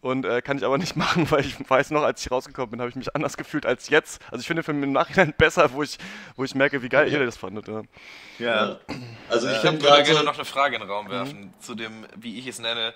Und 0.00 0.24
äh, 0.24 0.42
kann 0.42 0.56
ich 0.58 0.64
aber 0.64 0.78
nicht 0.78 0.94
machen, 0.96 1.28
weil 1.30 1.40
ich 1.40 1.56
weiß 1.68 1.90
noch, 1.90 2.02
als 2.02 2.24
ich 2.24 2.30
rausgekommen 2.30 2.70
bin, 2.70 2.80
habe 2.80 2.90
ich 2.90 2.96
mich 2.96 3.14
anders 3.16 3.36
gefühlt 3.36 3.66
als 3.66 3.88
jetzt. 3.88 4.22
Also 4.30 4.40
ich 4.40 4.46
finde 4.46 4.62
den 4.62 4.66
Film 4.66 4.82
im 4.82 4.92
Nachhinein 4.92 5.34
besser, 5.38 5.72
wo 5.72 5.82
ich, 5.82 5.98
wo 6.36 6.44
ich 6.44 6.54
merke, 6.54 6.82
wie 6.82 6.88
geil 6.88 7.10
ihr 7.10 7.24
das 7.24 7.36
fandet. 7.36 7.66
Ja. 7.66 7.82
ja. 8.38 8.78
Also 9.28 9.48
ich 9.48 9.62
würde 9.62 9.78
gerne 9.78 10.24
noch 10.24 10.34
eine 10.34 10.44
Frage 10.44 10.76
in 10.76 10.82
den 10.82 10.90
Raum 10.90 11.08
werfen 11.08 11.40
mhm. 11.40 11.60
zu 11.60 11.74
dem, 11.74 12.06
wie 12.16 12.38
ich 12.38 12.46
es 12.46 12.60
nenne, 12.60 12.94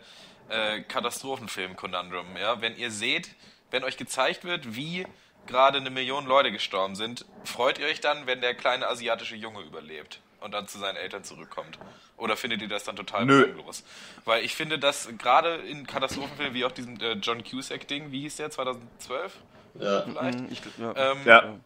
äh, 0.48 0.82
Katastrophenfilm-Konundrum. 0.82 2.36
Ja? 2.36 2.60
Wenn 2.60 2.76
ihr 2.76 2.90
seht, 2.90 3.34
wenn 3.72 3.82
euch 3.82 3.96
gezeigt 3.96 4.44
wird, 4.44 4.76
wie 4.76 5.04
gerade 5.46 5.78
eine 5.78 5.90
Million 5.90 6.26
Leute 6.26 6.52
gestorben 6.52 6.94
sind, 6.94 7.24
freut 7.44 7.78
ihr 7.78 7.86
euch 7.86 8.00
dann, 8.00 8.26
wenn 8.26 8.40
der 8.40 8.54
kleine 8.54 8.86
asiatische 8.86 9.34
Junge 9.34 9.62
überlebt 9.62 10.20
und 10.40 10.52
dann 10.52 10.68
zu 10.68 10.78
seinen 10.78 10.96
Eltern 10.96 11.24
zurückkommt? 11.24 11.78
Oder 12.16 12.36
findet 12.36 12.62
ihr 12.62 12.68
das 12.68 12.84
dann 12.84 12.96
total 12.96 13.26
belanglos? 13.26 13.84
Weil 14.24 14.44
ich 14.44 14.54
finde, 14.54 14.78
dass 14.78 15.08
gerade 15.18 15.56
in 15.56 15.86
Katastrophenfilmen 15.86 16.54
wie 16.54 16.64
auch 16.64 16.72
diesem 16.72 17.00
äh, 17.00 17.14
John 17.14 17.42
Cusack-Ding, 17.42 18.12
wie 18.12 18.20
hieß 18.20 18.36
der, 18.36 18.50
2012? 18.50 19.36
Ja. 19.80 20.02
Vielleicht? 20.02 20.40
Mhm, 20.40 20.48
ich, 20.50 20.60
ja. 20.78 20.94
Ähm, 20.96 21.18
ja. 21.24 21.58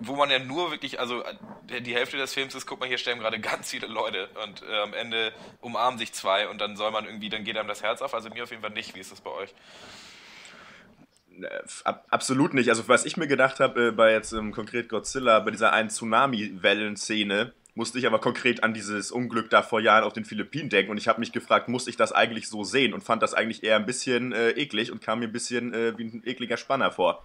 Wo 0.00 0.16
man 0.16 0.30
ja 0.30 0.38
nur 0.38 0.70
wirklich, 0.70 1.00
also 1.00 1.24
die 1.62 1.94
Hälfte 1.94 2.18
des 2.18 2.34
Films 2.34 2.54
ist, 2.54 2.66
guck 2.66 2.80
mal, 2.80 2.88
hier 2.88 2.98
sterben 2.98 3.20
gerade 3.20 3.40
ganz 3.40 3.70
viele 3.70 3.86
Leute 3.86 4.28
und 4.44 4.62
äh, 4.62 4.80
am 4.80 4.92
Ende 4.92 5.32
umarmen 5.62 5.98
sich 5.98 6.12
zwei 6.12 6.48
und 6.48 6.60
dann 6.60 6.76
soll 6.76 6.90
man 6.90 7.06
irgendwie, 7.06 7.30
dann 7.30 7.42
geht 7.42 7.56
einem 7.56 7.68
das 7.68 7.82
Herz 7.82 8.02
auf. 8.02 8.12
Also 8.12 8.28
mir 8.28 8.42
auf 8.42 8.50
jeden 8.50 8.60
Fall 8.60 8.72
nicht. 8.72 8.94
Wie 8.94 9.00
ist 9.00 9.12
das 9.12 9.22
bei 9.22 9.30
euch? 9.30 9.54
Absolut 11.84 12.54
nicht. 12.54 12.68
Also 12.68 12.88
was 12.88 13.04
ich 13.04 13.16
mir 13.16 13.26
gedacht 13.26 13.60
habe, 13.60 13.88
äh, 13.88 13.90
bei 13.90 14.12
jetzt 14.12 14.32
ähm, 14.32 14.52
konkret 14.52 14.88
Godzilla, 14.88 15.40
bei 15.40 15.50
dieser 15.50 15.72
einen 15.72 15.90
Tsunami-Wellen-Szene, 15.90 17.52
musste 17.74 17.98
ich 17.98 18.06
aber 18.06 18.18
konkret 18.18 18.62
an 18.62 18.74
dieses 18.74 19.10
Unglück 19.10 19.48
da 19.50 19.62
vor 19.62 19.80
Jahren 19.80 20.04
auf 20.04 20.12
den 20.12 20.24
Philippinen 20.24 20.68
denken 20.68 20.90
und 20.90 20.98
ich 20.98 21.08
habe 21.08 21.20
mich 21.20 21.32
gefragt, 21.32 21.68
muss 21.68 21.86
ich 21.86 21.96
das 21.96 22.12
eigentlich 22.12 22.48
so 22.48 22.64
sehen 22.64 22.92
und 22.92 23.02
fand 23.02 23.22
das 23.22 23.32
eigentlich 23.32 23.64
eher 23.64 23.76
ein 23.76 23.86
bisschen 23.86 24.32
äh, 24.32 24.50
eklig 24.50 24.92
und 24.92 25.00
kam 25.00 25.20
mir 25.20 25.26
ein 25.26 25.32
bisschen 25.32 25.72
äh, 25.72 25.96
wie 25.96 26.04
ein 26.04 26.22
ekliger 26.24 26.58
Spanner 26.58 26.92
vor. 26.92 27.24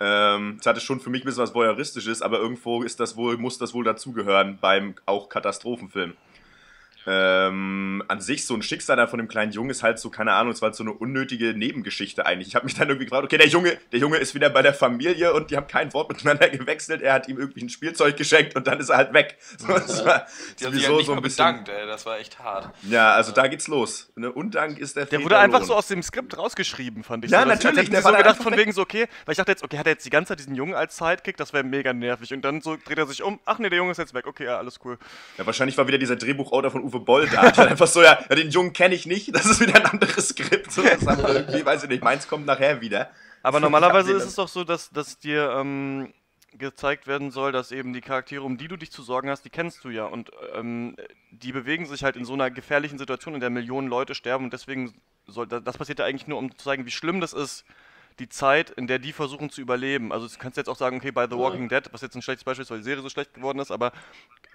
Ähm, 0.00 0.58
es 0.60 0.66
hatte 0.66 0.80
schon 0.80 1.00
für 1.00 1.10
mich 1.10 1.22
ein 1.22 1.26
bisschen 1.26 1.42
was 1.42 1.54
Voyeuristisches, 1.54 2.22
aber 2.22 2.38
irgendwo 2.38 2.82
ist 2.82 3.00
das 3.00 3.16
wohl, 3.16 3.36
muss 3.36 3.58
das 3.58 3.74
wohl 3.74 3.84
dazugehören 3.84 4.58
beim 4.60 4.94
auch 5.06 5.28
Katastrophenfilm. 5.28 6.14
Ähm, 7.10 8.02
an 8.08 8.20
sich 8.20 8.44
so 8.44 8.52
ein 8.52 8.60
Schicksal 8.60 8.96
da 8.96 9.06
von 9.06 9.18
dem 9.18 9.28
kleinen 9.28 9.50
Jungen 9.50 9.70
ist 9.70 9.82
halt 9.82 9.98
so, 9.98 10.10
keine 10.10 10.34
Ahnung, 10.34 10.52
es 10.52 10.60
war 10.60 10.66
halt 10.66 10.74
so 10.74 10.84
eine 10.84 10.92
unnötige 10.92 11.54
Nebengeschichte 11.54 12.26
eigentlich. 12.26 12.48
Ich 12.48 12.54
habe 12.54 12.66
mich 12.66 12.74
dann 12.74 12.86
irgendwie 12.86 13.06
gefragt, 13.06 13.24
okay, 13.24 13.38
der 13.38 13.48
Junge, 13.48 13.78
der 13.92 13.98
Junge 13.98 14.18
ist 14.18 14.34
wieder 14.34 14.50
bei 14.50 14.60
der 14.60 14.74
Familie 14.74 15.32
und 15.32 15.50
die 15.50 15.56
haben 15.56 15.66
kein 15.66 15.94
Wort 15.94 16.10
miteinander 16.10 16.48
gewechselt. 16.50 17.00
Er 17.00 17.14
hat 17.14 17.26
ihm 17.26 17.38
irgendwie 17.38 17.62
ein 17.62 17.70
Spielzeug 17.70 18.18
geschenkt 18.18 18.56
und 18.56 18.66
dann 18.66 18.78
ist 18.78 18.90
er 18.90 18.98
halt 18.98 19.14
weg. 19.14 19.38
So, 19.58 19.66
das 19.66 20.04
war 20.04 20.26
die 20.60 20.66
haben 20.66 20.74
sich 20.74 20.86
halt 20.86 20.96
nicht 20.98 21.06
so 21.06 21.14
ein 21.14 21.22
bisschen, 21.22 21.46
bedankt, 21.46 21.68
ey, 21.70 21.86
das 21.86 22.06
war 22.06 22.18
echt 22.18 22.38
hart. 22.38 22.70
Ja, 22.82 23.12
also 23.12 23.32
da 23.32 23.48
geht's 23.48 23.66
los. 23.66 24.10
Ne? 24.14 24.30
Undank 24.30 24.78
ist 24.78 24.96
der 24.96 25.06
Der 25.06 25.24
wurde 25.24 25.38
einfach 25.38 25.64
so 25.64 25.74
aus 25.74 25.88
dem 25.88 26.02
Skript 26.02 26.36
rausgeschrieben, 26.36 27.02
fand 27.02 27.24
ich. 27.24 27.30
Ja, 27.30 27.42
so. 27.42 27.48
natürlich. 27.48 27.84
Ich, 27.84 27.90
der 27.90 28.02
so 28.02 28.12
gedacht 28.12 28.42
von 28.42 28.56
wegen 28.56 28.72
so, 28.72 28.82
okay, 28.82 29.08
weil 29.24 29.32
ich 29.32 29.38
dachte 29.38 29.50
jetzt, 29.50 29.64
okay, 29.64 29.78
hat 29.78 29.86
er 29.86 29.94
jetzt 29.94 30.04
die 30.04 30.10
ganze 30.10 30.28
Zeit 30.28 30.40
diesen 30.40 30.54
Jungen 30.54 30.74
als 30.74 30.96
Sidekick, 30.96 31.36
das 31.38 31.52
wäre 31.52 31.64
mega 31.64 31.92
nervig. 31.92 32.32
Und 32.32 32.42
dann 32.42 32.60
so 32.60 32.76
dreht 32.76 32.98
er 32.98 33.06
sich 33.06 33.22
um, 33.22 33.40
ach 33.46 33.58
nee, 33.58 33.70
der 33.70 33.78
Junge 33.78 33.92
ist 33.92 33.98
jetzt 33.98 34.14
weg, 34.14 34.26
okay, 34.26 34.44
ja, 34.44 34.58
alles 34.58 34.78
cool. 34.84 34.98
Ja, 35.38 35.46
wahrscheinlich 35.46 35.76
war 35.78 35.88
wieder 35.88 35.98
dieser 35.98 36.16
Drehbuchautor 36.16 36.70
von 36.70 36.82
Uwe 36.82 36.97
Boll 36.98 37.28
da. 37.28 37.40
einfach 37.40 37.86
so, 37.86 38.02
ja, 38.02 38.16
den 38.30 38.50
Jungen 38.50 38.72
kenne 38.72 38.94
ich 38.94 39.06
nicht, 39.06 39.34
das 39.34 39.46
ist 39.46 39.60
wieder 39.60 39.76
ein 39.76 39.86
anderes 39.86 40.28
Skript. 40.28 40.70
So, 40.72 40.82
das 40.82 41.06
haben 41.06 41.24
irgendwie, 41.24 41.64
weiß 41.64 41.84
ich 41.84 41.88
nicht, 41.88 42.02
meins 42.02 42.28
kommt 42.28 42.46
nachher 42.46 42.80
wieder. 42.80 43.10
Aber 43.42 43.60
normalerweise 43.60 44.12
ist 44.12 44.24
es 44.24 44.34
doch 44.34 44.48
so, 44.48 44.64
dass, 44.64 44.90
dass 44.90 45.18
dir 45.18 45.50
ähm, 45.56 46.12
gezeigt 46.58 47.06
werden 47.06 47.30
soll, 47.30 47.52
dass 47.52 47.72
eben 47.72 47.92
die 47.92 48.00
Charaktere, 48.00 48.42
um 48.42 48.56
die 48.58 48.68
du 48.68 48.76
dich 48.76 48.90
zu 48.90 49.02
sorgen 49.02 49.30
hast, 49.30 49.44
die 49.44 49.50
kennst 49.50 49.84
du 49.84 49.90
ja. 49.90 50.04
Und 50.04 50.30
ähm, 50.54 50.96
die 51.30 51.52
bewegen 51.52 51.86
sich 51.86 52.04
halt 52.04 52.16
in 52.16 52.24
so 52.24 52.34
einer 52.34 52.50
gefährlichen 52.50 52.98
Situation, 52.98 53.34
in 53.34 53.40
der 53.40 53.50
Millionen 53.50 53.88
Leute 53.88 54.14
sterben. 54.14 54.44
Und 54.44 54.52
deswegen 54.52 54.94
soll 55.26 55.46
das 55.46 55.78
passiert 55.78 55.98
ja 55.98 56.04
eigentlich 56.04 56.26
nur, 56.26 56.38
um 56.38 56.50
zu 56.50 56.64
zeigen, 56.64 56.86
wie 56.86 56.90
schlimm 56.90 57.20
das 57.20 57.32
ist, 57.32 57.64
die 58.18 58.28
Zeit, 58.28 58.70
in 58.70 58.86
der 58.86 58.98
die 58.98 59.12
versuchen 59.12 59.50
zu 59.50 59.60
überleben. 59.60 60.12
Also 60.12 60.26
du 60.26 60.34
kannst 60.38 60.56
jetzt 60.56 60.68
auch 60.68 60.76
sagen, 60.76 60.96
okay, 60.96 61.10
bei 61.10 61.26
The 61.28 61.36
Walking 61.36 61.68
Dead, 61.68 61.82
was 61.92 62.00
jetzt 62.00 62.14
ein 62.14 62.22
schlechtes 62.22 62.44
Beispiel 62.44 62.62
ist, 62.62 62.70
weil 62.70 62.78
die 62.78 62.84
Serie 62.84 63.02
so 63.02 63.08
schlecht 63.08 63.34
geworden 63.34 63.58
ist, 63.58 63.70
aber 63.70 63.92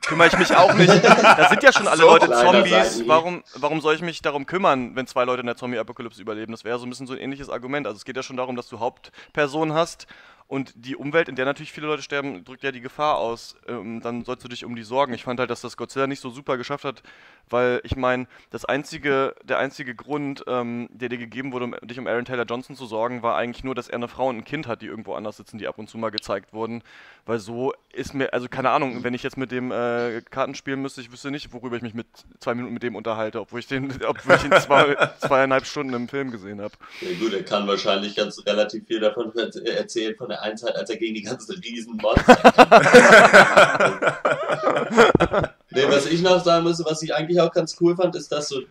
kümmere 0.05 0.27
ich 0.27 0.37
mich 0.37 0.55
auch 0.55 0.73
nicht. 0.73 0.93
Da 1.03 1.49
sind 1.49 1.63
ja 1.63 1.71
schon 1.71 1.87
alle 1.87 2.01
so 2.01 2.07
Leute 2.07 2.29
Zombies. 2.29 3.03
Warum, 3.07 3.43
warum 3.55 3.81
soll 3.81 3.95
ich 3.95 4.01
mich 4.01 4.21
darum 4.21 4.45
kümmern, 4.45 4.95
wenn 4.95 5.07
zwei 5.07 5.23
Leute 5.23 5.41
in 5.41 5.47
der 5.47 5.55
Zombie-Apokalypse 5.55 6.21
überleben? 6.21 6.51
Das 6.51 6.63
wäre 6.63 6.77
so 6.77 6.85
ein 6.85 6.89
bisschen 6.89 7.07
so 7.07 7.13
ein 7.13 7.19
ähnliches 7.19 7.49
Argument. 7.49 7.87
Also 7.87 7.97
es 7.97 8.05
geht 8.05 8.17
ja 8.17 8.23
schon 8.23 8.37
darum, 8.37 8.55
dass 8.55 8.67
du 8.67 8.79
Hauptpersonen 8.79 9.73
hast 9.73 10.07
und 10.53 10.71
die 10.75 10.95
Umwelt, 10.95 11.29
in 11.29 11.35
der 11.35 11.45
natürlich 11.45 11.71
viele 11.71 11.87
Leute 11.87 12.03
sterben, 12.03 12.45
drückt 12.45 12.61
ja 12.61 12.71
die 12.71 12.79
Gefahr 12.79 13.17
aus. 13.17 13.55
Ähm, 13.67 14.01
dann 14.01 14.23
sollst 14.23 14.43
du 14.43 14.47
dich 14.47 14.63
um 14.63 14.75
die 14.75 14.83
sorgen. 14.83 15.11
Ich 15.15 15.23
fand 15.23 15.39
halt, 15.39 15.49
dass 15.49 15.61
das 15.61 15.77
Godzilla 15.77 16.05
nicht 16.05 16.19
so 16.19 16.29
super 16.29 16.57
geschafft 16.57 16.85
hat, 16.85 17.01
weil 17.49 17.81
ich 17.83 17.95
meine, 17.95 18.27
das 18.51 18.63
einzige, 18.63 19.33
der 19.43 19.57
einzige 19.57 19.95
Grund, 19.95 20.43
ähm, 20.45 20.89
der 20.91 21.09
dir 21.09 21.17
gegeben 21.17 21.53
wurde, 21.53 21.65
um 21.65 21.75
dich 21.81 21.97
um 21.97 22.05
Aaron 22.05 22.25
Taylor 22.25 22.45
Johnson 22.45 22.75
zu 22.75 22.85
sorgen, 22.85 23.23
war 23.23 23.35
eigentlich 23.35 23.63
nur, 23.63 23.73
dass 23.73 23.87
er 23.87 23.95
eine 23.95 24.07
Frau 24.07 24.27
und 24.27 24.37
ein 24.37 24.45
Kind 24.45 24.67
hat, 24.67 24.83
die 24.83 24.85
irgendwo 24.85 25.15
anders 25.15 25.37
sitzen, 25.37 25.57
die 25.57 25.67
ab 25.67 25.79
und 25.79 25.89
zu 25.89 25.97
mal 25.97 26.11
gezeigt 26.11 26.53
wurden. 26.53 26.83
Weil 27.25 27.39
so 27.39 27.73
ist 27.91 28.13
mir, 28.13 28.31
also 28.31 28.47
keine 28.47 28.69
Ahnung, 28.69 29.03
wenn 29.03 29.15
ich 29.15 29.23
jetzt 29.23 29.37
mit 29.37 29.51
dem 29.51 29.71
äh, 29.71 30.21
Karten 30.29 30.53
spielen 30.53 30.83
müsste, 30.83 31.01
ich 31.01 31.11
wüsste 31.11 31.31
nicht, 31.31 31.51
worüber 31.51 31.77
ich 31.77 31.81
mich 31.81 31.95
mit 31.95 32.05
zwei 32.39 32.53
Minuten 32.53 32.75
mit 32.75 32.83
dem 32.83 32.95
unterhalte, 32.95 33.41
obwohl 33.41 33.59
ich 33.59 33.67
den, 33.67 33.91
obwohl 34.05 34.35
ich 34.35 34.43
ihn 34.43 34.51
zwei, 34.51 34.95
zweieinhalb 35.17 35.65
Stunden 35.65 35.95
im 35.95 36.07
Film 36.07 36.29
gesehen 36.29 36.61
habe. 36.61 36.75
Ja 37.01 37.17
gut, 37.17 37.33
er 37.33 37.43
kann 37.43 37.67
wahrscheinlich 37.67 38.15
ganz 38.15 38.39
relativ 38.45 38.85
viel 38.85 38.99
davon 38.99 39.33
erzählen, 39.65 40.15
von 40.15 40.29
der 40.29 40.42
einen 40.43 40.57
Zeit, 40.57 40.75
als 40.75 40.89
er 40.89 40.97
gegen 40.97 41.15
die 41.15 41.23
ganzen 41.23 41.59
Riesenmonster 41.59 42.35
Nee, 45.71 45.85
was 45.87 46.05
ich 46.05 46.21
noch 46.21 46.43
sagen 46.43 46.65
müsste, 46.65 46.85
was 46.85 47.01
ich 47.01 47.15
eigentlich 47.15 47.41
auch 47.41 47.51
ganz 47.51 47.75
cool 47.81 47.95
fand, 47.95 48.15
ist, 48.15 48.31
dass 48.31 48.49
so 48.49 48.61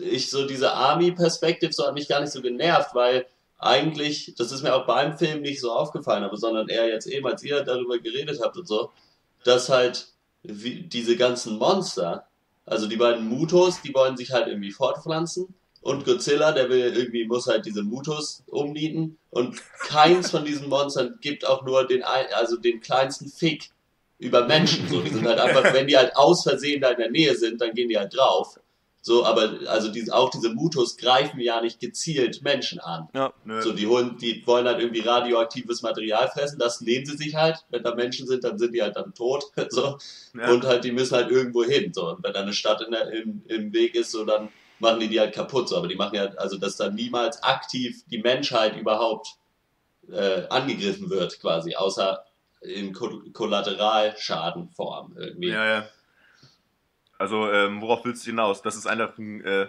ich 0.00 0.30
so 0.30 0.46
diese 0.46 0.72
Army-Perspektive 0.72 1.72
so 1.72 1.86
hat 1.86 1.94
mich 1.94 2.08
gar 2.08 2.20
nicht 2.20 2.32
so 2.32 2.42
genervt, 2.42 2.94
weil 2.94 3.26
eigentlich, 3.58 4.34
das 4.36 4.50
ist 4.50 4.62
mir 4.62 4.74
auch 4.74 4.86
beim 4.86 5.16
Film 5.16 5.42
nicht 5.42 5.60
so 5.60 5.72
aufgefallen, 5.72 6.24
aber 6.24 6.36
sondern 6.36 6.68
eher 6.68 6.88
jetzt 6.88 7.06
eben, 7.06 7.26
als 7.26 7.44
ihr 7.44 7.62
darüber 7.62 7.98
geredet 7.98 8.40
habt 8.42 8.56
und 8.56 8.66
so, 8.66 8.90
dass 9.44 9.68
halt 9.68 10.08
diese 10.42 11.16
ganzen 11.16 11.58
Monster, 11.58 12.26
also 12.66 12.88
die 12.88 12.96
beiden 12.96 13.28
Mutos, 13.28 13.80
die 13.82 13.94
wollen 13.94 14.16
sich 14.16 14.32
halt 14.32 14.48
irgendwie 14.48 14.72
fortpflanzen 14.72 15.54
und 15.84 16.06
Godzilla, 16.06 16.52
der 16.52 16.70
will 16.70 16.96
irgendwie, 16.96 17.26
muss 17.26 17.46
halt 17.46 17.66
diese 17.66 17.82
Mutos 17.82 18.42
umnieten 18.46 19.18
und 19.28 19.60
keins 19.80 20.30
von 20.30 20.42
diesen 20.42 20.70
Monstern 20.70 21.18
gibt 21.20 21.46
auch 21.46 21.62
nur 21.62 21.86
den, 21.86 22.02
also 22.02 22.56
den 22.56 22.80
kleinsten 22.80 23.28
Fick 23.28 23.68
über 24.18 24.46
Menschen. 24.46 24.88
So, 24.88 25.02
die 25.02 25.10
sind 25.10 25.26
halt 25.26 25.38
einfach, 25.38 25.74
wenn 25.74 25.86
die 25.86 25.98
halt 25.98 26.16
aus 26.16 26.42
Versehen 26.42 26.80
da 26.80 26.88
in 26.88 26.96
der 26.96 27.10
Nähe 27.10 27.36
sind, 27.36 27.60
dann 27.60 27.74
gehen 27.74 27.90
die 27.90 27.98
halt 27.98 28.16
drauf. 28.16 28.58
So, 29.02 29.26
aber 29.26 29.58
also 29.66 29.92
die, 29.92 30.10
auch 30.10 30.30
diese 30.30 30.48
Mutos 30.48 30.96
greifen 30.96 31.38
ja 31.38 31.60
nicht 31.60 31.80
gezielt 31.80 32.40
Menschen 32.40 32.80
an. 32.80 33.10
Ja, 33.14 33.34
so, 33.60 33.74
die 33.74 33.86
holen, 33.86 34.16
die 34.16 34.42
wollen 34.46 34.66
halt 34.66 34.80
irgendwie 34.80 35.02
radioaktives 35.02 35.82
Material 35.82 36.30
fressen, 36.30 36.58
das 36.58 36.80
nehmen 36.80 37.04
sie 37.04 37.18
sich 37.18 37.34
halt. 37.34 37.58
Wenn 37.68 37.82
da 37.82 37.94
Menschen 37.94 38.26
sind, 38.26 38.42
dann 38.42 38.56
sind 38.56 38.72
die 38.74 38.80
halt 38.80 38.96
dann 38.96 39.12
tot. 39.12 39.44
So. 39.68 39.98
Ja. 40.34 40.50
Und 40.50 40.64
halt, 40.64 40.84
die 40.84 40.92
müssen 40.92 41.14
halt 41.14 41.30
irgendwo 41.30 41.62
hin. 41.62 41.92
So. 41.92 42.08
Und 42.08 42.24
wenn 42.24 42.32
da 42.32 42.40
eine 42.40 42.54
Stadt 42.54 42.80
in 42.80 42.92
der, 42.92 43.10
im, 43.12 43.42
im 43.48 43.74
Weg 43.74 43.94
ist, 43.94 44.12
so 44.12 44.24
dann 44.24 44.48
machen 44.78 45.00
die 45.00 45.08
die 45.08 45.18
halt 45.20 45.34
kaputt. 45.34 45.68
So. 45.68 45.76
Aber 45.76 45.88
die 45.88 45.96
machen 45.96 46.14
ja, 46.16 46.26
also 46.36 46.56
dass 46.58 46.76
dann 46.76 46.94
niemals 46.94 47.42
aktiv 47.42 48.04
die 48.10 48.18
Menschheit 48.18 48.76
überhaupt 48.76 49.36
äh, 50.10 50.46
angegriffen 50.48 51.10
wird, 51.10 51.40
quasi, 51.40 51.74
außer 51.74 52.24
in 52.60 52.92
Kollateralschadenform 52.92 55.16
irgendwie. 55.16 55.48
Ja, 55.48 55.66
ja. 55.66 55.88
Also, 57.18 57.50
ähm, 57.50 57.80
worauf 57.80 58.04
willst 58.04 58.26
du 58.26 58.30
hinaus? 58.30 58.62
Das 58.62 58.76
ist 58.76 58.86
einfach 58.86 59.18
ein. 59.18 59.44
Äh 59.44 59.66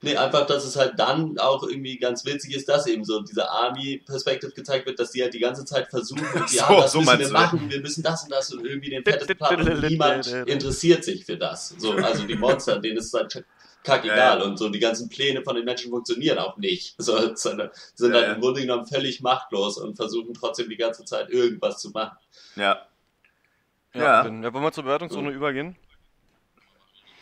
Nee, 0.00 0.16
einfach, 0.16 0.46
dass 0.46 0.64
es 0.64 0.76
halt 0.76 0.96
dann 0.96 1.38
auch 1.38 1.64
irgendwie 1.64 1.98
ganz 1.98 2.24
witzig 2.24 2.54
ist, 2.54 2.68
dass 2.68 2.86
eben 2.86 3.04
so 3.04 3.20
diese 3.20 3.50
Army-Perspektive 3.50 4.52
gezeigt 4.52 4.86
wird, 4.86 5.00
dass 5.00 5.10
die 5.10 5.22
halt 5.22 5.34
die 5.34 5.40
ganze 5.40 5.64
Zeit 5.64 5.88
versuchen, 5.88 6.22
und 6.34 6.52
ja, 6.52 6.68
so, 6.68 6.80
das 6.80 6.92
so 6.92 7.00
müssen 7.00 7.18
wir 7.18 7.30
machen, 7.30 7.68
wir 7.68 7.80
müssen 7.80 8.04
das 8.04 8.22
und 8.22 8.30
das 8.30 8.52
und 8.52 8.64
irgendwie 8.64 8.90
den 8.90 9.02
fettes 9.02 9.26
Plan 9.36 9.60
und 9.60 9.82
niemand 9.82 10.26
interessiert 10.46 11.02
sich 11.02 11.24
für 11.24 11.36
das. 11.36 11.74
So, 11.78 11.94
also 11.94 12.24
die 12.24 12.36
Monster, 12.36 12.78
denen 12.78 12.98
ist 12.98 13.12
halt 13.12 13.44
kackegal 13.88 14.18
ja, 14.18 14.38
ja. 14.38 14.44
und 14.44 14.58
so 14.58 14.68
die 14.68 14.78
ganzen 14.78 15.08
Pläne 15.08 15.42
von 15.42 15.56
den 15.56 15.64
Menschen 15.64 15.90
funktionieren 15.90 16.38
auch 16.38 16.56
nicht. 16.56 16.96
So, 17.08 17.34
sind 17.34 17.58
ja, 17.60 18.12
halt 18.12 18.36
im 18.36 18.40
Grunde 18.40 18.60
genommen 18.60 18.86
völlig 18.86 19.20
machtlos 19.20 19.78
und 19.78 19.96
versuchen 19.96 20.34
trotzdem 20.34 20.68
die 20.68 20.76
ganze 20.76 21.04
Zeit 21.04 21.30
irgendwas 21.30 21.80
zu 21.80 21.90
machen. 21.90 22.18
Ja. 22.56 22.86
Ja, 23.94 24.26
ja. 24.26 24.52
wollen 24.52 24.64
wir 24.64 24.72
zur 24.72 24.84
Bewertungszone 24.84 25.30
so. 25.30 25.34
übergehen? 25.34 25.76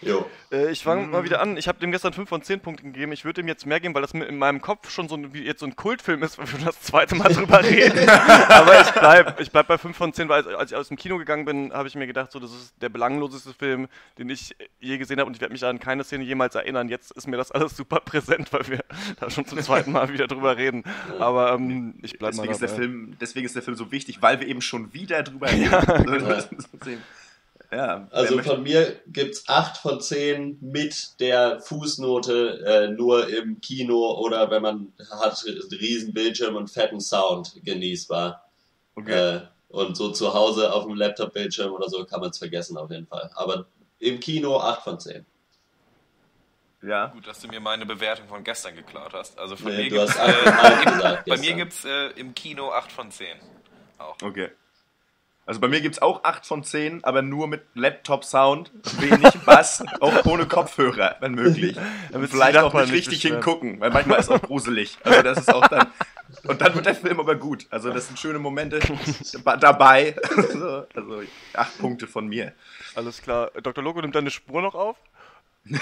Jo. 0.03 0.27
Äh, 0.53 0.71
ich 0.71 0.83
fange 0.85 1.07
Mm. 1.07 1.11
mal 1.11 1.25
wieder 1.25 1.41
an. 1.41 1.57
Ich 1.57 1.69
habe 1.69 1.79
dem 1.79 1.91
gestern 1.91 2.13
5 2.13 2.29
von 2.29 2.43
10 2.43 2.61
Punkten 2.61 2.93
gegeben. 2.93 3.13
Ich 3.13 3.25
würde 3.25 3.41
dem 3.41 3.49
jetzt 3.49 3.65
mehr 3.65 3.81
geben, 3.81 3.95
weil 3.95 4.03
das 4.03 4.13
in 4.13 4.37
meinem 4.37 4.61
Kopf 4.61 4.91
schon 4.91 5.09
so 5.09 5.17
ein, 5.17 5.33
wie 5.33 5.43
jetzt 5.43 5.61
so 5.61 5.67
ein 5.67 5.75
Kultfilm 5.75 6.23
ist, 6.23 6.39
weil 6.39 6.47
wir 6.53 6.65
das 6.67 6.81
zweite 6.83 7.15
Mal 7.15 7.33
drüber 7.33 7.63
reden. 7.65 8.09
Aber 8.09 8.81
ich 8.81 8.91
bleib, 8.91 9.41
ich 9.41 9.51
bleib 9.51 9.67
bei 9.69 9.79
5 9.79 9.97
von 9.97 10.13
10, 10.13 10.29
weil 10.29 10.55
als, 10.55 10.71
ich 10.71 10.77
aus 10.77 10.89
dem 10.89 10.97
Kino 10.99 11.17
gegangen 11.19 11.45
bin, 11.47 11.73
habe 11.73 11.89
ich 11.89 11.95
mir 11.95 12.07
gedacht, 12.07 12.31
so, 12.31 12.39
das 12.39 12.53
ist 12.53 12.75
der 12.83 12.91
belangloseste 12.91 13.55
Film, 13.55 13.89
den 14.19 14.29
ich 14.29 14.55
je 14.81 14.99
gesehen 14.99 15.19
habe 15.19 15.29
und 15.29 15.35
ich 15.35 15.41
werde 15.41 15.53
mich 15.53 15.65
an 15.65 15.79
keine 15.81 16.05
Szene 16.05 16.25
jemals 16.25 16.55
erinnern. 16.55 16.89
Jetzt 16.89 17.13
ist 17.13 17.27
mir 17.27 17.39
das 17.39 17.51
alles 17.51 17.75
super 17.77 18.01
präsent, 18.01 18.53
weil 18.53 18.69
wir 18.69 18.85
da 19.21 19.31
schon 19.31 19.47
zum 19.47 19.59
zweiten 19.61 19.93
Mal 19.93 20.13
wieder 20.13 20.27
drüber 20.27 20.57
reden. 20.59 20.85
Aber 21.19 21.53
ähm, 21.55 21.95
ich 22.03 22.19
bleibe 22.19 22.37
mal 22.37 22.47
Deswegen 22.47 22.53
ist, 22.53 22.61
der 22.61 22.69
dabei. 22.69 22.81
Film, 22.83 23.17
deswegen 23.21 23.47
ist 23.47 23.55
der 23.57 23.63
Film 23.63 23.77
so 23.77 23.91
wichtig, 23.93 24.21
weil 24.21 24.41
wir 24.41 24.47
eben 24.47 24.61
schon 24.61 24.93
wieder 24.93 25.23
drüber 25.23 25.51
reden. 25.51 25.71
Ja, 25.73 25.81
Also 28.11 28.37
wer 28.37 28.45
von 28.45 28.63
mir 28.63 29.01
gibt's 29.07 29.49
8 29.49 29.77
von 29.79 30.01
10 30.01 30.59
mit 30.61 31.21
der 31.21 31.61
Fußnote 31.61 32.65
äh, 32.65 32.89
nur 32.89 33.29
im 33.29 33.61
Kino 33.61 34.19
oder 34.19 34.51
wenn 34.51 34.63
man 34.63 34.93
hat 35.11 35.45
riesen 35.45 36.15
Bildschirm 36.15 36.57
und 36.57 36.71
fetten 36.71 37.01
Sound 37.01 37.55
genießbar. 37.65 38.45
Okay. 38.95 39.37
Äh, 39.37 39.41
und 39.69 39.97
so 39.97 40.13
zu 40.13 40.33
Hause 40.33 40.73
auf 40.73 40.85
dem 40.85 40.95
Laptop-Bildschirm 40.95 41.73
oder 41.73 41.89
so 41.89 42.05
kann 42.05 42.21
man 42.21 42.31
es 42.31 42.39
vergessen 42.39 42.77
auf 42.77 42.91
jeden 42.91 43.07
Fall. 43.07 43.31
Aber 43.35 43.67
im 43.99 44.21
Kino 44.21 44.59
8 44.59 44.83
von 44.83 45.01
10. 45.01 45.27
ja. 46.83 47.09
Gut, 47.09 47.27
dass 47.27 47.41
du 47.41 47.49
mir 47.49 47.61
meine 47.61 47.85
Bewertung 47.85 48.29
von 48.29 48.45
gestern 48.45 48.77
geklaut 48.77 49.13
hast. 49.13 49.39
Also 49.39 49.57
von 49.57 49.73
Nee, 49.73 49.85
mir 49.85 49.91
du 49.91 49.97
gibt's, 49.97 50.19
hast 50.19 50.29
äh, 50.29 50.51
8,5 50.51 50.79
im, 50.79 50.93
gesagt 50.95 51.29
bei 51.29 51.37
mir 51.37 51.55
gibt's 51.55 51.85
äh, 51.85 52.07
im 52.11 52.35
Kino 52.35 52.71
8 52.71 52.93
von 52.93 53.11
10. 53.11 53.37
Auch. 53.99 54.17
Okay. 54.23 54.51
Also 55.47 55.61
bei 55.61 55.69
mir 55.69 55.81
gibt 55.81 55.95
es 55.95 56.03
auch 56.03 56.25
8 56.25 56.45
von 56.45 56.65
10, 56.65 57.05
aber 57.05 57.23
nur 57.23 57.47
mit 57.47 57.63
Laptop-Sound, 57.75 58.73
wenig 58.99 59.33
Bass, 59.47 59.83
auch 60.01 60.25
ohne 60.27 60.47
Kopfhörer, 60.47 61.17
wenn 61.21 61.35
möglich. 61.35 61.77
Und 61.77 61.85
Damit 62.13 62.31
vielleicht 62.31 62.59
auch 62.59 62.75
nicht 62.75 62.93
richtig 62.93 63.23
beschweren. 63.23 63.37
hingucken, 63.37 63.81
weil 63.81 63.91
manchmal 63.91 64.19
ist 64.19 64.27
es 64.27 64.31
auch 64.33 64.43
gruselig. 64.43 64.99
Also 65.05 65.23
das 65.23 65.39
ist 65.39 65.55
auch 65.55 65.67
dann. 65.69 65.87
Und 66.49 66.61
dann 66.61 66.75
wird 66.75 66.87
der 66.87 66.97
Film 66.97 67.21
aber 67.21 67.37
gut. 67.37 67.67
Also 67.71 67.93
das 67.93 68.09
sind 68.09 68.19
schöne 68.19 68.41
Momente 68.41 68.81
dabei. 69.61 70.17
Also, 70.37 70.87
also 70.95 71.23
8 71.55 71.79
Punkte 71.79 72.07
von 72.07 72.27
mir. 72.27 72.53
Alles 72.95 73.23
klar. 73.23 73.51
Dr. 73.63 73.83
Logo 73.85 74.01
nimmt 74.01 74.15
deine 74.15 74.31
Spur 74.31 74.63
noch 74.63 74.75
auf? 74.75 74.97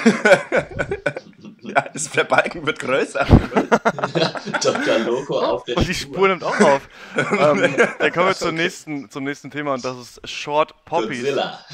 Ja, 1.65 1.87
das, 1.93 2.11
der 2.11 2.25
Balken 2.25 2.67
wird 2.67 2.79
größer. 2.79 3.25
Dr. 4.63 4.99
Loco 4.99 5.41
auf 5.41 5.65
der 5.65 5.79
Und 5.79 5.89
die 5.89 5.95
Spur 5.95 6.29
nimmt 6.29 6.45
auch 6.45 6.61
auf. 6.61 6.89
ähm, 7.17 7.75
dann 7.99 8.13
kommen 8.13 8.29
wir 8.29 8.35
zum, 8.35 8.55
nächsten, 8.55 9.11
zum 9.11 9.25
nächsten 9.25 9.51
Thema 9.51 9.73
und 9.73 9.83
das 9.83 9.97
ist 9.97 10.29
Short 10.29 10.75
Poppies. 10.85 11.23
Godzilla. 11.23 11.65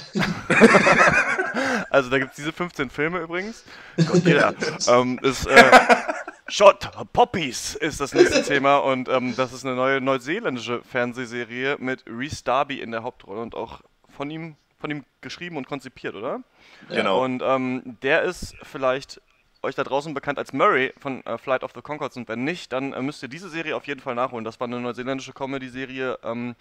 Also 1.91 2.09
da 2.09 2.19
gibt 2.19 2.31
es 2.31 2.37
diese 2.37 2.53
15 2.53 2.89
Filme 2.89 3.19
übrigens. 3.19 3.65
Godzilla. 3.97 4.55
ähm, 4.87 5.19
ist, 5.23 5.47
äh, 5.47 5.71
Short 6.47 6.91
Poppies 7.13 7.75
ist 7.75 8.01
das 8.01 8.15
nächste 8.15 8.43
Thema 8.45 8.79
und 8.79 9.09
ähm, 9.09 9.35
das 9.37 9.53
ist 9.53 9.65
eine 9.65 9.75
neue 9.75 10.01
neuseeländische 10.01 10.83
Fernsehserie 10.83 11.77
mit 11.81 12.05
Reese 12.07 12.45
Darby 12.45 12.81
in 12.81 12.93
der 12.93 13.03
Hauptrolle 13.03 13.41
und 13.41 13.57
auch 13.57 13.81
von 14.09 14.31
ihm, 14.31 14.57
von 14.81 14.91
ihm 14.91 15.05
geschrieben 15.21 15.57
und 15.57 15.67
konzipiert, 15.67 16.15
oder? 16.15 16.43
Genau. 16.89 17.23
Und 17.25 17.43
ähm, 17.45 17.99
der 18.03 18.23
ist 18.23 18.57
vielleicht 18.63 19.21
euch 19.63 19.75
da 19.75 19.85
draußen 19.85 20.15
bekannt 20.15 20.39
als 20.39 20.53
Murray 20.53 20.93
von 20.99 21.25
äh, 21.27 21.37
Flight 21.37 21.63
of 21.63 21.73
the 21.75 21.83
Conchords 21.83 22.17
und 22.17 22.29
wenn 22.29 22.45
nicht, 22.45 22.73
dann 22.73 22.93
äh, 22.93 23.03
müsst 23.03 23.23
ihr 23.23 23.29
diese 23.29 23.51
Serie 23.51 23.77
auf 23.77 23.87
jeden 23.87 24.01
Fall 24.01 24.15
nachholen. 24.15 24.45
Das 24.45 24.59
war 24.59 24.67
eine 24.67 24.81
neuseeländische 24.81 25.33
Comedy-Serie, 25.33 26.19
ähm, 26.25 26.55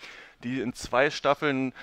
die 0.43 0.59
in 0.59 0.73
zwei 0.73 1.09
Staffeln 1.09 1.73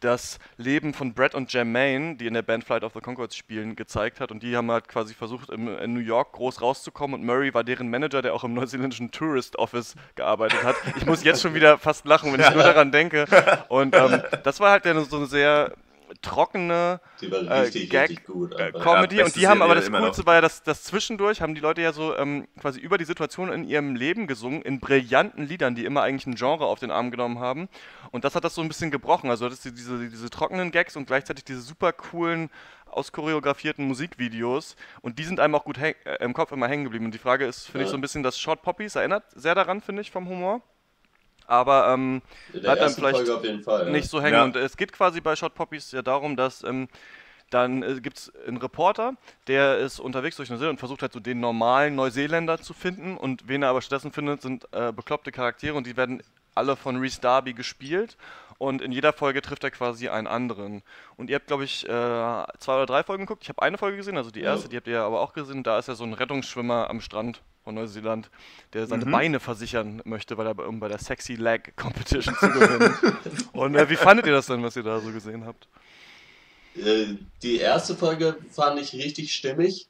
das 0.00 0.38
Leben 0.58 0.92
von 0.92 1.14
Brett 1.14 1.34
und 1.34 1.52
Jermaine, 1.52 2.16
die 2.16 2.26
in 2.26 2.34
der 2.34 2.42
Band 2.42 2.64
Flight 2.64 2.84
of 2.84 2.92
the 2.92 3.00
Conchords 3.00 3.34
spielen, 3.34 3.76
gezeigt 3.76 4.20
hat. 4.20 4.30
Und 4.30 4.42
die 4.42 4.56
haben 4.56 4.70
halt 4.70 4.88
quasi 4.88 5.14
versucht, 5.14 5.50
im, 5.50 5.68
in 5.78 5.94
New 5.94 6.00
York 6.00 6.32
groß 6.32 6.60
rauszukommen. 6.60 7.20
Und 7.20 7.26
Murray 7.26 7.54
war 7.54 7.64
deren 7.64 7.88
Manager, 7.88 8.20
der 8.20 8.34
auch 8.34 8.44
im 8.44 8.54
neuseeländischen 8.54 9.10
Tourist 9.10 9.58
Office 9.58 9.94
gearbeitet 10.14 10.62
hat. 10.62 10.76
Ich 10.96 11.06
muss 11.06 11.24
jetzt 11.24 11.40
schon 11.40 11.54
wieder 11.54 11.78
fast 11.78 12.04
lachen, 12.04 12.32
wenn 12.32 12.40
ich 12.40 12.50
nur 12.54 12.62
daran 12.62 12.92
denke. 12.92 13.26
Und 13.68 13.94
ähm, 13.96 14.22
das 14.44 14.60
war 14.60 14.72
halt 14.72 14.84
so 14.84 15.16
eine 15.16 15.26
sehr 15.26 15.72
trockene 16.20 17.00
Die 17.20 17.30
war 17.30 17.40
äh, 17.42 17.60
richtig, 17.60 17.90
Gag, 17.90 18.10
richtig 18.10 18.26
gut. 18.26 18.54
äh. 18.58 18.72
Comedy 18.72 19.16
Ja, 19.16 19.24
und 19.24 19.36
die 19.36 19.46
haben 19.46 19.62
aber 19.62 19.74
Serie 19.74 19.90
das 19.90 19.90
noch. 19.90 20.00
Coolste 20.00 20.26
war 20.26 20.34
ja, 20.36 20.40
dass, 20.40 20.62
dass 20.62 20.84
zwischendurch 20.84 21.40
haben 21.40 21.54
die 21.54 21.60
Leute 21.60 21.82
ja 21.82 21.92
so 21.92 22.16
ähm, 22.16 22.46
quasi 22.60 22.80
über 22.80 22.98
die 22.98 23.04
Situation 23.04 23.52
in 23.52 23.64
ihrem 23.64 23.94
Leben 23.96 24.26
gesungen, 24.26 24.62
in 24.62 24.80
brillanten 24.80 25.46
Liedern, 25.46 25.74
die 25.74 25.84
immer 25.84 26.02
eigentlich 26.02 26.26
ein 26.26 26.34
Genre 26.34 26.66
auf 26.66 26.78
den 26.78 26.90
Arm 26.90 27.10
genommen 27.10 27.38
haben. 27.38 27.68
Und 28.10 28.24
das 28.24 28.34
hat 28.34 28.44
das 28.44 28.54
so 28.54 28.62
ein 28.62 28.68
bisschen 28.68 28.90
gebrochen. 28.90 29.30
Also 29.30 29.48
das 29.48 29.60
diese, 29.60 30.08
diese 30.08 30.30
trockenen 30.30 30.70
Gags 30.70 30.96
und 30.96 31.06
gleichzeitig 31.06 31.44
diese 31.44 31.60
super 31.60 31.92
coolen, 31.92 32.50
auschoreografierten 32.86 33.86
Musikvideos. 33.86 34.76
Und 35.02 35.18
die 35.18 35.24
sind 35.24 35.40
einem 35.40 35.54
auch 35.54 35.64
gut 35.64 35.78
äh, 35.78 35.94
im 36.20 36.32
Kopf 36.32 36.52
immer 36.52 36.68
hängen 36.68 36.84
geblieben. 36.84 37.06
Und 37.06 37.14
die 37.14 37.18
Frage 37.18 37.46
ist, 37.46 37.66
finde 37.66 37.82
ich, 37.82 37.88
Ja. 37.88 37.90
so 37.92 37.96
ein 37.96 38.00
bisschen, 38.00 38.22
das 38.22 38.38
Short 38.38 38.62
Poppies 38.62 38.94
erinnert 38.96 39.24
sehr 39.34 39.54
daran, 39.54 39.80
finde 39.80 40.02
ich, 40.02 40.10
vom 40.10 40.28
Humor. 40.28 40.62
Aber 41.46 41.92
ähm, 41.92 42.22
hat 42.64 42.80
dann 42.80 42.90
vielleicht 42.90 43.16
Folge 43.16 43.36
auf 43.36 43.44
jeden 43.44 43.62
Fall. 43.62 43.86
ja. 43.86 43.92
nicht 43.92 44.08
so 44.08 44.20
hängen. 44.20 44.34
Ja. 44.34 44.44
Und 44.44 44.56
es 44.56 44.76
geht 44.76 44.92
quasi 44.92 45.20
bei 45.20 45.36
Shot 45.36 45.54
Poppies 45.54 45.92
ja 45.92 46.02
darum, 46.02 46.36
dass 46.36 46.64
ähm, 46.64 46.88
dann 47.50 47.82
äh, 47.82 48.00
gibt 48.00 48.18
es 48.18 48.32
einen 48.46 48.56
Reporter, 48.56 49.14
der 49.46 49.78
ist 49.78 50.00
unterwegs 50.00 50.36
durch 50.36 50.50
Neuseeland 50.50 50.74
und 50.74 50.78
versucht 50.78 51.02
halt 51.02 51.12
so 51.12 51.20
den 51.20 51.40
normalen 51.40 51.94
Neuseeländer 51.94 52.60
zu 52.60 52.74
finden. 52.74 53.16
Und 53.16 53.48
wen 53.48 53.62
er 53.62 53.70
aber 53.70 53.82
stattdessen 53.82 54.12
findet, 54.12 54.42
sind 54.42 54.66
äh, 54.72 54.92
bekloppte 54.92 55.30
Charaktere 55.32 55.74
und 55.74 55.86
die 55.86 55.96
werden 55.96 56.22
alle 56.54 56.74
von 56.74 56.96
Reese 56.96 57.20
Darby 57.20 57.52
gespielt. 57.52 58.16
Und 58.58 58.80
in 58.82 58.92
jeder 58.92 59.12
Folge 59.12 59.42
trifft 59.42 59.64
er 59.64 59.70
quasi 59.70 60.08
einen 60.08 60.26
anderen. 60.26 60.82
Und 61.16 61.30
ihr 61.30 61.36
habt, 61.36 61.46
glaube 61.46 61.64
ich, 61.64 61.84
äh, 61.84 61.88
zwei 61.88 62.74
oder 62.74 62.86
drei 62.86 63.02
Folgen 63.02 63.24
geguckt. 63.24 63.42
Ich 63.42 63.48
habe 63.48 63.62
eine 63.62 63.78
Folge 63.78 63.96
gesehen, 63.96 64.16
also 64.16 64.30
die 64.30 64.40
Ja. 64.40 64.52
erste, 64.52 64.68
die 64.68 64.76
habt 64.76 64.86
ihr 64.88 65.02
aber 65.02 65.20
auch 65.20 65.32
gesehen. 65.32 65.62
Da 65.62 65.78
ist 65.78 65.88
ja 65.88 65.94
so 65.94 66.04
ein 66.04 66.14
Rettungsschwimmer 66.14 66.88
am 66.88 67.00
Strand 67.00 67.42
von 67.64 67.74
Neuseeland, 67.74 68.30
der 68.72 68.86
seine 68.86 69.06
Beine 69.06 69.40
versichern 69.40 70.00
möchte, 70.04 70.38
weil 70.38 70.46
er 70.46 70.54
bei, 70.54 70.64
um 70.64 70.78
bei 70.78 70.88
der 70.88 70.98
Sexy 70.98 71.34
Leg 71.34 71.76
Competition 71.76 72.34
zu 72.36 72.48
gewinnen. 72.50 72.94
Und 73.52 73.74
äh, 73.74 73.90
wie 73.90 73.96
fandet 73.96 74.26
ihr 74.26 74.32
das 74.32 74.46
denn, 74.46 74.62
was 74.62 74.76
ihr 74.76 74.84
da 74.84 75.00
so 75.00 75.10
gesehen 75.10 75.44
habt? 75.44 75.66
Äh, 76.76 77.14
die 77.42 77.56
erste 77.58 77.96
Folge 77.96 78.36
fand 78.52 78.80
ich 78.80 78.92
richtig 78.92 79.34
stimmig, 79.34 79.88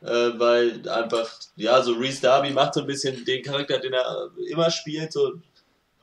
äh, 0.00 0.06
weil 0.06 0.88
einfach, 0.88 1.30
ja, 1.56 1.82
so 1.82 1.92
Reese 1.92 2.22
Darby 2.22 2.50
macht 2.50 2.74
so 2.74 2.80
ein 2.80 2.86
bisschen 2.86 3.24
den 3.24 3.42
Charakter, 3.42 3.78
den 3.78 3.92
er 3.92 4.30
immer 4.48 4.70
spielt, 4.70 5.12
so, 5.12 5.34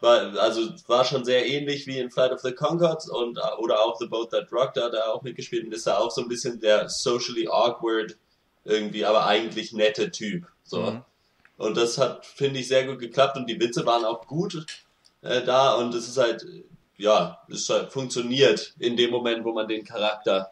war, 0.02 0.36
also 0.40 0.74
war 0.88 1.06
schon 1.06 1.24
sehr 1.24 1.48
ähnlich 1.48 1.88
wie 1.88 2.00
in 2.00 2.12
Flight 2.12 2.32
of 2.32 2.42
the 2.42 2.52
Concords 2.52 3.10
und 3.10 3.40
oder 3.60 3.80
auch 3.80 3.98
The 4.00 4.08
Boat 4.08 4.32
That 4.32 4.52
Rocked, 4.52 4.78
da 4.78 4.86
hat 4.86 4.94
er 4.94 5.14
auch 5.14 5.22
mitgespielt 5.22 5.66
und 5.66 5.74
ist 5.74 5.88
da 5.88 5.98
auch 5.98 6.12
so 6.12 6.22
ein 6.22 6.28
bisschen 6.28 6.60
der 6.60 6.90
socially 6.90 7.48
awkward 7.48 8.18
irgendwie, 8.66 9.06
aber 9.06 9.26
eigentlich 9.26 9.74
nette 9.74 10.12
Typ, 10.12 10.46
so. 10.64 10.82
Mhm. 10.82 11.02
Und 11.58 11.78
das 11.78 12.00
hat, 12.00 12.26
finde 12.26 12.60
ich, 12.60 12.68
sehr 12.68 12.86
gut 12.86 13.00
geklappt 13.00 13.38
und 13.38 13.48
die 13.48 13.60
Witze 13.60 13.86
waren 13.86 14.04
auch 14.04 14.26
gut 14.26 14.66
äh, 15.22 15.44
da 15.44 15.76
und 15.76 15.94
es 15.94 16.08
ist 16.08 16.18
halt, 16.18 16.46
ja, 16.98 17.40
es 17.50 17.70
halt 17.70 17.92
funktioniert 17.92 18.74
in 18.80 18.98
dem 18.98 19.12
Moment, 19.12 19.44
wo 19.46 19.54
man 19.54 19.68
den 19.68 19.84
Charakter 19.84 20.52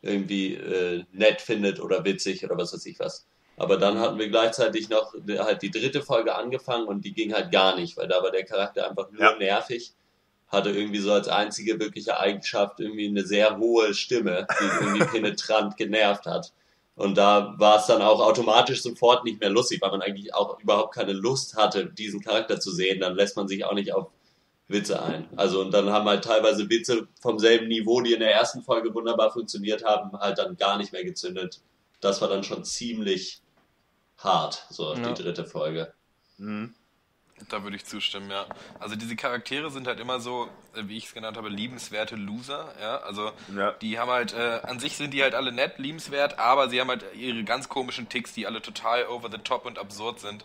irgendwie 0.00 0.54
äh, 0.54 1.04
nett 1.12 1.40
findet 1.40 1.80
oder 1.80 2.04
witzig 2.04 2.44
oder 2.44 2.56
was 2.56 2.72
weiß 2.72 2.86
ich 2.86 2.98
was. 2.98 3.26
Aber 3.56 3.76
dann 3.76 3.98
hatten 3.98 4.18
wir 4.18 4.28
gleichzeitig 4.28 4.88
noch 4.88 5.14
halt 5.38 5.62
die 5.62 5.70
dritte 5.70 6.02
Folge 6.02 6.34
angefangen 6.34 6.86
und 6.86 7.04
die 7.04 7.12
ging 7.12 7.32
halt 7.34 7.52
gar 7.52 7.76
nicht, 7.76 7.96
weil 7.96 8.08
da 8.08 8.22
war 8.22 8.30
der 8.30 8.44
Charakter 8.44 8.88
einfach 8.88 9.10
nur 9.10 9.20
Ja. 9.20 9.36
nervig. 9.36 9.92
Hatte 10.48 10.70
irgendwie 10.70 10.98
so 10.98 11.12
als 11.12 11.28
einzige 11.28 11.78
wirkliche 11.80 12.18
Eigenschaft 12.18 12.80
irgendwie 12.80 13.08
eine 13.08 13.24
sehr 13.24 13.56
hohe 13.58 13.94
Stimme, 13.94 14.46
die 14.60 14.84
irgendwie 14.84 15.04
penetrant 15.20 15.76
genervt 15.76 16.26
hat. 16.26 16.52
Und 16.94 17.16
da 17.16 17.54
war 17.56 17.78
es 17.78 17.86
dann 17.86 18.02
auch 18.02 18.20
automatisch 18.20 18.82
sofort 18.82 19.24
nicht 19.24 19.40
mehr 19.40 19.48
lustig, 19.48 19.80
weil 19.80 19.90
man 19.90 20.02
eigentlich 20.02 20.34
auch 20.34 20.60
überhaupt 20.60 20.94
keine 20.94 21.12
Lust 21.12 21.56
hatte, 21.56 21.86
diesen 21.86 22.20
Charakter 22.20 22.60
zu 22.60 22.70
sehen. 22.70 23.00
Dann 23.00 23.14
lässt 23.16 23.36
man 23.36 23.48
sich 23.48 23.64
auch 23.64 23.72
nicht 23.72 23.94
auf 23.94 24.08
Witze 24.68 25.02
ein. 25.02 25.26
Also 25.36 25.60
und 25.62 25.72
dann 25.72 25.90
haben 25.90 26.06
halt 26.06 26.24
teilweise 26.24 26.68
Witze 26.68 27.08
vom 27.20 27.38
selben 27.38 27.68
Niveau, 27.68 28.00
die 28.02 28.12
in 28.12 28.20
der 28.20 28.32
ersten 28.32 28.62
Folge 28.62 28.92
wunderbar 28.94 29.30
funktioniert 29.32 29.84
haben, 29.84 30.12
halt 30.18 30.36
dann 30.38 30.56
gar 30.56 30.76
nicht 30.76 30.92
mehr 30.92 31.04
gezündet. 31.04 31.60
Das 32.02 32.20
war 32.20 32.28
dann 32.28 32.44
schon 32.44 32.64
ziemlich 32.64 33.40
hart, 34.18 34.66
so 34.68 34.92
Ja. 34.94 35.12
die 35.12 35.22
dritte 35.22 35.46
Folge. 35.46 35.94
Mhm. 36.36 36.74
Da 37.48 37.62
würde 37.64 37.76
ich 37.76 37.84
zustimmen, 37.84 38.30
ja. 38.30 38.46
Also 38.78 38.94
diese 38.94 39.16
Charaktere 39.16 39.70
sind 39.70 39.86
halt 39.86 39.98
immer 39.98 40.20
so, 40.20 40.48
äh, 40.74 40.82
wie 40.86 40.96
ich 40.96 41.06
es 41.06 41.14
genannt 41.14 41.36
habe, 41.36 41.48
liebenswerte 41.48 42.14
Loser, 42.16 42.72
ja. 42.80 42.98
Also 42.98 43.32
Ja. 43.56 43.72
die 43.72 43.98
haben 43.98 44.10
halt, 44.10 44.32
äh, 44.32 44.60
an 44.62 44.78
sich 44.78 44.96
sind 44.96 45.12
die 45.12 45.22
halt 45.22 45.34
alle 45.34 45.50
nett, 45.52 45.78
liebenswert, 45.78 46.38
aber 46.38 46.68
sie 46.68 46.80
haben 46.80 46.88
halt 46.88 47.04
ihre 47.14 47.42
ganz 47.44 47.68
komischen 47.68 48.08
Ticks, 48.08 48.32
die 48.32 48.46
alle 48.46 48.62
total 48.62 49.06
over 49.06 49.30
the 49.30 49.38
top 49.38 49.64
und 49.64 49.78
absurd 49.78 50.20
sind. 50.20 50.44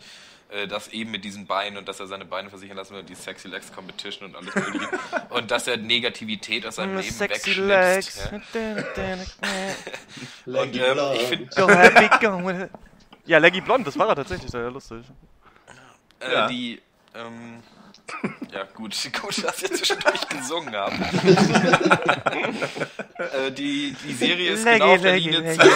Äh, 0.49 0.65
das 0.67 0.87
eben 0.89 1.11
mit 1.11 1.25
diesen 1.25 1.45
Beinen 1.45 1.77
und 1.77 1.89
dass 1.89 1.99
er 1.99 2.07
seine 2.07 2.23
Beine 2.23 2.49
versichern 2.49 2.77
lassen 2.77 2.95
will, 2.95 3.03
die 3.03 3.15
Sexy 3.15 3.49
Legs 3.49 3.69
Competition 3.73 4.29
und 4.29 4.35
alles 4.37 4.55
mögliche. 4.55 4.87
und 5.29 5.51
dass 5.51 5.67
er 5.67 5.75
Negativität 5.75 6.65
aus 6.65 6.75
seinem 6.75 6.95
Leben 6.95 7.11
Sexy 7.11 7.67
wegschnipst. 7.67 7.67
legs. 7.67 8.29
Ja. 8.31 8.37
Und 10.61 10.75
ähm, 10.75 10.97
ich 11.15 11.21
finde, 11.23 11.47
Go 11.55 11.67
happy, 11.67 12.25
go 12.25 12.45
with 12.47 12.63
it. 12.63 12.69
Ja, 13.25 13.39
Leggy 13.39 13.59
Blond, 13.59 13.85
das 13.85 13.99
war 13.99 14.07
er 14.07 14.15
tatsächlich, 14.15 14.45
das 14.45 14.53
war 14.53 14.61
ja 14.61 14.69
lustig. 14.69 15.03
äh, 16.21 16.31
Ja. 16.33 16.47
die, 16.47 16.81
ähm, 17.13 17.61
ja 18.53 18.63
gut, 18.73 18.95
gut, 19.21 19.43
dass 19.43 19.61
ihr 19.63 19.71
zwischendurch 19.73 20.29
gesungen 20.29 20.73
habt. 20.73 20.93
äh, 23.19 23.51
die, 23.51 23.93
die 24.01 24.13
Serie 24.13 24.51
ist 24.51 24.63
Leggy, 24.63 24.79
genau 24.79 24.93
auf 24.95 25.01
der 25.01 25.11
leggy, 25.13 25.29
Linie 25.29 25.55
leggy. 25.55 25.69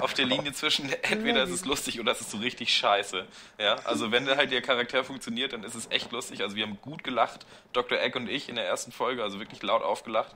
Auf 0.00 0.14
der 0.14 0.24
Linie 0.26 0.52
zwischen 0.52 0.90
entweder 1.02 1.42
ist 1.44 1.50
es 1.50 1.64
lustig 1.64 2.00
oder 2.00 2.12
es 2.12 2.20
ist 2.20 2.30
so 2.30 2.38
richtig 2.38 2.74
scheiße. 2.74 3.26
Ja, 3.58 3.76
also 3.84 4.10
wenn 4.10 4.26
halt 4.28 4.50
der 4.50 4.62
Charakter 4.62 5.04
funktioniert, 5.04 5.52
dann 5.52 5.62
ist 5.64 5.74
es 5.74 5.90
echt 5.90 6.12
lustig. 6.12 6.42
Also 6.42 6.56
wir 6.56 6.64
haben 6.66 6.78
gut 6.80 7.04
gelacht, 7.04 7.46
Dr. 7.72 7.98
Egg 8.00 8.16
und 8.16 8.28
ich 8.28 8.48
in 8.48 8.56
der 8.56 8.66
ersten 8.66 8.92
Folge, 8.92 9.22
also 9.22 9.38
wirklich 9.38 9.62
laut 9.62 9.82
aufgelacht. 9.82 10.34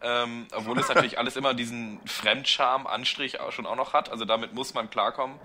Ähm, 0.00 0.46
obwohl 0.52 0.78
es 0.78 0.88
natürlich 0.88 1.18
alles 1.18 1.34
immer 1.36 1.54
diesen 1.54 2.00
Fremdscham-Anstrich 2.06 3.40
auch 3.40 3.52
schon 3.52 3.66
auch 3.66 3.76
noch 3.76 3.92
hat. 3.92 4.10
Also 4.10 4.24
damit 4.24 4.54
muss 4.54 4.74
man 4.74 4.90
klarkommen. 4.90 5.38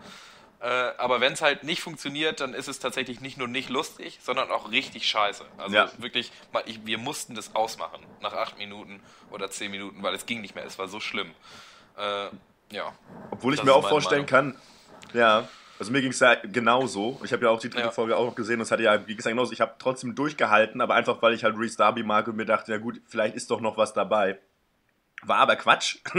Äh, 0.59 0.67
aber 0.97 1.19
wenn 1.19 1.33
es 1.33 1.41
halt 1.41 1.63
nicht 1.63 1.81
funktioniert, 1.81 2.39
dann 2.39 2.53
ist 2.53 2.67
es 2.67 2.79
tatsächlich 2.79 3.19
nicht 3.19 3.37
nur 3.37 3.47
nicht 3.47 3.69
lustig, 3.69 4.19
sondern 4.21 4.49
auch 4.51 4.71
richtig 4.71 5.07
scheiße. 5.07 5.43
Also 5.57 5.75
Ja. 5.75 5.89
wirklich, 5.97 6.31
mal, 6.53 6.63
ich, 6.67 6.85
wir 6.85 6.97
mussten 6.97 7.35
das 7.35 7.55
ausmachen 7.55 8.05
nach 8.21 8.33
acht 8.33 8.57
Minuten 8.57 9.01
oder 9.31 9.49
zehn 9.51 9.71
Minuten, 9.71 10.01
weil 10.03 10.13
es 10.13 10.25
ging 10.25 10.39
nicht 10.41 10.55
mehr. 10.55 10.65
Es 10.65 10.77
war 10.79 10.87
so 10.87 10.99
schlimm. 10.99 11.31
Äh, 11.97 12.27
ja. 12.73 12.93
Obwohl 13.31 13.53
ich 13.53 13.59
Das 13.59 13.65
mir 13.65 13.73
auch 13.73 13.87
vorstellen 13.87 14.25
kann, 14.25 14.55
ja, 15.13 15.47
also 15.79 15.91
mir 15.91 16.01
ging 16.01 16.11
es 16.11 16.19
ja 16.19 16.35
genauso. 16.35 17.19
Ich 17.23 17.33
habe 17.33 17.45
ja 17.45 17.51
auch 17.51 17.59
die 17.59 17.69
dritte 17.69 17.85
Ja. 17.85 17.91
Folge 17.91 18.15
auch 18.15 18.25
noch 18.25 18.35
gesehen 18.35 18.55
und 18.55 18.61
es 18.61 18.71
hatte 18.71 18.83
ja, 18.83 19.05
wie 19.07 19.15
gesagt, 19.15 19.33
genauso. 19.33 19.51
Ich 19.51 19.61
habe 19.61 19.73
trotzdem 19.79 20.15
durchgehalten, 20.15 20.81
aber 20.81 20.95
einfach, 20.95 21.21
weil 21.21 21.33
ich 21.33 21.43
halt 21.43 21.57
Reese 21.57 21.77
Darby 21.77 22.03
mag 22.03 22.27
und 22.27 22.35
mir 22.35 22.45
dachte, 22.45 22.71
ja 22.71 22.77
gut, 22.77 23.01
vielleicht 23.07 23.35
ist 23.35 23.49
doch 23.51 23.59
noch 23.59 23.77
was 23.77 23.93
dabei. 23.93 24.39
War 25.25 25.37
aber 25.37 25.55
Quatsch. 25.55 25.97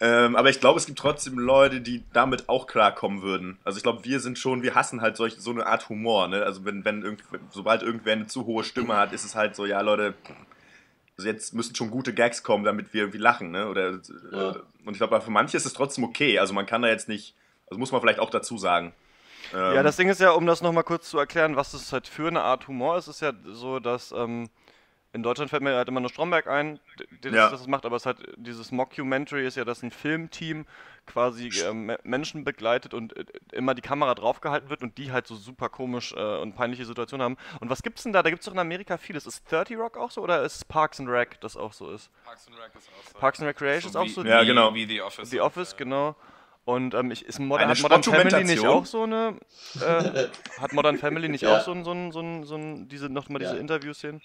ähm, 0.00 0.36
aber 0.36 0.50
ich 0.50 0.60
glaube, 0.60 0.78
es 0.78 0.86
gibt 0.86 0.98
trotzdem 0.98 1.38
Leute, 1.38 1.80
die 1.80 2.04
damit 2.12 2.48
auch 2.48 2.66
klarkommen 2.66 3.22
würden. 3.22 3.58
Also 3.64 3.76
ich 3.76 3.82
glaube, 3.82 4.04
wir 4.04 4.20
sind 4.20 4.38
schon, 4.38 4.62
wir 4.62 4.74
hassen 4.74 5.00
halt 5.00 5.16
solch, 5.16 5.36
so 5.38 5.50
eine 5.50 5.66
Art 5.66 5.88
Humor. 5.88 6.28
Ne? 6.28 6.44
Also 6.44 6.64
wenn, 6.64 6.84
wenn 6.84 7.02
irgend, 7.02 7.24
sobald 7.50 7.82
irgendwer 7.82 8.12
eine 8.12 8.26
zu 8.28 8.46
hohe 8.46 8.62
Stimme 8.62 8.96
hat, 8.96 9.12
ist 9.12 9.24
es 9.24 9.34
halt 9.34 9.56
so, 9.56 9.66
ja 9.66 9.80
Leute, 9.80 10.14
jetzt 11.24 11.54
müssen 11.54 11.74
schon 11.74 11.90
gute 11.90 12.12
Gags 12.12 12.42
kommen, 12.42 12.64
damit 12.64 12.92
wir 12.92 13.02
irgendwie 13.02 13.18
lachen. 13.18 13.50
Ne? 13.50 13.68
Oder, 13.68 13.98
Ja. 14.32 14.50
äh, 14.50 14.54
und 14.84 14.92
ich 14.92 14.98
glaube, 14.98 15.20
für 15.20 15.30
manche 15.30 15.56
ist 15.56 15.64
es 15.66 15.72
trotzdem 15.72 16.04
okay. 16.04 16.38
Also 16.38 16.52
man 16.54 16.66
kann 16.66 16.82
da 16.82 16.88
jetzt 16.88 17.08
nicht, 17.08 17.34
also 17.68 17.78
muss 17.78 17.92
man 17.92 18.00
vielleicht 18.00 18.18
auch 18.18 18.30
dazu 18.30 18.58
sagen. 18.58 18.92
Ähm, 19.54 19.74
Ja, 19.74 19.82
das 19.82 19.96
Ding 19.96 20.08
ist 20.08 20.20
ja, 20.20 20.30
um 20.32 20.46
das 20.46 20.60
nochmal 20.62 20.84
kurz 20.84 21.08
zu 21.08 21.18
erklären, 21.18 21.56
was 21.56 21.72
das 21.72 21.92
halt 21.92 22.06
für 22.06 22.28
eine 22.28 22.42
Art 22.42 22.68
Humor 22.68 22.98
ist, 22.98 23.08
ist 23.08 23.20
ja 23.22 23.32
so, 23.46 23.78
dass 23.80 24.12
ähm, 24.12 24.48
in 25.16 25.22
Deutschland 25.22 25.50
fällt 25.50 25.62
mir 25.62 25.74
halt 25.74 25.88
immer 25.88 26.00
nur 26.00 26.10
Stromberg 26.10 26.46
ein, 26.46 26.78
der 27.24 27.32
Ja. 27.32 27.50
das, 27.50 27.60
das 27.60 27.66
macht, 27.66 27.84
aber 27.86 27.96
es 27.96 28.06
hat 28.06 28.18
dieses 28.36 28.70
Mockumentary 28.70 29.46
ist 29.46 29.56
ja, 29.56 29.64
dass 29.64 29.82
ein 29.82 29.90
Filmteam 29.90 30.66
quasi 31.06 31.50
Me- 31.72 31.98
Menschen 32.04 32.44
begleitet 32.44 32.92
und 32.94 33.16
äh, 33.16 33.24
immer 33.52 33.74
die 33.74 33.82
Kamera 33.82 34.14
draufgehalten 34.14 34.68
wird 34.70 34.82
und 34.82 34.98
die 34.98 35.12
halt 35.12 35.26
so 35.26 35.34
super 35.36 35.68
komisch 35.68 36.12
äh, 36.12 36.36
und 36.38 36.54
peinliche 36.54 36.84
Situationen 36.84 37.24
haben. 37.24 37.36
Und 37.60 37.70
was 37.70 37.82
gibt's 37.82 38.02
denn 38.02 38.12
da? 38.12 38.22
Da 38.22 38.30
gibt's 38.30 38.44
doch 38.46 38.52
in 38.52 38.58
Amerika 38.58 38.96
vieles. 38.98 39.26
Ist 39.26 39.50
30 39.50 39.76
Rock 39.78 39.96
auch 39.96 40.10
so 40.10 40.20
oder 40.22 40.42
ist 40.44 40.68
Parks 40.68 41.00
and 41.00 41.08
Rec 41.08 41.40
das 41.40 41.56
auch 41.56 41.72
so 41.72 41.90
ist? 41.90 42.10
Parks 42.24 42.46
and 42.48 42.56
Rec 42.58 42.74
ist 42.74 42.88
auch 42.88 43.12
so. 43.12 43.18
Parks 43.18 43.38
and 43.40 43.48
Recreation 43.48 43.90
ist 43.90 43.96
auch 43.96 44.04
wie, 44.04 44.08
so? 44.10 44.24
Ja, 44.24 44.42
wie, 44.42 44.46
genau. 44.46 44.74
Wie 44.74 44.86
The 44.86 45.00
Office. 45.02 45.30
The 45.30 45.40
Office, 45.40 45.76
genau. 45.76 46.16
Und 46.64 46.94
ähm, 46.94 47.12
ich, 47.12 47.24
ist 47.24 47.38
Modern, 47.38 47.70
Eine 47.70 47.74
hat 47.78 47.82
Modern 47.82 48.02
Family 48.02 48.42
nicht 48.44 48.66
auch 48.66 48.84
so 48.86 49.04
eine. 49.04 49.38
Äh, 49.80 50.26
hat 50.60 50.72
Modern 50.72 50.98
Family 50.98 51.28
nicht 51.28 51.42
Ja. 51.42 51.58
auch 51.58 51.60
so 51.62 51.70
ein, 51.70 51.84
so 51.84 51.92
ein, 51.92 52.10
so 52.10 52.18
ein, 52.20 52.42
so 52.42 52.56
ein 52.56 52.88
diese, 52.88 53.08
noch 53.08 53.28
mal 53.28 53.38
diese 53.38 53.54
Ja. 53.54 53.60
Interview-Szenen? 53.60 54.20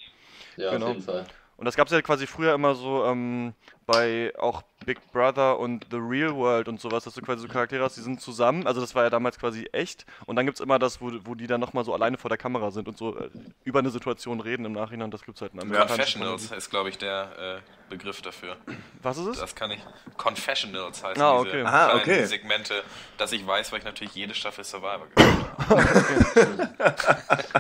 Ja, 0.58 0.72
Genau. 0.72 0.88
auf 0.88 0.92
jeden 0.94 1.02
Fall. 1.04 1.26
Und 1.58 1.66
das 1.66 1.76
gab 1.76 1.88
es 1.88 1.94
ja 1.94 2.02
quasi 2.02 2.26
früher 2.26 2.54
immer 2.56 2.74
so 2.74 3.06
ähm, 3.06 3.54
bei 3.92 4.34
auch 4.38 4.64
Big 4.86 5.00
Brother 5.12 5.60
und 5.60 5.86
The 5.92 5.98
Real 5.98 6.34
World 6.36 6.68
und 6.68 6.80
sowas, 6.80 7.04
dass 7.04 7.14
du 7.14 7.22
quasi 7.22 7.42
so 7.42 7.48
Charaktere 7.48 7.84
hast, 7.84 7.98
die 7.98 8.02
sind 8.02 8.20
zusammen. 8.20 8.66
Also 8.66 8.82
das 8.82 8.96
war 8.96 9.04
ja 9.04 9.10
damals 9.10 9.38
quasi 9.38 9.68
echt. 9.74 10.06
Und 10.26 10.36
dann 10.38 10.46
gibt 10.46 10.56
es 10.56 10.62
immer 10.62 10.80
das, 10.80 11.02
wo, 11.02 11.12
wo 11.24 11.36
die 11.36 11.46
dann 11.46 11.62
nochmal 11.62 11.84
so 11.84 11.94
alleine 11.94 12.18
vor 12.18 12.30
der 12.30 12.38
Kamera 12.38 12.72
sind 12.72 12.88
und 12.88 12.98
so 12.98 13.18
äh, 13.18 13.30
über 13.64 13.80
eine 13.80 13.90
Situation 13.92 14.40
reden 14.40 14.66
im 14.66 14.72
Nachhinein. 14.72 15.12
Das 15.12 15.24
gibt 15.24 15.38
es 15.38 15.42
halt 15.42 15.54
in 15.54 15.62
amerikanischen 15.62 16.22
Confessionals 16.22 16.52
ist, 16.52 16.70
glaube 16.70 16.90
ich, 16.90 16.98
der 16.98 17.60
äh, 17.60 17.90
Begriff 17.90 18.22
dafür. 18.22 18.58
Was 19.04 19.18
ist 19.18 19.28
es? 19.28 19.40
Das 19.40 19.54
kann 19.54 19.70
ich. 19.72 19.80
Confessionals 20.18 21.04
heißen 21.04 21.22
Ah, 21.22 21.44
diese 21.44 21.50
okay. 21.50 21.64
Ah, 21.64 21.86
kleinen 21.90 22.00
okay. 22.02 22.26
Segmente, 22.26 22.84
dass 23.18 23.32
ich 23.34 23.46
weiß, 23.46 23.72
weil 23.72 23.80
ich 23.80 23.86
natürlich 23.86 24.16
jede 24.16 24.34
Staffel 24.34 24.64
Survivor 24.64 25.08
geguckt 25.14 25.70
habe. 25.70 26.62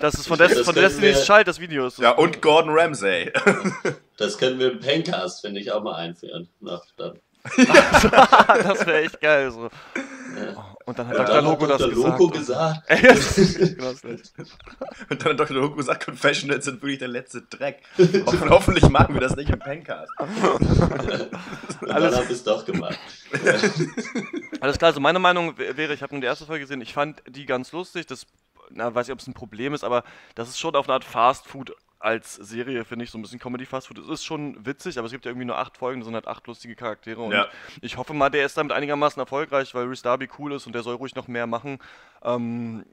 Das 0.00 0.14
ist 0.14 0.26
von, 0.26 0.36
Des 0.36 0.58
von 0.62 0.74
Destiny's 0.74 1.24
Child, 1.24 1.46
das 1.46 1.60
Video 1.60 1.86
ist. 1.86 1.98
ja, 1.98 2.10
und 2.10 2.42
Gordon 2.42 2.76
Ramsay. 2.76 3.32
Das 4.16 4.38
können 4.38 4.58
wir 4.58 4.72
im 4.72 4.80
Pencast, 4.80 5.40
finde 5.40 5.60
ich, 5.60 5.72
auch 5.72 5.82
mal 5.82 5.96
einführen. 5.96 6.48
Na, 6.60 6.80
dann. 6.96 7.18
das 7.56 8.86
wäre 8.86 9.02
echt 9.02 9.20
geil. 9.20 9.50
So. 9.50 9.68
Und 10.84 10.98
dann 10.98 11.08
hat 11.08 11.18
Und 11.18 11.44
Dr. 11.44 11.72
hat 11.72 11.80
das 11.80 11.90
Dr. 11.90 12.30
gesagt. 12.30 12.88
Gesagt. 12.88 14.04
Und 15.10 15.24
dann 15.24 15.32
hat 15.32 15.40
Dr. 15.40 15.62
Hoku 15.62 15.76
gesagt, 15.76 16.04
Confessionals 16.04 16.64
sind 16.64 16.82
wirklich 16.82 16.98
der 16.98 17.08
letzte 17.08 17.42
Dreck. 17.42 17.82
Hoff 18.26 18.48
hoffentlich 18.48 18.88
machen 18.88 19.14
wir 19.14 19.20
das 19.20 19.36
nicht 19.36 19.50
im 19.50 19.58
Pencast. 19.58 20.10
Und 20.18 21.88
dann 21.88 22.14
hab 22.14 22.24
ich 22.24 22.30
es 22.30 22.44
doch 22.44 22.64
gemacht. 22.64 22.98
Alles 24.60 24.78
klar, 24.78 24.88
also 24.88 25.00
meine 25.00 25.18
Meinung 25.18 25.56
wäre, 25.58 25.94
ich 25.94 26.02
habe 26.02 26.14
nur 26.14 26.20
die 26.20 26.26
erste 26.26 26.46
Folge 26.46 26.62
gesehen, 26.62 26.80
ich 26.80 26.92
fand 26.92 27.22
die 27.28 27.46
ganz 27.46 27.72
lustig, 27.72 28.06
das, 28.06 28.26
na, 28.70 28.94
weiß 28.94 29.08
ich, 29.08 29.12
ob 29.12 29.20
es 29.20 29.26
ein 29.26 29.34
Problem 29.34 29.74
ist, 29.74 29.84
aber 29.84 30.04
das 30.34 30.48
ist 30.48 30.58
schon 30.58 30.74
auf 30.74 30.86
eine 30.86 30.94
Art 30.94 31.04
Fast 31.04 31.46
Food 31.46 31.74
als 32.02 32.34
Serie, 32.34 32.84
finde 32.84 33.04
ich, 33.04 33.10
so 33.10 33.18
ein 33.18 33.22
bisschen 33.22 33.38
Comedy 33.38 33.64
Fast 33.66 33.86
Food. 33.88 33.98
Es 33.98 34.08
ist 34.08 34.24
schon 34.24 34.64
witzig, 34.66 34.98
aber 34.98 35.06
es 35.06 35.12
gibt 35.12 35.24
ja 35.24 35.30
irgendwie 35.30 35.46
nur 35.46 35.58
acht 35.58 35.76
Folgen, 35.76 36.00
das 36.00 36.06
sind 36.06 36.14
halt 36.14 36.26
acht 36.28 36.46
lustige 36.46 36.74
Charaktere 36.74 37.20
und 37.22 37.32
Ja. 37.32 37.46
ich 37.80 37.96
hoffe 37.96 38.12
mal, 38.14 38.28
der 38.30 38.44
ist 38.46 38.56
damit 38.56 38.72
einigermaßen 38.72 39.20
erfolgreich, 39.20 39.74
weil 39.74 39.86
Reese 39.86 40.02
Darby 40.02 40.28
cool 40.38 40.52
ist 40.52 40.66
und 40.66 40.74
der 40.74 40.82
soll 40.82 40.96
ruhig 40.96 41.14
noch 41.14 41.28
mehr 41.28 41.46
machen. 41.46 41.78
Ähm, 42.22 42.84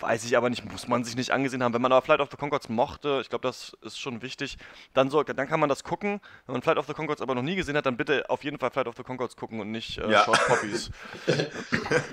Weiß 0.00 0.24
ich 0.24 0.36
aber 0.36 0.50
nicht, 0.50 0.64
muss 0.64 0.88
man 0.88 1.04
sich 1.04 1.14
nicht 1.14 1.30
angesehen 1.30 1.62
haben. 1.62 1.72
Wenn 1.72 1.80
man 1.82 1.92
aber 1.92 2.02
Flight 2.02 2.18
of 2.18 2.28
the 2.32 2.36
Concords 2.36 2.68
mochte, 2.68 3.20
ich 3.22 3.28
glaube, 3.28 3.46
das 3.46 3.76
ist 3.82 3.96
schon 4.00 4.22
wichtig, 4.22 4.58
dann, 4.92 5.08
soll, 5.08 5.24
dann 5.24 5.46
kann 5.46 5.60
man 5.60 5.68
das 5.68 5.84
gucken. 5.84 6.20
Wenn 6.46 6.54
man 6.54 6.62
Flight 6.62 6.78
of 6.78 6.88
the 6.88 6.94
Concords 6.94 7.22
aber 7.22 7.36
noch 7.36 7.42
nie 7.44 7.54
gesehen 7.54 7.76
hat, 7.76 7.86
dann 7.86 7.96
bitte 7.96 8.28
auf 8.28 8.42
jeden 8.42 8.58
Fall 8.58 8.72
Flight 8.72 8.88
of 8.88 8.96
the 8.96 9.04
Concords 9.04 9.36
gucken 9.36 9.60
und 9.60 9.70
nicht 9.70 9.98
äh, 9.98 10.10
Ja. 10.10 10.24
Short 10.24 10.40
Copies. 10.46 10.90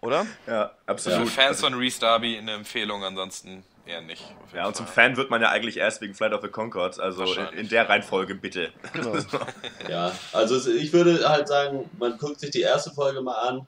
Oder? 0.00 0.26
Ja, 0.48 0.68
Für 0.84 0.90
absolut. 0.90 1.28
Fans 1.28 1.60
von 1.60 1.74
Reese 1.74 2.00
Darby 2.00 2.36
eine 2.38 2.54
Empfehlung, 2.54 3.04
ansonsten 3.04 3.62
eher 3.86 4.00
nicht. 4.00 4.22
auf 4.22 4.48
jeden 4.52 4.56
Ja, 4.56 4.66
und 4.66 4.76
zum 4.76 4.86
Fall. 4.86 4.94
Fan 5.08 5.16
wird 5.16 5.30
man 5.30 5.40
ja 5.42 5.50
eigentlich 5.50 5.76
erst 5.76 6.00
wegen 6.00 6.14
Flight 6.14 6.32
of 6.32 6.42
the 6.42 6.48
Concords, 6.48 6.98
also 6.98 7.24
in, 7.56 7.68
der 7.68 7.88
Reihenfolge 7.88 8.34
bitte. 8.34 8.72
Genau. 8.92 9.14
Ja, 9.88 10.12
also 10.32 10.70
ich 10.70 10.92
würde 10.92 11.28
halt 11.28 11.48
sagen, 11.48 11.90
man 11.98 12.16
guckt 12.18 12.40
sich 12.40 12.50
die 12.50 12.60
erste 12.60 12.90
Folge 12.90 13.20
mal 13.22 13.34
an. 13.34 13.66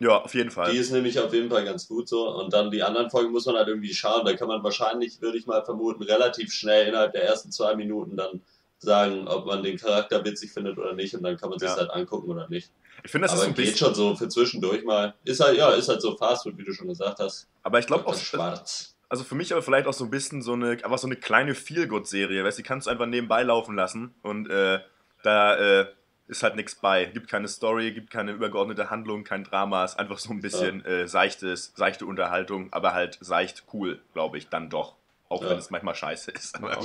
ja, 0.00 0.16
auf 0.22 0.34
jeden 0.34 0.50
Fall. 0.50 0.70
Die 0.70 0.78
ist 0.78 0.92
nämlich 0.92 1.18
auf 1.18 1.32
jeden 1.34 1.50
Fall 1.50 1.64
ganz 1.64 1.88
gut 1.88 2.08
so. 2.08 2.28
Und 2.28 2.52
dann 2.52 2.70
die 2.70 2.82
anderen 2.82 3.10
Folgen 3.10 3.32
muss 3.32 3.46
man 3.46 3.56
halt 3.56 3.68
irgendwie 3.68 3.92
schauen. 3.94 4.24
Da 4.24 4.34
kann 4.34 4.48
man 4.48 4.62
wahrscheinlich, 4.62 5.20
würde 5.20 5.38
ich 5.38 5.46
mal 5.46 5.64
vermuten, 5.64 6.02
relativ 6.04 6.52
schnell 6.52 6.86
innerhalb 6.88 7.12
der 7.12 7.24
ersten 7.24 7.50
zwei 7.50 7.74
Minuten 7.74 8.16
dann 8.16 8.42
sagen, 8.78 9.26
ob 9.26 9.46
man 9.46 9.62
den 9.62 9.76
Charakter 9.78 10.24
witzig 10.24 10.52
findet 10.52 10.78
oder 10.78 10.92
nicht. 10.92 11.14
Und 11.14 11.22
dann 11.22 11.36
kann 11.36 11.48
man 11.50 11.58
sich 11.58 11.68
Ja. 11.68 11.76
halt 11.76 11.90
angucken 11.90 12.30
oder 12.30 12.46
nicht. 12.48 12.70
Ich 13.04 13.10
finde, 13.10 13.26
das 13.26 13.34
ist 13.34 13.38
Aber 13.40 13.44
so 13.46 13.50
ein 13.50 13.54
geht 13.56 13.72
bisschen. 13.72 13.86
schon 13.86 13.94
so 13.94 14.14
für 14.14 14.28
zwischendurch 14.28 14.84
mal. 14.84 15.14
Ist 15.24 15.40
halt, 15.40 15.56
ja, 15.58 15.70
ist 15.70 15.88
halt 15.88 16.00
so 16.02 16.16
Fast 16.16 16.44
Food, 16.44 16.56
wie 16.58 16.64
du 16.64 16.72
schon 16.72 16.88
gesagt 16.88 17.18
hast. 17.18 17.48
Aber 17.62 17.78
ich 17.78 17.86
glaube 17.86 18.06
auch. 18.06 18.14
Schwarz. 18.14 18.95
Also 19.08 19.24
für 19.24 19.34
mich 19.34 19.52
aber 19.52 19.62
vielleicht 19.62 19.86
auch 19.86 19.92
so 19.92 20.04
ein 20.04 20.10
bisschen 20.10 20.42
so 20.42 20.52
eine, 20.54 20.70
einfach 20.70 20.98
so 20.98 21.06
eine 21.06 21.16
kleine 21.16 21.54
Feel-Good-Serie, 21.54 22.44
weißt 22.44 22.58
du, 22.58 22.62
die 22.62 22.68
kannst 22.68 22.86
du 22.86 22.90
einfach 22.90 23.06
nebenbei 23.06 23.42
laufen 23.42 23.74
lassen 23.76 24.14
und 24.22 24.48
äh, 24.50 24.80
da 25.22 25.56
äh, 25.56 25.86
ist 26.28 26.42
halt 26.42 26.56
nichts 26.56 26.74
bei. 26.74 27.04
Gibt 27.04 27.28
keine 27.28 27.46
Story, 27.48 27.92
gibt 27.92 28.10
keine 28.10 28.32
übergeordnete 28.32 28.90
Handlung, 28.90 29.22
kein 29.24 29.44
Drama, 29.44 29.84
ist 29.84 29.98
einfach 29.98 30.18
so 30.18 30.30
ein 30.32 30.40
bisschen 30.40 30.84
äh, 30.84 31.06
seichtes, 31.06 31.72
seichte 31.76 32.04
Unterhaltung, 32.06 32.72
aber 32.72 32.94
halt 32.94 33.18
seicht 33.20 33.64
cool, 33.72 34.00
glaube 34.12 34.38
ich, 34.38 34.48
dann 34.48 34.68
doch. 34.70 34.96
Auch 35.28 35.42
Ja. 35.42 35.50
wenn 35.50 35.58
es 35.58 35.70
manchmal 35.70 35.94
scheiße 35.94 36.30
ist. 36.32 36.56
Aber, 36.56 36.72
ja. 36.72 36.80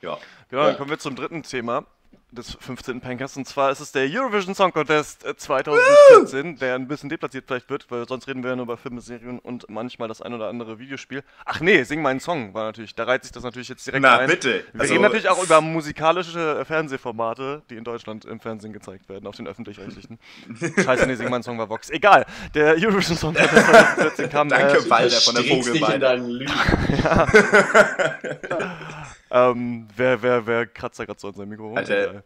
Genau, 0.00 0.18
dann 0.50 0.66
Ja. 0.68 0.74
kommen 0.74 0.90
wir 0.90 0.98
zum 0.98 1.16
dritten 1.16 1.42
Thema 1.42 1.84
des 2.30 2.56
15. 2.60 3.00
Pankers 3.00 3.36
und 3.38 3.46
zwar 3.48 3.70
ist 3.70 3.80
es 3.80 3.90
der 3.92 4.06
Eurovision 4.06 4.54
Song 4.54 4.70
Contest 4.72 5.24
äh, 5.24 5.34
2014, 5.34 6.56
der 6.58 6.74
ein 6.74 6.86
bisschen 6.86 7.08
deplatziert 7.08 7.44
vielleicht 7.46 7.70
wird, 7.70 7.90
weil 7.90 8.06
sonst 8.06 8.28
reden 8.28 8.42
wir 8.42 8.50
ja 8.50 8.56
nur 8.56 8.64
über 8.64 8.76
Filme, 8.76 9.00
Serien 9.00 9.38
und 9.38 9.68
manchmal 9.70 10.08
das 10.08 10.20
ein 10.20 10.34
oder 10.34 10.48
andere 10.48 10.78
Videospiel. 10.78 11.22
Ach 11.46 11.60
nee, 11.60 11.82
Sing 11.84 12.02
meinen 12.02 12.20
Song 12.20 12.52
war 12.52 12.64
natürlich, 12.64 12.94
da 12.94 13.04
reiht 13.04 13.22
sich 13.22 13.32
das 13.32 13.44
natürlich 13.44 13.68
jetzt 13.70 13.86
direkt 13.86 14.02
Na, 14.02 14.18
ein. 14.18 14.28
bitte. 14.28 14.64
Wir 14.72 14.80
Also- 14.82 14.92
reden 14.92 15.02
natürlich 15.04 15.28
auch 15.30 15.42
über 15.42 15.60
musikalische 15.62 16.58
äh, 16.60 16.64
Fernsehformate, 16.66 17.62
die 17.70 17.76
in 17.76 17.84
Deutschland 17.84 18.26
im 18.26 18.40
Fernsehen 18.40 18.74
gezeigt 18.74 19.08
werden, 19.08 19.26
auf 19.26 19.36
den 19.36 19.46
öffentlich-rechtlichen. 19.46 20.18
Scheiße, 20.84 21.06
nee, 21.06 21.14
Sing 21.14 21.30
meinen 21.30 21.42
Song 21.42 21.56
war 21.58 21.70
Vox. 21.70 21.88
Egal, 21.88 22.26
der 22.54 22.74
Eurovision 22.74 23.16
Song 23.16 23.32
Contest 23.34 23.54
2014 23.66 24.28
kam 24.30 24.48
Danke, 24.50 24.76
äh, 24.76 24.90
Walter 24.90 25.20
von 25.20 25.34
der 25.34 25.44
Vogelweide. 25.44 25.98
deinen 25.98 26.28
Lügen. 26.28 26.52
ähm, 29.30 29.88
wer, 29.96 30.22
wer, 30.22 30.46
wer 30.46 30.66
kratzt 30.66 30.98
da 31.00 31.04
gerade 31.04 31.18
so 31.20 31.28
an 31.28 31.34
seinem 31.34 31.48
Mikro 31.50 31.68
rum? 31.68 31.76
Alter, 31.76 32.17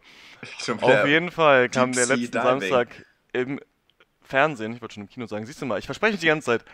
Schon 0.59 0.81
Auf 0.81 1.05
jeden 1.07 1.31
Fall 1.31 1.69
kam 1.69 1.93
der 1.93 2.05
letzten. 2.07 2.33
Samstag 2.33 2.87
im 3.31 3.59
Fernsehen, 4.21 4.73
ich 4.73 4.81
wollte 4.81 4.95
schon 4.95 5.03
im 5.03 5.09
Kino 5.09 5.25
sagen, 5.27 5.45
siehst 5.45 5.61
du 5.61 5.65
mal, 5.65 5.79
ich 5.79 5.85
verspreche 5.85 6.17
die 6.17 6.27
ganze 6.27 6.45
Zeit. 6.45 6.65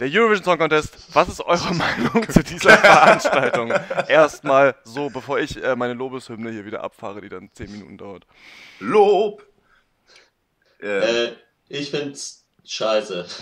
Der 0.00 0.08
Eurovision 0.08 0.44
Song 0.44 0.58
Contest, 0.58 1.14
was 1.14 1.28
ist 1.28 1.40
eure 1.40 1.72
Meinung 1.74 2.28
zu 2.28 2.42
dieser 2.42 2.76
Veranstaltung? 2.76 3.72
Erstmal 4.08 4.74
so, 4.82 5.08
bevor 5.08 5.38
ich 5.38 5.62
äh, 5.62 5.76
meine 5.76 5.94
Lobeshymne 5.94 6.50
hier 6.50 6.64
wieder 6.64 6.82
abfahre, 6.82 7.20
die 7.20 7.28
dann 7.28 7.48
10 7.52 7.70
Minuten 7.70 7.96
dauert. 7.98 8.26
Lob! 8.80 9.44
Äh, 10.82 11.26
Äh, 11.26 11.32
ich 11.68 11.90
find's 11.90 12.44
scheiße. 12.64 13.24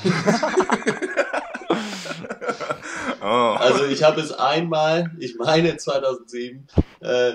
Oh. 3.25 3.55
Also 3.57 3.85
ich 3.87 4.03
habe 4.03 4.21
es 4.21 4.33
einmal, 4.33 5.11
ich 5.19 5.37
meine 5.37 5.77
2007, 5.77 6.67
äh, 7.01 7.33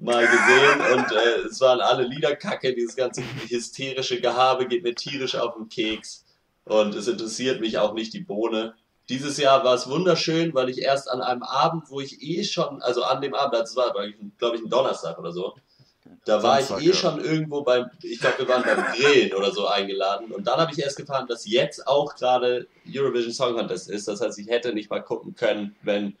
mal 0.00 0.26
gesehen 0.26 0.80
und 0.94 1.12
äh, 1.12 1.46
es 1.48 1.60
waren 1.60 1.80
alle 1.80 2.04
Lieder 2.04 2.34
kacke, 2.34 2.74
dieses 2.74 2.96
ganze 2.96 3.22
hysterische 3.48 4.20
Gehabe 4.20 4.66
geht 4.66 4.82
mir 4.82 4.94
tierisch 4.94 5.36
auf 5.36 5.54
den 5.54 5.68
Keks 5.68 6.24
und 6.64 6.94
es 6.94 7.06
interessiert 7.06 7.60
mich 7.60 7.78
auch 7.78 7.94
nicht 7.94 8.12
die 8.12 8.20
Bohne. 8.20 8.74
Dieses 9.08 9.38
Jahr 9.38 9.64
war 9.64 9.74
es 9.74 9.88
wunderschön, 9.88 10.54
weil 10.54 10.68
ich 10.68 10.78
erst 10.82 11.10
an 11.10 11.20
einem 11.20 11.42
Abend, 11.42 11.90
wo 11.90 12.00
ich 12.00 12.22
eh 12.22 12.44
schon, 12.44 12.80
also 12.80 13.02
an 13.02 13.20
dem 13.20 13.34
Abend, 13.34 13.54
das 13.54 13.76
war, 13.76 13.92
glaube 13.92 14.08
ich, 14.08 14.16
ein 14.20 14.70
Donnerstag 14.70 15.18
oder 15.18 15.32
so, 15.32 15.54
da 16.24 16.42
war 16.42 16.56
Samstag, 16.56 16.80
ich 16.80 16.86
eh 16.86 16.90
ja. 16.90 16.96
schon 16.96 17.24
irgendwo 17.24 17.62
beim, 17.62 17.90
ich 18.02 18.20
glaube, 18.20 18.38
wir 18.38 18.48
waren 18.48 18.62
beim 18.62 18.84
Grillen 18.94 19.32
oder 19.34 19.52
so 19.52 19.66
eingeladen. 19.66 20.32
Und 20.32 20.46
dann 20.46 20.58
habe 20.58 20.72
ich 20.72 20.78
erst 20.78 20.96
gefahren, 20.96 21.26
dass 21.26 21.46
jetzt 21.46 21.86
auch 21.86 22.14
gerade 22.14 22.66
Eurovision 22.88 23.32
Song 23.32 23.56
Contest 23.56 23.90
ist. 23.90 24.08
Das 24.08 24.20
heißt, 24.20 24.38
ich 24.38 24.48
hätte 24.48 24.72
nicht 24.72 24.90
mal 24.90 25.00
gucken 25.00 25.34
können, 25.34 25.76
wenn, 25.82 26.16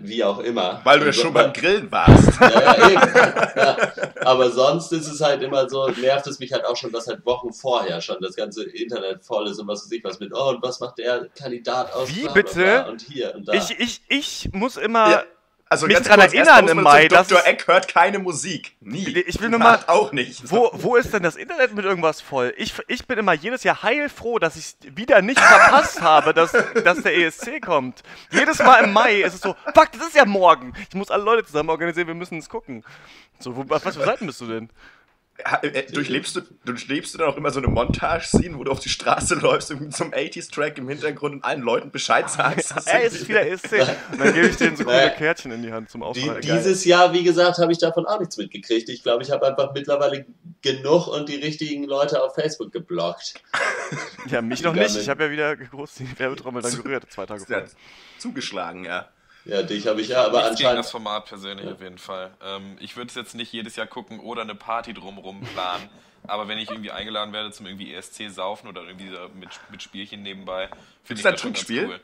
wie 0.00 0.24
auch 0.24 0.38
immer. 0.40 0.80
Weil 0.84 0.98
du 0.98 1.04
ja 1.06 1.10
Und 1.10 1.14
schon 1.14 1.32
beim 1.32 1.52
Grillen 1.54 1.90
warst. 1.90 2.40
ja, 2.40 2.50
ja, 2.50 2.88
eben. 2.90 3.14
Ja. 3.56 3.76
Aber 4.24 4.50
sonst 4.50 4.92
ist 4.92 5.06
es 5.06 5.20
halt 5.20 5.42
immer 5.42 5.68
so, 5.68 5.88
nervt 5.88 6.26
es 6.26 6.38
mich 6.38 6.52
halt 6.52 6.64
auch 6.64 6.76
schon, 6.76 6.92
dass 6.92 7.06
halt 7.06 7.24
Wochen 7.24 7.52
vorher 7.52 8.00
schon 8.00 8.16
das 8.20 8.36
ganze 8.36 8.64
Internet 8.64 9.24
voll 9.24 9.48
ist 9.48 9.58
und 9.58 9.68
was 9.68 9.84
weiß 9.84 9.92
ich 9.92 10.04
was 10.04 10.20
mit, 10.20 10.32
oh, 10.34 10.50
und 10.50 10.62
was 10.62 10.80
macht 10.80 10.98
der 10.98 11.28
Kandidat 11.36 11.92
aus? 11.92 12.08
Wie 12.08 12.28
bitte? 12.28 12.60
bla, 12.60 12.88
Und 12.88 13.00
hier 13.02 13.34
und 13.34 13.48
da. 13.48 13.52
Ich, 13.54 13.70
ich, 13.78 14.02
ich 14.08 14.50
muss 14.52 14.76
immer. 14.76 15.10
Ja. 15.10 15.24
Also 15.70 15.86
Mich 15.86 15.98
dran 15.98 16.18
kurz, 16.20 16.32
erinnern 16.32 16.66
im 16.68 16.82
Mai, 16.82 17.08
dass 17.08 17.28
Dr. 17.28 17.46
Eck 17.46 17.66
hört 17.66 17.88
keine 17.88 18.18
Musik. 18.18 18.74
Nie. 18.80 19.06
Ich 19.26 19.38
will 19.40 19.50
nur 19.50 19.58
mal- 19.58 19.84
auch 19.86 20.12
nicht. 20.12 20.50
Wo, 20.50 20.70
wo 20.72 20.96
ist 20.96 21.12
denn 21.12 21.22
das 21.22 21.36
Internet 21.36 21.74
mit 21.74 21.84
irgendwas 21.84 22.22
voll? 22.22 22.54
Ich, 22.56 22.72
ich 22.88 23.06
bin 23.06 23.18
immer 23.18 23.34
jedes 23.34 23.64
Jahr 23.64 23.82
heilfroh, 23.82 24.38
dass 24.38 24.56
ich 24.56 24.76
wieder 24.96 25.20
nicht 25.20 25.38
verpasst 25.38 26.00
habe, 26.00 26.32
dass, 26.32 26.52
dass 26.52 27.02
der 27.02 27.16
ESC 27.16 27.60
kommt. 27.60 28.02
Jedes 28.30 28.60
Mal 28.60 28.84
im 28.84 28.92
Mai 28.94 29.20
ist 29.20 29.34
es 29.34 29.40
so, 29.42 29.54
fuck, 29.74 29.92
das 29.92 30.08
ist 30.08 30.14
ja 30.16 30.24
morgen. 30.24 30.72
Ich 30.88 30.94
muss 30.94 31.10
alle 31.10 31.24
Leute 31.24 31.44
zusammen 31.44 31.68
organisieren, 31.68 32.06
wir 32.06 32.14
müssen 32.14 32.38
es 32.38 32.48
gucken. 32.48 32.82
So, 33.38 33.54
wo, 33.54 33.62
auf 33.74 33.84
was 33.84 33.96
für 33.96 34.04
Seiten 34.04 34.26
bist 34.26 34.40
du 34.40 34.46
denn? 34.46 34.70
Ha- 35.44 35.60
äh, 35.62 35.84
Durchlebst 35.92 36.34
du, 36.36 36.40
durchlebst 36.64 37.14
du 37.14 37.18
dann 37.18 37.28
auch 37.28 37.36
immer 37.36 37.50
so 37.50 37.58
eine 37.60 37.68
Montage-Scene, 37.68 38.58
wo 38.58 38.64
du 38.64 38.72
auf 38.72 38.80
die 38.80 38.88
Straße 38.88 39.34
läufst 39.40 39.68
so 39.68 39.74
einem 39.76 39.90
80s-Track 40.12 40.78
im 40.78 40.88
Hintergrund 40.88 41.34
und 41.36 41.44
allen 41.44 41.62
Leuten 41.62 41.90
Bescheid 41.92 42.28
sagst? 42.28 42.74
Ey, 42.86 43.06
es 43.06 43.14
ist 43.14 43.28
wieder 43.28 43.46
ESC. 43.46 43.72
Und 44.12 44.20
dann 44.20 44.34
gebe 44.34 44.48
ich 44.48 44.56
denen 44.56 44.76
so 44.76 44.84
coole. 44.84 45.12
Kärtchen 45.16 45.52
in 45.52 45.62
die 45.62 45.72
Hand 45.72 45.90
zum 45.90 46.00
Die, 46.00 46.06
Auftragen. 46.06 46.40
dieses 46.40 46.84
Jahr, 46.84 47.12
wie 47.12 47.22
gesagt, 47.22 47.58
habe 47.58 47.70
ich 47.70 47.78
davon 47.78 48.04
auch 48.06 48.18
nichts 48.18 48.36
mitgekriegt. 48.36 48.88
Ich 48.88 49.02
glaube, 49.02 49.22
ich 49.22 49.30
habe 49.30 49.46
einfach 49.46 49.72
mittlerweile 49.74 50.26
genug 50.62 51.06
und 51.06 51.28
die 51.28 51.36
richtigen 51.36 51.84
Leute 51.84 52.20
auf 52.22 52.34
Facebook 52.34 52.72
geblockt. 52.72 53.34
Ja, 54.26 54.42
mich 54.42 54.62
noch 54.62 54.74
nicht. 54.74 54.96
Ich 54.96 55.08
habe 55.08 55.24
ja 55.24 55.30
wieder 55.30 55.56
groß 55.56 55.94
die 55.94 56.18
Werbetrommel 56.18 56.62
dann 56.62 56.74
gerührt, 56.74 57.04
zwei 57.12 57.26
Tage 57.26 57.40
Ja, 57.42 57.46
vorher. 57.46 57.66
zugeschlagen, 58.18 58.84
ja. 58.84 59.08
Ja, 59.48 59.62
dich 59.62 59.86
habe 59.86 60.00
ich 60.02 60.08
ja, 60.08 60.26
aber 60.26 60.42
Nichts 60.42 60.58
gegen 60.58 60.62
das 60.64 60.68
anscheinend. 60.68 60.86
Format 60.86 61.24
persönlich 61.24 61.66
auf 61.72 61.80
jeden 61.80 61.96
Fall. 61.98 62.32
Ähm, 62.42 62.76
ich 62.80 62.96
würde 62.96 63.08
es 63.08 63.14
jetzt 63.14 63.34
nicht 63.34 63.50
jedes 63.52 63.76
Jahr 63.76 63.86
gucken 63.86 64.20
oder 64.20 64.42
eine 64.42 64.54
Party 64.54 64.92
drumherum 64.94 65.40
planen. 65.40 65.88
Aber 66.26 66.48
wenn 66.48 66.58
ich 66.58 66.68
irgendwie 66.68 66.90
eingeladen 66.90 67.32
werde 67.32 67.52
zum 67.52 67.64
irgendwie 67.64 67.94
ESC 67.94 68.28
saufen 68.30 68.68
oder 68.68 68.82
irgendwie 68.82 69.08
so 69.08 69.16
mit, 69.34 69.48
mit 69.70 69.82
Spielchen 69.82 70.22
nebenbei, 70.22 70.68
finde 71.02 71.20
Ist 71.22 71.26
ich 71.26 71.32
das 71.32 71.40
schon 71.40 71.52
ganz 71.54 71.70
cool. 71.70 72.00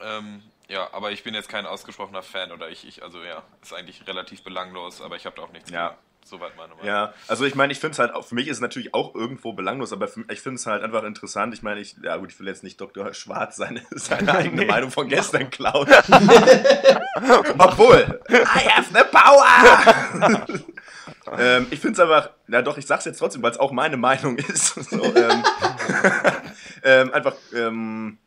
Ähm, 0.00 0.42
ja, 0.68 0.92
aber 0.92 1.12
ich 1.12 1.22
bin 1.22 1.32
jetzt 1.32 1.48
kein 1.48 1.64
ausgesprochener 1.64 2.22
Fan 2.22 2.52
oder 2.52 2.68
ich, 2.68 2.86
ich 2.86 3.02
also 3.02 3.22
ja, 3.22 3.42
ist 3.62 3.72
eigentlich 3.72 4.06
relativ 4.06 4.42
belanglos, 4.42 5.00
aber 5.00 5.16
ich 5.16 5.24
habe 5.24 5.36
da 5.36 5.42
auch 5.42 5.52
nichts 5.52 5.70
Ja. 5.70 5.90
gegen. 5.90 6.00
Soweit 6.28 6.56
meine 6.56 6.70
Meinung. 6.74 6.84
Ja, 6.84 7.14
also 7.28 7.44
ich 7.44 7.54
meine, 7.54 7.72
ich 7.72 7.78
finde 7.78 7.92
es 7.92 8.00
halt, 8.00 8.12
auch 8.12 8.24
für 8.26 8.34
mich 8.34 8.48
ist 8.48 8.56
es 8.56 8.60
natürlich 8.60 8.94
auch 8.94 9.14
irgendwo 9.14 9.52
belanglos, 9.52 9.92
aber 9.92 10.08
für, 10.08 10.24
ich 10.28 10.40
finde 10.40 10.56
es 10.56 10.66
halt 10.66 10.82
einfach 10.82 11.04
interessant. 11.04 11.54
Ich 11.54 11.62
meine, 11.62 11.78
ich, 11.78 11.94
ja 12.02 12.16
gut, 12.16 12.32
ich 12.32 12.40
will 12.40 12.48
jetzt 12.48 12.64
nicht 12.64 12.80
Dr. 12.80 13.14
Schwarz 13.14 13.54
seine, 13.54 13.82
seine 13.92 14.34
eigene 14.34 14.62
Nee. 14.62 14.66
Meinung 14.66 14.90
von 14.90 15.08
gestern 15.08 15.50
klauen. 15.50 15.86
Obwohl, 17.58 18.20
I 18.28 18.68
have 18.68 18.88
the 18.92 19.04
power! 19.08 20.46
ähm, 21.38 21.68
ich 21.70 21.78
finde 21.78 21.92
es 21.92 22.00
einfach, 22.00 22.30
na 22.48 22.60
doch, 22.60 22.76
ich 22.76 22.86
sag's 22.86 23.04
jetzt 23.04 23.18
trotzdem, 23.18 23.42
weil 23.44 23.52
es 23.52 23.60
auch 23.60 23.70
meine 23.70 23.96
Meinung 23.96 24.36
ist. 24.36 24.74
so, 24.74 25.04
ähm, 25.04 25.44
ähm, 26.82 27.14
einfach, 27.14 27.34
ähm, 27.54 28.18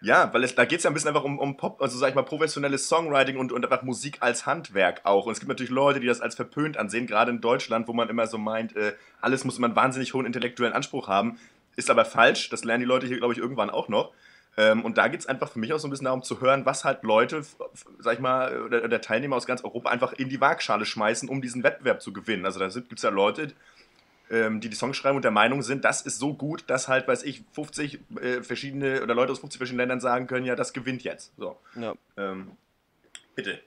ja, 0.00 0.32
weil 0.32 0.44
es, 0.44 0.54
da 0.54 0.64
geht 0.64 0.78
es 0.78 0.84
ja 0.84 0.90
ein 0.90 0.94
bisschen 0.94 1.08
einfach 1.08 1.24
um, 1.24 1.38
um 1.38 1.56
Pop, 1.56 1.82
also 1.82 1.98
sag 1.98 2.10
ich 2.10 2.14
mal, 2.14 2.22
professionelles 2.22 2.88
Songwriting 2.88 3.36
und, 3.36 3.50
und 3.50 3.64
einfach 3.64 3.82
Musik 3.82 4.18
als 4.20 4.46
Handwerk 4.46 5.00
auch. 5.04 5.26
Und 5.26 5.32
es 5.32 5.40
gibt 5.40 5.48
natürlich 5.48 5.70
Leute, 5.70 5.98
die 5.98 6.06
das 6.06 6.20
als 6.20 6.36
verpönt 6.36 6.76
ansehen, 6.76 7.06
gerade 7.06 7.32
in 7.32 7.40
Deutschland, 7.40 7.88
wo 7.88 7.92
man 7.92 8.08
immer 8.08 8.28
so 8.28 8.38
meint, 8.38 8.76
äh, 8.76 8.94
alles 9.20 9.44
muss 9.44 9.58
man 9.58 9.74
wahnsinnig 9.74 10.14
hohen 10.14 10.26
intellektuellen 10.26 10.74
Anspruch 10.74 11.08
haben. 11.08 11.38
Ist 11.74 11.90
aber 11.90 12.04
falsch, 12.04 12.48
das 12.48 12.64
lernen 12.64 12.82
die 12.82 12.86
Leute 12.86 13.06
hier, 13.06 13.18
glaube 13.18 13.32
ich, 13.32 13.40
irgendwann 13.40 13.70
auch 13.70 13.88
noch. 13.88 14.12
Ähm, 14.56 14.84
und 14.84 14.98
da 14.98 15.08
geht 15.08 15.20
es 15.20 15.26
einfach 15.26 15.50
für 15.50 15.58
mich 15.58 15.72
auch 15.72 15.78
so 15.78 15.88
ein 15.88 15.90
bisschen 15.90 16.06
darum 16.06 16.22
zu 16.22 16.40
hören, 16.40 16.64
was 16.64 16.84
halt 16.84 17.02
Leute, 17.02 17.42
sag 17.98 18.14
ich 18.14 18.20
mal, 18.20 18.62
oder, 18.62 18.84
oder 18.84 19.00
Teilnehmer 19.00 19.36
aus 19.36 19.46
ganz 19.46 19.62
Europa 19.64 19.90
einfach 19.90 20.12
in 20.12 20.28
die 20.28 20.40
Waagschale 20.40 20.84
schmeißen, 20.84 21.28
um 21.28 21.42
diesen 21.42 21.62
Wettbewerb 21.64 22.02
zu 22.02 22.12
gewinnen. 22.12 22.44
Also 22.44 22.60
da 22.60 22.68
gibt 22.68 22.96
es 22.96 23.02
ja 23.02 23.10
Leute, 23.10 23.52
ähm, 24.30 24.60
die 24.60 24.68
die 24.68 24.76
Songs 24.76 24.96
schreiben 24.96 25.16
und 25.16 25.22
der 25.22 25.30
Meinung 25.30 25.62
sind, 25.62 25.84
das 25.84 26.02
ist 26.02 26.18
so 26.18 26.34
gut, 26.34 26.64
dass 26.68 26.88
halt, 26.88 27.08
weiß 27.08 27.22
ich, 27.22 27.44
50 27.52 28.00
äh, 28.20 28.42
verschiedene 28.42 29.02
oder 29.02 29.14
Leute 29.14 29.32
aus 29.32 29.38
50 29.40 29.58
verschiedenen 29.58 29.80
Ländern 29.80 30.00
sagen 30.00 30.26
können, 30.26 30.44
ja, 30.46 30.54
das 30.56 30.72
gewinnt 30.72 31.02
jetzt. 31.02 31.32
So, 31.38 31.56
Ja. 31.74 31.94
ähm, 32.16 32.52
bitte. 33.34 33.60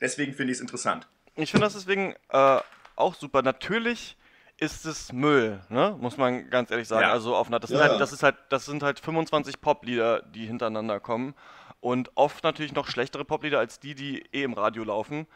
Deswegen 0.00 0.34
finde 0.34 0.52
ich 0.52 0.58
es 0.58 0.60
interessant. 0.60 1.06
Ich 1.36 1.50
finde 1.50 1.66
das 1.66 1.74
deswegen 1.74 2.14
äh, 2.30 2.58
auch 2.96 3.14
super. 3.14 3.42
Natürlich 3.42 4.16
ist 4.58 4.86
es 4.86 5.12
Müll, 5.12 5.60
ne? 5.68 5.96
Muss 6.00 6.16
man 6.16 6.48
ganz 6.50 6.70
ehrlich 6.70 6.88
sagen. 6.88 7.02
Ja. 7.02 7.12
Also 7.12 7.36
auf 7.36 7.48
einer, 7.48 7.60
das, 7.60 7.70
Ja, 7.70 7.78
sind 7.78 7.88
halt, 7.90 8.00
das 8.00 8.12
ist 8.12 8.22
halt, 8.22 8.36
das 8.48 8.64
sind 8.64 8.82
halt 8.82 8.98
25 9.00 9.60
Poplieder, 9.60 10.22
die 10.22 10.46
hintereinander 10.46 10.98
kommen. 11.00 11.34
Und 11.80 12.10
oft 12.14 12.42
natürlich 12.42 12.72
noch 12.74 12.88
schlechtere 12.88 13.24
Poplieder 13.24 13.58
als 13.58 13.78
die, 13.80 13.94
die 13.94 14.24
eh 14.32 14.42
im 14.42 14.54
Radio 14.54 14.82
laufen. 14.84 15.26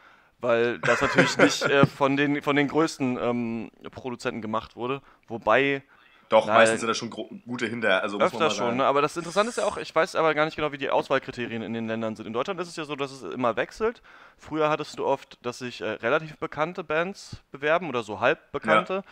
Weil 0.41 0.79
das 0.79 1.01
natürlich 1.01 1.37
nicht 1.37 1.61
äh, 1.63 1.85
von, 1.85 2.17
den, 2.17 2.41
von 2.41 2.55
den 2.55 2.67
größten 2.67 3.17
ähm, 3.21 3.71
Produzenten 3.91 4.41
gemacht 4.41 4.75
wurde. 4.75 5.01
Wobei 5.27 5.83
Doch, 6.29 6.47
Nein. 6.47 6.55
meistens 6.55 6.79
sind 6.81 6.89
da 6.89 6.93
schon 6.93 7.09
gute 7.09 7.67
hinter. 7.67 8.01
Also 8.01 8.19
Öfter 8.19 8.49
schon, 8.49 8.77
ne? 8.77 8.85
aber 8.85 9.01
das 9.01 9.15
Interessante 9.15 9.49
ist 9.49 9.57
ja 9.57 9.65
auch, 9.65 9.77
ich 9.77 9.93
weiß 9.93 10.15
aber 10.15 10.33
gar 10.33 10.45
nicht 10.45 10.55
genau, 10.55 10.71
wie 10.71 10.77
die 10.77 10.89
Auswahlkriterien 10.89 11.61
in 11.61 11.73
den 11.73 11.87
Ländern 11.87 12.15
sind. 12.15 12.25
In 12.25 12.33
Deutschland 12.33 12.59
ist 12.59 12.69
es 12.69 12.75
ja 12.75 12.85
so, 12.85 12.95
dass 12.95 13.11
es 13.11 13.21
immer 13.21 13.55
wechselt. 13.55 14.01
Früher 14.37 14.69
hattest 14.69 14.97
du 14.97 15.05
oft, 15.05 15.37
dass 15.45 15.59
sich 15.59 15.81
äh, 15.81 15.89
relativ 15.91 16.37
bekannte 16.37 16.83
Bands 16.83 17.43
bewerben 17.51 17.87
oder 17.87 18.01
so 18.01 18.19
halb 18.19 18.51
bekannte 18.51 19.03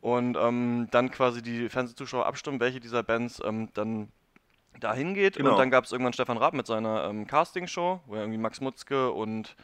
und 0.00 0.36
ähm, 0.36 0.86
dann 0.92 1.10
quasi 1.10 1.42
die 1.42 1.68
Fernsehzuschauer 1.68 2.26
abstimmen, 2.26 2.60
welche 2.60 2.78
dieser 2.78 3.02
Bands 3.02 3.42
ähm, 3.44 3.70
dann 3.74 4.12
dahin 4.80 5.14
geht. 5.14 5.36
Genau. 5.36 5.52
Und 5.52 5.58
dann 5.58 5.70
gab 5.70 5.84
es 5.84 5.92
irgendwann 5.92 6.12
Stefan 6.12 6.36
Raab 6.36 6.54
mit 6.54 6.66
seiner 6.66 7.04
ähm, 7.04 7.26
Castingshow, 7.26 8.00
wo 8.06 8.14
er 8.14 8.20
irgendwie 8.20 8.38
Max 8.38 8.60
Mutzke 8.60 9.10
und 9.10 9.56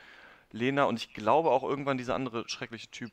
Lena 0.53 0.85
und 0.85 0.99
ich 0.99 1.13
glaube 1.15 1.51
auch 1.51 1.63
irgendwann 1.63 1.99
dieser 1.99 2.15
andere 2.15 2.49
schreckliche 2.49 2.91
Typ. 2.91 3.13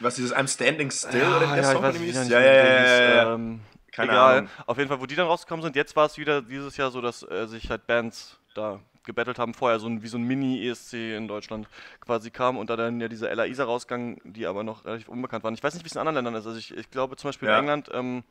Was 0.00 0.16
dieses 0.16 0.34
I'm 0.34 0.48
Standing 0.48 0.90
Still 0.90 1.20
Ja, 1.20 1.36
oder 1.36 1.46
der 1.46 1.56
ja, 1.56 1.72
Song 1.72 1.82
weiß 1.82 2.28
Ja, 2.28 2.40
ja, 2.40 2.54
ja, 2.54 3.14
ja. 3.14 3.34
Ähm, 3.34 3.60
Keine 3.92 4.12
egal. 4.12 4.38
Ahnung. 4.38 4.50
Auf 4.66 4.76
jeden 4.78 4.88
Fall, 4.88 5.00
wo 5.00 5.06
die 5.06 5.16
dann 5.16 5.26
rausgekommen 5.26 5.62
sind. 5.62 5.74
Jetzt 5.76 5.96
war 5.96 6.06
es 6.06 6.18
wieder 6.18 6.42
dieses 6.42 6.76
Jahr 6.76 6.90
so, 6.90 7.00
dass 7.00 7.22
äh, 7.22 7.46
sich 7.46 7.70
halt 7.70 7.86
Bands 7.86 8.38
da 8.54 8.80
gebettelt 9.04 9.38
haben. 9.38 9.54
Vorher 9.54 9.78
so 9.78 9.86
ein, 9.88 10.02
wie 10.02 10.08
so 10.08 10.18
ein 10.18 10.24
Mini-ESC 10.24 11.16
in 11.16 11.28
Deutschland 11.28 11.66
quasi 12.00 12.30
kam 12.30 12.58
und 12.58 12.68
da 12.68 12.76
dann 12.76 13.00
ja 13.00 13.08
diese 13.08 13.30
Ella 13.30 13.46
Isa 13.46 13.64
rausgegangen, 13.64 14.20
die 14.24 14.46
aber 14.46 14.64
noch 14.64 14.84
relativ 14.84 15.08
unbekannt 15.08 15.44
waren. 15.44 15.54
Ich 15.54 15.62
weiß 15.62 15.74
nicht, 15.74 15.84
wie 15.84 15.88
es 15.88 15.94
in 15.94 16.00
anderen 16.00 16.16
Ländern 16.16 16.34
ist. 16.34 16.46
Also 16.46 16.58
ich, 16.58 16.76
ich 16.76 16.90
glaube 16.90 17.16
zum 17.16 17.28
Beispiel 17.28 17.48
Ja. 17.48 17.54
in 17.54 17.60
England 17.60 17.88
ähm, 17.94 18.24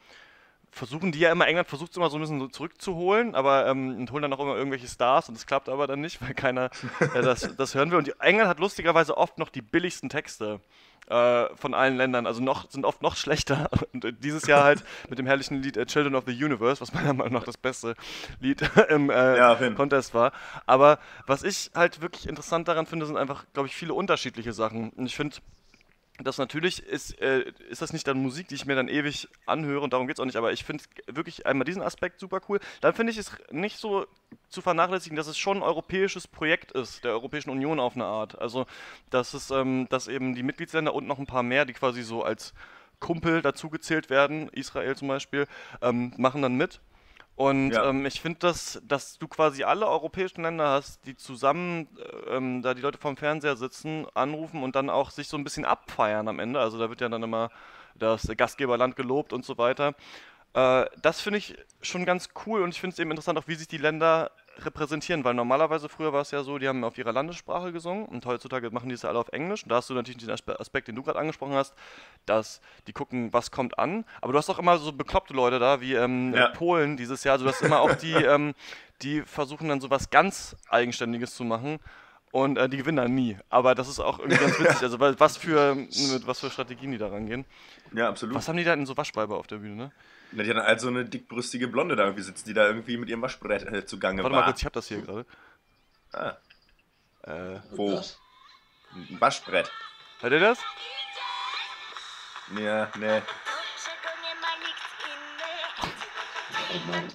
versuchen 0.76 1.14
die 1.14 1.20
ja 1.20 1.32
immer, 1.32 1.48
England 1.48 1.70
versucht 1.70 1.92
es 1.92 1.98
immer 1.98 2.10
so 2.10 2.18
ein 2.18 2.22
bisschen 2.22 2.40
so 2.40 2.48
zurückzuholen, 2.48 3.34
aber 3.34 3.66
ähm, 3.68 3.98
und 3.98 4.12
holen 4.12 4.24
dann 4.24 4.34
auch 4.34 4.40
immer 4.40 4.58
irgendwelche 4.58 4.88
Stars 4.88 5.30
und 5.30 5.36
das 5.36 5.46
klappt 5.46 5.70
aber 5.70 5.88
dann 5.88 6.02
nicht, 6.02 6.22
weil 6.26 6.34
keiner 6.34 6.70
äh, 7.00 7.22
das, 7.22 7.56
das 7.56 7.76
hören 7.76 7.92
will. 7.92 7.98
Und 7.98 8.08
die, 8.08 8.14
England 8.20 8.50
hat 8.50 8.60
lustigerweise 8.60 9.18
oft 9.18 9.38
noch 9.38 9.50
die 9.50 9.62
billigsten 9.62 10.10
Texte 10.10 10.60
äh, 11.08 11.46
von 11.56 11.74
allen 11.74 11.96
Ländern, 11.96 12.28
also 12.28 12.42
noch, 12.44 12.70
sind 12.70 12.84
oft 12.84 13.02
noch 13.02 13.16
schlechter. 13.16 13.70
Und 13.94 14.04
äh, 14.04 14.12
dieses 14.12 14.48
Jahr 14.48 14.66
halt 14.66 14.84
mit 15.10 15.18
dem 15.18 15.26
herrlichen 15.28 15.62
Lied 15.62 15.78
äh, 15.78 15.86
Children 15.86 16.16
of 16.16 16.26
the 16.28 16.44
Universe, 16.44 16.82
was 16.82 16.94
meiner 16.94 17.14
Meinung 17.14 17.34
nach 17.34 17.46
das 17.46 17.58
beste 17.58 17.96
Lied 18.42 18.62
im 18.90 19.10
äh, 19.10 19.38
Ja. 19.38 19.56
Contest 19.76 20.14
war. 20.14 20.34
Aber 20.66 21.00
was 21.26 21.44
ich 21.44 21.72
halt 21.74 22.02
wirklich 22.02 22.28
interessant 22.28 22.68
daran 22.68 22.86
finde, 22.86 23.06
sind 23.06 23.16
einfach, 23.16 23.46
glaube 23.54 23.70
ich, 23.70 23.76
viele 23.76 23.94
unterschiedliche 23.94 24.52
Sachen. 24.52 24.90
Und 24.90 25.06
ich 25.06 25.16
finde, 25.16 25.38
das 26.24 26.38
natürlich 26.38 26.82
ist, 26.82 27.20
äh, 27.20 27.52
ist 27.70 27.82
das 27.82 27.92
nicht 27.92 28.08
dann 28.08 28.22
Musik, 28.22 28.48
die 28.48 28.56
ich 28.56 28.66
mir 28.66 28.76
dann 28.76 28.88
ewig 28.88 29.28
anhöre 29.46 29.82
und 29.82 29.92
darum 29.92 30.08
geht 30.08 30.16
es 30.16 30.20
auch 30.22 30.26
nicht, 30.26 30.38
aber 30.38 30.54
ich 30.54 30.64
finde 30.64 30.84
wirklich 31.08 31.46
einmal 31.46 31.66
diesen 31.66 31.82
Aspekt 31.82 32.20
super 32.20 32.40
cool. 32.48 32.60
Dann 32.80 32.94
finde 32.94 33.12
ich 33.12 33.18
es 33.18 33.32
nicht 33.52 33.78
so 33.78 34.06
zu 34.50 34.62
vernachlässigen, 34.62 35.18
dass 35.18 35.28
es 35.28 35.38
schon 35.38 35.58
ein 35.58 35.64
europäisches 35.64 36.28
Projekt 36.28 36.72
ist, 36.72 37.04
der 37.04 37.12
Europäischen 37.12 37.50
Union 37.50 37.80
auf 37.80 37.96
eine 37.96 38.06
Art. 38.06 38.40
Also, 38.40 38.66
dass 39.10 39.34
es, 39.34 39.52
ähm, 39.52 39.88
dass 39.90 40.08
eben 40.08 40.36
die 40.36 40.44
Mitgliedsländer 40.44 40.94
und 40.94 41.06
noch 41.06 41.20
ein 41.20 41.28
paar 41.28 41.44
mehr, 41.44 41.66
die 41.66 41.74
quasi 41.74 42.02
so 42.02 42.24
als 42.24 42.54
Kumpel 43.00 43.42
dazugezählt 43.42 44.10
werden, 44.10 44.48
Israel 44.50 44.96
zum 44.96 45.10
Beispiel, 45.10 45.48
ähm, 45.82 46.14
machen 46.18 46.42
dann 46.42 46.56
mit. 46.56 46.80
Und 47.36 47.72
Ja. 47.72 47.90
ähm, 47.90 48.06
ich 48.06 48.22
finde, 48.22 48.40
dass, 48.40 48.82
dass 48.86 49.18
du 49.18 49.28
quasi 49.28 49.64
alle 49.64 49.88
europäischen 49.88 50.44
Länder 50.44 50.70
hast, 50.70 51.06
die 51.06 51.18
zusammen, 51.18 51.88
äh, 52.00 52.36
ähm, 52.38 52.62
da 52.62 52.74
die 52.74 52.82
Leute 52.82 52.98
vorm 52.98 53.18
Fernseher 53.18 53.58
sitzen, 53.58 54.08
anrufen 54.14 54.64
und 54.64 54.76
dann 54.76 54.90
auch 54.90 55.12
sich 55.12 55.28
so 55.28 55.38
ein 55.38 55.44
bisschen 55.44 55.66
abfeiern 55.66 56.28
am 56.30 56.40
Ende. 56.40 56.60
Also 56.62 56.80
da 56.80 56.90
wird 56.90 57.02
ja 57.02 57.10
dann 57.10 57.24
immer 57.24 57.50
das 57.96 58.28
Gastgeberland 58.38 58.96
gelobt 58.96 59.34
und 59.34 59.44
so 59.46 59.58
weiter. 59.58 59.96
Äh, 60.54 60.86
das 61.02 61.20
finde 61.20 61.40
ich 61.40 61.58
schon 61.82 62.06
ganz 62.06 62.30
cool 62.46 62.62
und 62.62 62.70
ich 62.70 62.80
finde 62.80 62.94
es 62.94 63.00
eben 63.00 63.12
interessant, 63.12 63.38
auch 63.38 63.48
wie 63.48 63.56
sich 63.56 63.68
die 63.68 63.78
Länder 63.78 64.32
repräsentieren, 64.64 65.24
weil 65.24 65.34
normalerweise 65.34 65.90
früher 65.90 66.14
war 66.14 66.22
es 66.22 66.32
ja 66.32 66.44
so, 66.44 66.58
die 66.58 66.68
haben 66.68 66.84
auf 66.84 66.98
ihrer 66.98 67.12
Landessprache 67.12 67.72
gesungen 67.72 68.06
und 68.06 68.26
heutzutage 68.26 68.70
machen 68.72 68.90
die 68.90 68.96
es 68.96 69.02
ja 69.02 69.10
alle 69.10 69.20
auf 69.20 69.30
Englisch. 69.30 69.64
Und 69.64 69.70
da 69.70 69.76
hast 69.76 69.90
du 69.90 69.94
natürlich 69.94 70.18
den 70.24 70.32
Aspe- 70.32 70.60
Aspekt, 70.60 70.88
den 70.88 70.96
du 70.96 71.04
gerade 71.04 71.20
angesprochen 71.20 71.54
hast, 71.54 71.74
dass 72.26 72.62
die 72.88 72.94
gucken, 72.94 73.34
was 73.34 73.52
kommt 73.52 73.78
an. 73.80 74.06
Aber 74.22 74.32
du 74.32 74.38
hast 74.38 74.50
auch 74.50 74.60
immer 74.60 74.78
so 74.78 74.92
bekloppte 74.94 75.34
Leute 75.34 75.60
da, 75.60 75.82
wie 75.82 75.94
ähm, 75.94 76.34
Ja. 76.34 76.48
Polen 76.50 76.98
dieses 76.98 77.24
Jahr. 77.24 77.34
Also 77.34 77.46
du 77.46 77.52
hast 77.52 77.62
immer 77.62 77.80
auch 77.82 77.96
die, 77.96 78.14
ähm, 78.14 78.54
die 79.02 79.22
versuchen 79.22 79.68
dann 79.70 79.82
so 79.82 79.90
was 79.90 80.10
ganz 80.10 80.56
Eigenständiges 80.70 81.36
zu 81.36 81.44
machen. 81.44 81.80
Und 82.32 82.58
äh, 82.58 82.68
die 82.68 82.76
gewinnen 82.78 82.98
dann 82.98 83.16
nie. 83.16 83.38
Aber 83.50 83.76
das 83.76 83.88
ist 83.88 84.00
auch 84.02 84.20
irgendwie 84.20 84.38
ganz 84.38 84.60
witzig. 84.60 84.82
Also 84.84 85.00
was 85.00 85.38
für 85.38 85.74
mit 85.76 86.28
was 86.28 86.42
für 86.42 86.50
Strategien 86.50 86.92
die 86.92 86.98
da 86.98 87.08
rangehen. 87.08 87.46
Ja, 87.94 88.10
absolut. 88.10 88.36
Was 88.36 88.48
haben 88.50 88.58
die 88.58 88.66
da 88.66 88.76
denn 88.76 88.86
so 88.86 88.98
Waschweiber 88.98 89.38
auf 89.38 89.48
der 89.48 89.58
Bühne, 89.58 89.76
ne? 89.76 89.92
Na, 90.36 90.44
die 90.44 90.50
hatten 90.50 90.60
also 90.60 90.90
eine 90.90 91.06
dickbrüstige 91.06 91.68
Blonde 91.68 91.96
da 91.96 92.04
irgendwie 92.04 92.24
sitzen, 92.24 92.46
die 92.48 92.54
da 92.54 92.68
irgendwie 92.68 92.98
mit 92.98 93.10
ihrem 93.10 93.22
Waschbrett 93.22 93.64
äh, 93.72 93.86
zugange 93.86 94.22
Warte 94.24 94.36
war. 94.36 94.42
mal 94.42 94.48
kurz, 94.48 94.60
ich 94.60 94.66
hab 94.66 94.74
das 94.74 94.88
hier 94.88 95.02
gerade. 95.02 95.26
Ah, 96.12 96.34
Äh, 97.24 97.60
wo? 97.72 97.96
Gott. 97.96 98.18
Ein 98.94 99.18
Waschbrett. 99.20 99.72
hört 100.22 100.34
ihr 100.34 100.40
das? 100.40 100.60
Ja, 102.60 102.92
ne. 102.98 103.22
Oh 106.74 106.92
Mann. 106.92 107.08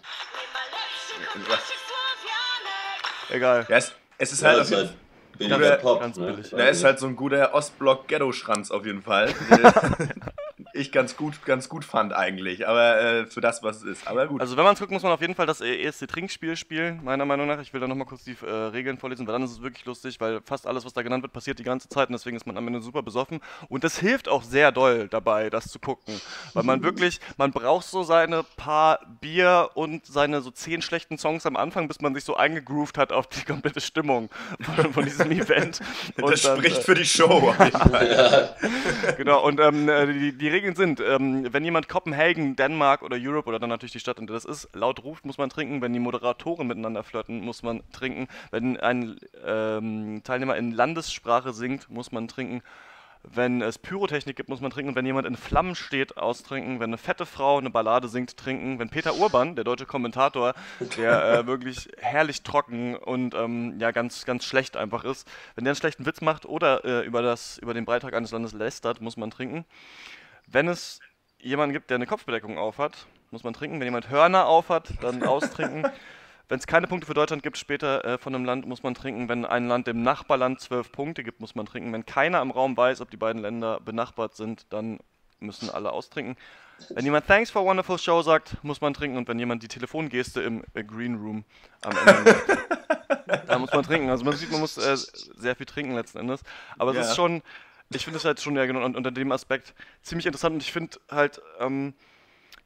Egal. 3.29 3.66
Ja, 3.68 3.77
es, 3.77 3.93
es 4.18 4.33
ist 4.33 4.43
Ja, 4.43 4.49
halt 4.49 4.61
auf 4.62 4.71
jeden 4.71 4.89
halt 4.89 4.99
billiger 5.39 5.59
Ganz- 5.59 5.83
Pop. 5.83 6.01
ganz 6.01 6.16
ne? 6.16 6.33
billig. 6.33 6.51
Da 6.51 6.64
ist 6.68 6.83
halt 6.85 6.99
so 6.99 7.07
ein 7.07 7.16
guter 7.16 7.55
Ostblock-Ghetto-Schranz 7.55 8.71
auf 8.71 8.85
jeden 8.87 9.03
Fall. 9.03 9.33
ich 10.72 10.92
ganz 10.92 11.16
gut, 11.16 11.44
ganz 11.44 11.68
gut 11.68 11.84
fand 11.84 12.12
eigentlich, 12.12 12.66
aber 12.66 13.00
äh, 13.00 13.26
für 13.26 13.40
das, 13.40 13.62
was 13.62 13.78
es 13.78 13.82
ist. 13.82 14.06
Aber 14.06 14.26
gut. 14.26 14.40
Also 14.40 14.56
wenn 14.56 14.64
man 14.64 14.74
es 14.74 14.80
guckt, 14.80 14.92
muss 14.92 15.02
man 15.02 15.12
auf 15.12 15.20
jeden 15.20 15.34
Fall 15.34 15.46
das 15.46 15.61
erste 15.61 16.06
Trinkspiel 16.06 16.56
spielen, 16.56 17.00
meiner 17.04 17.24
Meinung 17.24 17.46
nach. 17.46 17.61
Ich 17.61 17.72
will 17.72 17.80
da 17.80 17.86
nochmal 17.86 18.06
kurz 18.06 18.24
die 18.24 18.36
äh, 18.44 18.50
Regeln 18.50 18.98
vorlesen, 18.98 19.26
weil 19.26 19.32
dann 19.32 19.42
ist 19.42 19.52
es 19.52 19.62
wirklich 19.62 19.84
lustig, 19.84 20.20
weil 20.20 20.40
fast 20.44 20.66
alles, 20.66 20.84
was 20.84 20.92
da 20.92 21.02
genannt 21.02 21.22
wird, 21.22 21.32
passiert 21.32 21.58
die 21.58 21.64
ganze 21.64 21.88
Zeit 21.88 22.08
und 22.08 22.12
deswegen 22.12 22.36
ist 22.36 22.46
man 22.46 22.56
am 22.56 22.66
Ende 22.66 22.80
super 22.80 23.02
besoffen. 23.02 23.40
Und 23.68 23.84
das 23.84 23.98
hilft 23.98 24.28
auch 24.28 24.42
sehr 24.42 24.72
doll 24.72 25.08
dabei, 25.08 25.50
das 25.50 25.68
zu 25.68 25.78
gucken. 25.78 26.20
Weil 26.54 26.64
man 26.64 26.82
wirklich, 26.84 27.20
man 27.36 27.52
braucht 27.52 27.86
so 27.86 28.02
seine 28.02 28.44
paar 28.56 29.00
Bier 29.20 29.70
und 29.74 30.06
seine 30.06 30.40
so 30.40 30.50
zehn 30.50 30.82
schlechten 30.82 31.18
Songs 31.18 31.46
am 31.46 31.56
Anfang, 31.56 31.88
bis 31.88 32.00
man 32.00 32.14
sich 32.14 32.24
so 32.24 32.36
eingegroovt 32.36 32.98
hat 32.98 33.12
auf 33.12 33.26
die 33.26 33.44
komplette 33.44 33.80
Stimmung 33.80 34.30
von, 34.61 34.92
von 34.92 35.04
diesem 35.04 35.30
Event. 35.30 35.80
Und 36.20 36.32
das 36.32 36.42
dann, 36.42 36.58
spricht 36.58 36.78
äh, 36.78 36.82
für 36.82 36.94
die 36.94 37.04
Show. 37.04 37.52
Fall. 37.90 38.56
Genau, 39.16 39.44
und 39.44 39.61
ähm, 39.61 39.88
äh, 39.88 40.06
die, 40.06 40.32
die 40.32 40.48
Regeln 40.51 40.74
sind, 40.74 41.01
ähm, 41.01 41.53
wenn 41.53 41.64
jemand 41.64 41.88
Kopenhagen, 41.88 42.57
Dänemark 42.57 43.03
oder 43.03 43.16
Europe 43.18 43.48
oder 43.48 43.59
dann 43.59 43.70
natürlich 43.70 43.92
die 43.92 44.01
Stadt, 44.01 44.18
in 44.18 44.26
der 44.26 44.34
das 44.34 44.44
ist, 44.44 44.68
laut 44.74 45.03
ruft, 45.03 45.24
muss 45.24 45.38
man 45.38 45.51
trinken. 45.51 45.82
Wenn 45.82 45.92
die 45.92 45.98
Moderatoren 45.98 46.66
miteinander 46.66 47.03
flirten, 47.03 47.40
muss 47.40 47.62
man 47.62 47.82
trinken. 47.92 48.28
Wenn 48.51 48.76
ein 48.78 49.18
ähm, 49.44 50.22
Teilnehmer 50.24 50.57
in 50.57 50.72
Landessprache 50.72 51.53
singt, 51.53 51.90
muss 51.90 52.12
man 52.12 52.28
trinken. 52.28 52.62
Wenn 53.22 53.61
es 53.61 53.76
Pyrotechnik 53.76 54.34
gibt, 54.34 54.48
muss 54.48 54.62
man 54.62 54.70
trinken. 54.70 54.90
Und 54.90 54.94
wenn 54.96 55.05
jemand 55.05 55.26
in 55.26 55.36
Flammen 55.36 55.74
steht, 55.74 56.16
austrinken. 56.16 56.80
Wenn 56.80 56.88
eine 56.88 56.96
fette 56.96 57.26
Frau 57.26 57.59
eine 57.59 57.68
Ballade 57.68 58.09
singt, 58.09 58.36
trinken. 58.36 58.78
Wenn 58.78 58.88
Peter 58.88 59.14
Urban, 59.14 59.57
der 59.57 59.64
deutsche 59.64 59.84
Kommentator, 59.84 60.55
der 60.96 61.40
äh, 61.40 61.46
wirklich 61.46 61.90
herrlich 61.98 62.42
trocken 62.42 62.96
und 62.96 63.34
ähm, 63.34 63.78
ja 63.78 63.90
ganz, 63.90 64.24
ganz 64.24 64.44
schlecht 64.44 64.76
einfach 64.76 65.05
ist, 65.05 65.28
wenn 65.55 65.64
der 65.64 65.72
einen 65.72 65.76
schlechten 65.76 66.07
Witz 66.07 66.22
macht 66.22 66.46
oder 66.46 66.84
äh, 66.84 67.05
über, 67.05 67.20
das, 67.20 67.59
über 67.59 67.74
den 67.74 67.84
Beitrag 67.84 68.14
eines 68.14 68.30
Landes 68.30 68.55
lästert, 68.55 69.03
muss 69.03 69.18
man 69.18 69.30
trinken. 69.30 69.66
Wenn 70.53 70.68
es 70.68 71.01
jemanden 71.38 71.72
gibt, 71.72 71.90
der 71.90 71.96
eine 71.96 72.07
Kopfbedeckung 72.07 72.59
aufhat, 72.59 73.07
muss 73.30 73.44
man 73.44 73.55
trinken. 73.55 73.78
Wenn 73.80 73.86
jemand 73.86 74.11
Hörner 74.11 74.46
aufhat, 74.46 74.92
dann 75.03 75.22
austrinken. 75.26 75.86
Wenn 76.48 76.59
es 76.59 76.66
keine 76.66 76.88
Punkte 76.88 77.07
für 77.07 77.14
Deutschland 77.14 77.44
gibt 77.44 77.57
später 77.59 78.05
äh, 78.05 78.18
von 78.18 78.34
einem 78.34 78.44
Land, 78.44 78.66
muss 78.66 78.82
man 78.82 78.94
trinken. 78.94 79.28
Wenn 79.28 79.44
ein 79.44 79.68
Land 79.68 79.86
dem 79.86 80.03
Nachbarland 80.03 80.61
zwölf 80.61 80.90
Punkte 80.90 81.22
gibt, 81.22 81.40
muss 81.40 81.55
man 81.55 81.66
trinken. 81.66 81.92
Wenn 81.92 82.05
keiner 82.05 82.42
im 82.42 82.51
Raum 82.51 82.76
weiß, 82.76 83.01
ob 83.01 83.11
die 83.11 83.16
beiden 83.16 83.40
Länder 83.42 83.78
benachbart 83.80 84.34
sind, 84.34 84.66
dann 84.70 84.98
müssen 85.38 85.70
alle 85.70 85.92
austrinken. 85.92 86.36
Wenn 86.88 87.05
jemand 87.05 87.26
Thanks 87.26 87.51
for 87.51 87.62
a 87.62 87.64
wonderful 87.64 87.98
show 87.98 88.22
sagt, 88.22 88.57
muss 88.64 88.80
man 88.80 88.94
trinken. 88.94 89.16
Und 89.18 89.28
wenn 89.28 89.38
jemand 89.38 89.62
die 89.62 89.68
Telefongeste 89.68 90.42
im 90.42 90.64
äh, 90.74 90.82
Green 90.82 91.14
Room 91.16 91.44
am 91.82 91.92
Ende 92.05 92.32
macht, 92.32 93.46
dann 93.48 93.61
muss 93.61 93.72
man 93.72 93.84
trinken. 93.84 94.11
Also 94.11 94.24
man 94.24 94.34
sieht, 94.34 94.51
man 94.51 94.61
muss 94.61 94.76
äh, 94.78 94.96
sehr 94.96 95.55
viel 95.55 95.66
trinken 95.66 95.94
letzten 95.94 96.18
Endes. 96.18 96.42
Aber 96.78 96.90
es 96.90 96.96
Ja. 96.96 97.03
ist 97.05 97.16
schon, 97.16 97.42
ich 97.97 98.05
finde 98.05 98.18
es 98.18 98.24
halt 98.24 98.41
schon 98.41 98.57
ja 98.57 98.66
genau 98.66 98.84
un- 98.84 98.95
unter 98.97 99.11
dem 99.11 99.32
Aspekt 99.32 99.74
ziemlich 100.03 100.26
interessant. 100.26 100.55
Und 100.55 100.62
ich 100.62 100.72
finde 100.72 100.99
halt 101.11 101.41
ähm, 101.59 101.95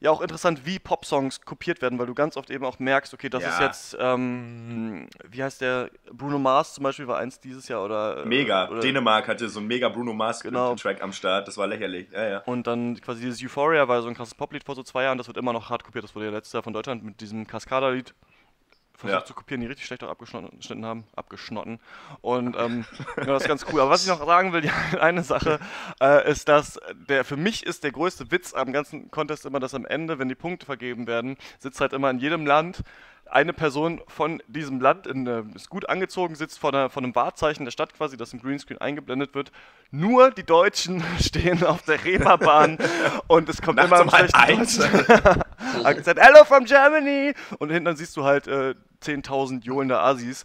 ja 0.01 0.11
auch 0.11 0.20
interessant, 0.20 0.66
wie 0.66 0.79
Popsongs 0.79 1.41
kopiert 1.41 1.81
werden, 1.81 1.99
weil 1.99 2.07
du 2.07 2.14
ganz 2.14 2.37
oft 2.37 2.51
eben 2.51 2.64
auch 2.64 2.79
merkst, 2.79 3.14
okay, 3.14 3.31
das 3.31 3.43
ist 3.43 3.59
Ja. 3.59 3.66
jetzt, 3.66 3.97
ähm, 3.99 5.09
wie 5.31 5.43
heißt 5.43 5.62
der, 5.62 5.91
Bruno 6.12 6.39
Mars 6.39 6.75
zum 6.75 6.85
Beispiel 6.85 7.07
war 7.07 7.18
eins 7.18 7.41
dieses 7.41 7.68
Jahr 7.68 7.83
oder... 7.85 8.18
äh, 8.18 8.27
Mega. 8.27 8.68
Oder, 8.68 8.81
Dänemark 8.81 9.27
hatte 9.29 9.49
so 9.49 9.61
einen 9.61 9.68
mega 9.68 9.89
Bruno 9.89 10.12
Mars 10.12 10.41
Genau. 10.41 10.75
Track 10.75 11.03
am 11.03 11.12
Start. 11.12 11.49
Das 11.49 11.57
war 11.57 11.66
lächerlich. 11.66 12.09
Ja, 12.12 12.29
ja. 12.29 12.39
Und 12.41 12.66
dann 12.66 13.01
quasi 13.01 13.22
dieses 13.22 13.43
Euphoria 13.43 13.89
war 13.89 14.03
so 14.03 14.09
ein 14.09 14.14
krasses 14.14 14.35
Poplied 14.35 14.64
vor 14.64 14.75
so 14.75 14.83
zwei 14.83 15.05
Jahren, 15.05 15.16
das 15.16 15.27
wird 15.27 15.39
immer 15.39 15.55
noch 15.55 15.70
hart 15.70 15.85
kopiert. 15.85 16.05
Das 16.05 16.14
wurde 16.14 16.27
ja 16.27 16.33
letztes 16.33 16.53
Jahr 16.53 16.62
von 16.62 16.75
Deutschland 16.75 17.03
mit 17.03 17.20
diesem 17.22 17.47
Cascada-Lied 17.47 18.12
versucht 18.97 19.20
Ja. 19.20 19.24
zu 19.24 19.34
kopieren, 19.34 19.61
die 19.61 19.66
richtig 19.66 19.86
schlecht 19.86 20.03
auch 20.05 20.09
abgeschnitten 20.11 20.84
haben, 20.84 21.05
abgeschnotten. 21.16 21.80
Und 22.20 22.57
ähm, 22.57 22.84
ja, 23.16 23.24
das 23.24 23.42
ist 23.42 23.49
ganz 23.49 23.66
cool. 23.72 23.80
Aber 23.80 23.90
was 23.90 24.03
ich 24.03 24.09
noch 24.09 24.24
sagen 24.24 24.53
will, 24.53 24.61
die 24.92 24.99
eine 24.99 25.22
Sache, 25.22 25.59
äh, 26.01 26.30
ist, 26.30 26.49
dass 26.49 26.80
der 27.09 27.24
für 27.24 27.36
mich 27.36 27.66
ist 27.66 27.84
der 27.84 27.92
größte 27.92 28.30
Witz 28.30 28.55
am 28.55 28.72
ganzen 28.72 29.11
Contest 29.11 29.47
immer, 29.47 29.61
dass 29.61 29.74
am 29.74 29.84
Ende, 29.84 30.18
wenn 30.18 30.28
die 30.28 30.34
Punkte 30.34 30.66
vergeben 30.66 31.07
werden, 31.07 31.36
sitzt 31.59 31.80
halt 31.80 31.92
immer 31.92 32.11
in 32.11 32.18
jedem 32.18 32.47
Land 32.47 32.82
eine 33.31 33.53
Person 33.53 34.01
von 34.07 34.43
diesem 34.47 34.81
Land, 34.81 35.07
in, 35.07 35.27
äh, 35.27 35.43
ist 35.55 35.68
gut 35.68 35.89
angezogen, 35.89 36.35
sitzt 36.35 36.59
vor, 36.59 36.72
einer, 36.72 36.91
vor 36.91 37.03
einem 37.03 37.14
Wahrzeichen 37.14 37.64
der 37.64 37.72
Stadt 37.72 37.95
quasi, 37.95 38.16
das 38.16 38.33
im 38.33 38.41
Greenscreen 38.41 38.79
eingeblendet 38.79 39.35
wird. 39.35 39.53
Nur 39.91 40.31
die 40.31 40.45
Deutschen 40.45 41.03
stehen 41.20 41.64
auf 41.64 41.83
der 41.83 42.05
Reeperbahn 42.05 42.79
und 43.27 43.49
es 43.49 43.62
kommt 43.62 43.77
Nachts 43.77 43.91
immer 43.91 44.03
um 44.03 44.11
schlechten 44.11 44.37
gesagt, 45.97 46.20
Hello 46.20 46.45
from 46.45 46.64
Germany! 46.64 47.35
Und 47.59 47.70
hinten 47.70 47.87
dann 47.87 47.97
siehst 47.97 48.16
du 48.16 48.25
halt 48.25 48.47
äh, 48.47 48.75
10.000 49.03 49.64
johlende 49.64 49.99
Asis. 49.99 50.45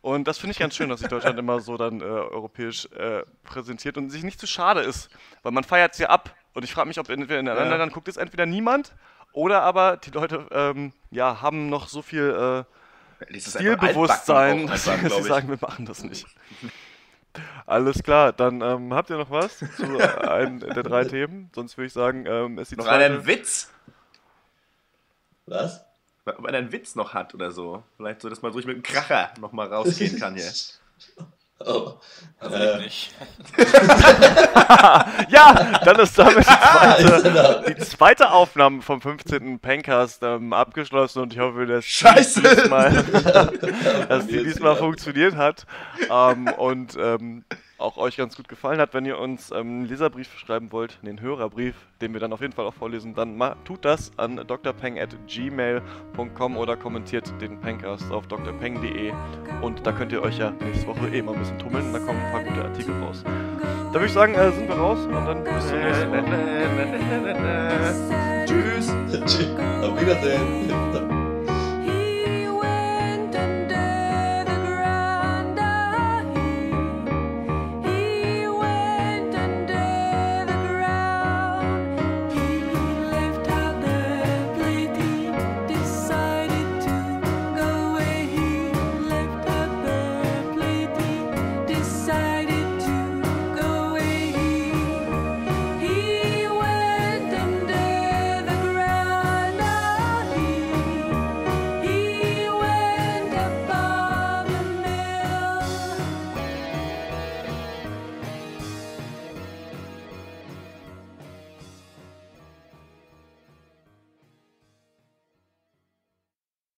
Und 0.00 0.26
das 0.26 0.38
finde 0.38 0.52
ich 0.52 0.58
ganz 0.58 0.74
schön, 0.74 0.88
dass 0.88 1.00
sich 1.00 1.08
Deutschland 1.08 1.38
immer 1.38 1.60
so 1.60 1.76
dann 1.76 2.00
äh, 2.00 2.04
europäisch 2.04 2.86
äh, 2.92 3.22
präsentiert 3.44 3.96
und 3.98 4.10
sich 4.10 4.22
nicht 4.22 4.40
zu 4.40 4.46
schade 4.46 4.80
ist. 4.80 5.10
Weil 5.42 5.52
man 5.52 5.64
feiert 5.64 5.92
es 5.92 5.98
ja 5.98 6.08
ab. 6.08 6.34
Und 6.54 6.64
ich 6.64 6.72
frage 6.72 6.88
mich, 6.88 6.98
ob 6.98 7.08
entweder 7.08 7.38
in 7.38 7.46
den 7.46 7.52
anderen 7.52 7.68
Ja. 7.70 7.76
Ländern 7.76 7.90
guckt 7.90 8.08
es 8.08 8.16
entweder 8.16 8.46
niemand 8.46 8.92
oder 9.32 9.62
aber 9.62 9.96
die 9.96 10.10
Leute 10.10 10.46
ähm, 10.50 10.92
ja, 11.10 11.40
haben 11.42 11.68
noch 11.68 11.88
so 11.88 12.02
viel 12.02 12.66
äh, 13.30 13.40
Stilbewusstsein, 13.40 14.66
dass 14.66 14.84
sie 14.84 14.92
ich. 14.92 15.24
sagen, 15.24 15.48
wir 15.48 15.58
machen 15.60 15.86
das 15.86 16.02
nicht. 16.04 16.26
Alles 17.66 18.02
klar, 18.02 18.32
dann 18.32 18.60
ähm, 18.60 18.92
habt 18.92 19.10
ihr 19.10 19.16
noch 19.16 19.30
was 19.30 19.58
zu 19.58 19.98
einem 20.28 20.58
der 20.60 20.82
drei 20.82 21.04
Themen? 21.04 21.50
Sonst 21.54 21.76
würde 21.76 21.86
ich 21.86 21.92
sagen, 21.92 22.26
ähm, 22.26 22.58
ist 22.58 22.72
die 22.72 22.76
Noch 22.76 22.84
zweite. 22.86 23.04
einen 23.04 23.26
Witz? 23.26 23.70
Was? 25.46 25.84
Ob 26.24 26.44
einer 26.44 26.58
einen 26.58 26.72
Witz 26.72 26.94
noch 26.96 27.14
hat 27.14 27.34
oder 27.34 27.50
so. 27.52 27.82
Vielleicht 27.96 28.20
so, 28.20 28.28
dass 28.28 28.42
man 28.42 28.52
ruhig 28.52 28.66
mit 28.66 28.74
einem 28.74 28.82
Kracher 28.82 29.32
nochmal 29.40 29.68
rausgehen 29.72 30.18
kann 30.20 30.34
hier. 30.34 30.50
Oh. 31.66 31.92
Also 32.38 32.56
Äh, 32.56 32.78
ich 32.78 32.84
nicht. 32.84 33.14
Ja, 35.28 35.78
dann 35.84 35.98
ist 35.98 36.18
damit 36.18 36.36
die 36.36 36.40
ist 37.04 37.20
zweite, 37.20 37.32
da? 37.32 37.62
die 37.68 37.76
zweite 37.76 38.30
Aufnahme 38.30 38.80
vom 38.80 39.00
15. 39.02 39.58
Pencast 39.58 40.22
ähm, 40.22 40.54
abgeschlossen 40.54 41.20
und 41.22 41.34
ich 41.34 41.38
hoffe, 41.38 41.66
dass 41.66 41.84
die 41.84 41.90
Scheiße! 41.90 42.40
diesmal, 42.40 42.90
dass 44.08 44.26
die 44.26 44.42
diesmal 44.42 44.76
funktioniert 44.76 45.36
hat 45.36 45.66
ähm, 46.10 46.48
und 46.56 46.96
ähm, 46.98 47.44
auch 47.80 47.96
euch 47.96 48.16
ganz 48.16 48.36
gut 48.36 48.46
gefallen 48.48 48.80
hat. 48.80 48.94
Wenn 48.94 49.04
ihr 49.04 49.18
uns 49.18 49.50
ähm, 49.50 49.58
einen 49.60 49.84
Leserbrief 49.86 50.38
schreiben 50.38 50.70
wollt, 50.72 50.98
einen 51.02 51.20
Hörerbrief, 51.20 51.74
den 52.00 52.12
wir 52.12 52.20
dann 52.20 52.32
auf 52.32 52.40
jeden 52.40 52.52
Fall 52.52 52.66
auch 52.66 52.74
vorlesen, 52.74 53.14
dann 53.14 53.36
ma 53.36 53.56
tut 53.64 53.84
das 53.84 54.12
an 54.16 54.36
drpeng.gmail.com 54.36 56.56
oder 56.56 56.76
kommentiert 56.76 57.32
den 57.40 57.60
Pencast 57.60 58.08
auf 58.10 58.26
drpeng.de 58.28 59.12
und 59.62 59.86
da 59.86 59.92
könnt 59.92 60.12
ihr 60.12 60.22
euch 60.22 60.38
ja 60.38 60.50
nächste 60.50 60.86
Woche 60.86 61.08
eh 61.08 61.22
mal 61.22 61.34
ein 61.34 61.40
bisschen 61.40 61.58
tummeln 61.58 61.86
und 61.86 61.92
da 61.92 61.98
kommen 61.98 62.20
ein 62.20 62.32
paar 62.32 62.44
gute 62.44 62.64
Artikel 62.64 62.94
raus. 63.02 63.24
Da 63.24 63.94
würde 63.94 64.06
ich 64.06 64.12
sagen, 64.12 64.34
äh, 64.34 64.52
sind 64.52 64.68
wir 64.68 64.76
raus 64.76 65.04
und 65.06 65.12
dann 65.12 65.42
bis 65.44 65.68
zum 65.68 65.78
nächsten 65.78 66.10
Mal. 66.10 66.24
Tschüss. 68.46 68.94
Tschüss. 69.26 69.50
Auf 69.82 70.00
Wiedersehen. 70.00 70.70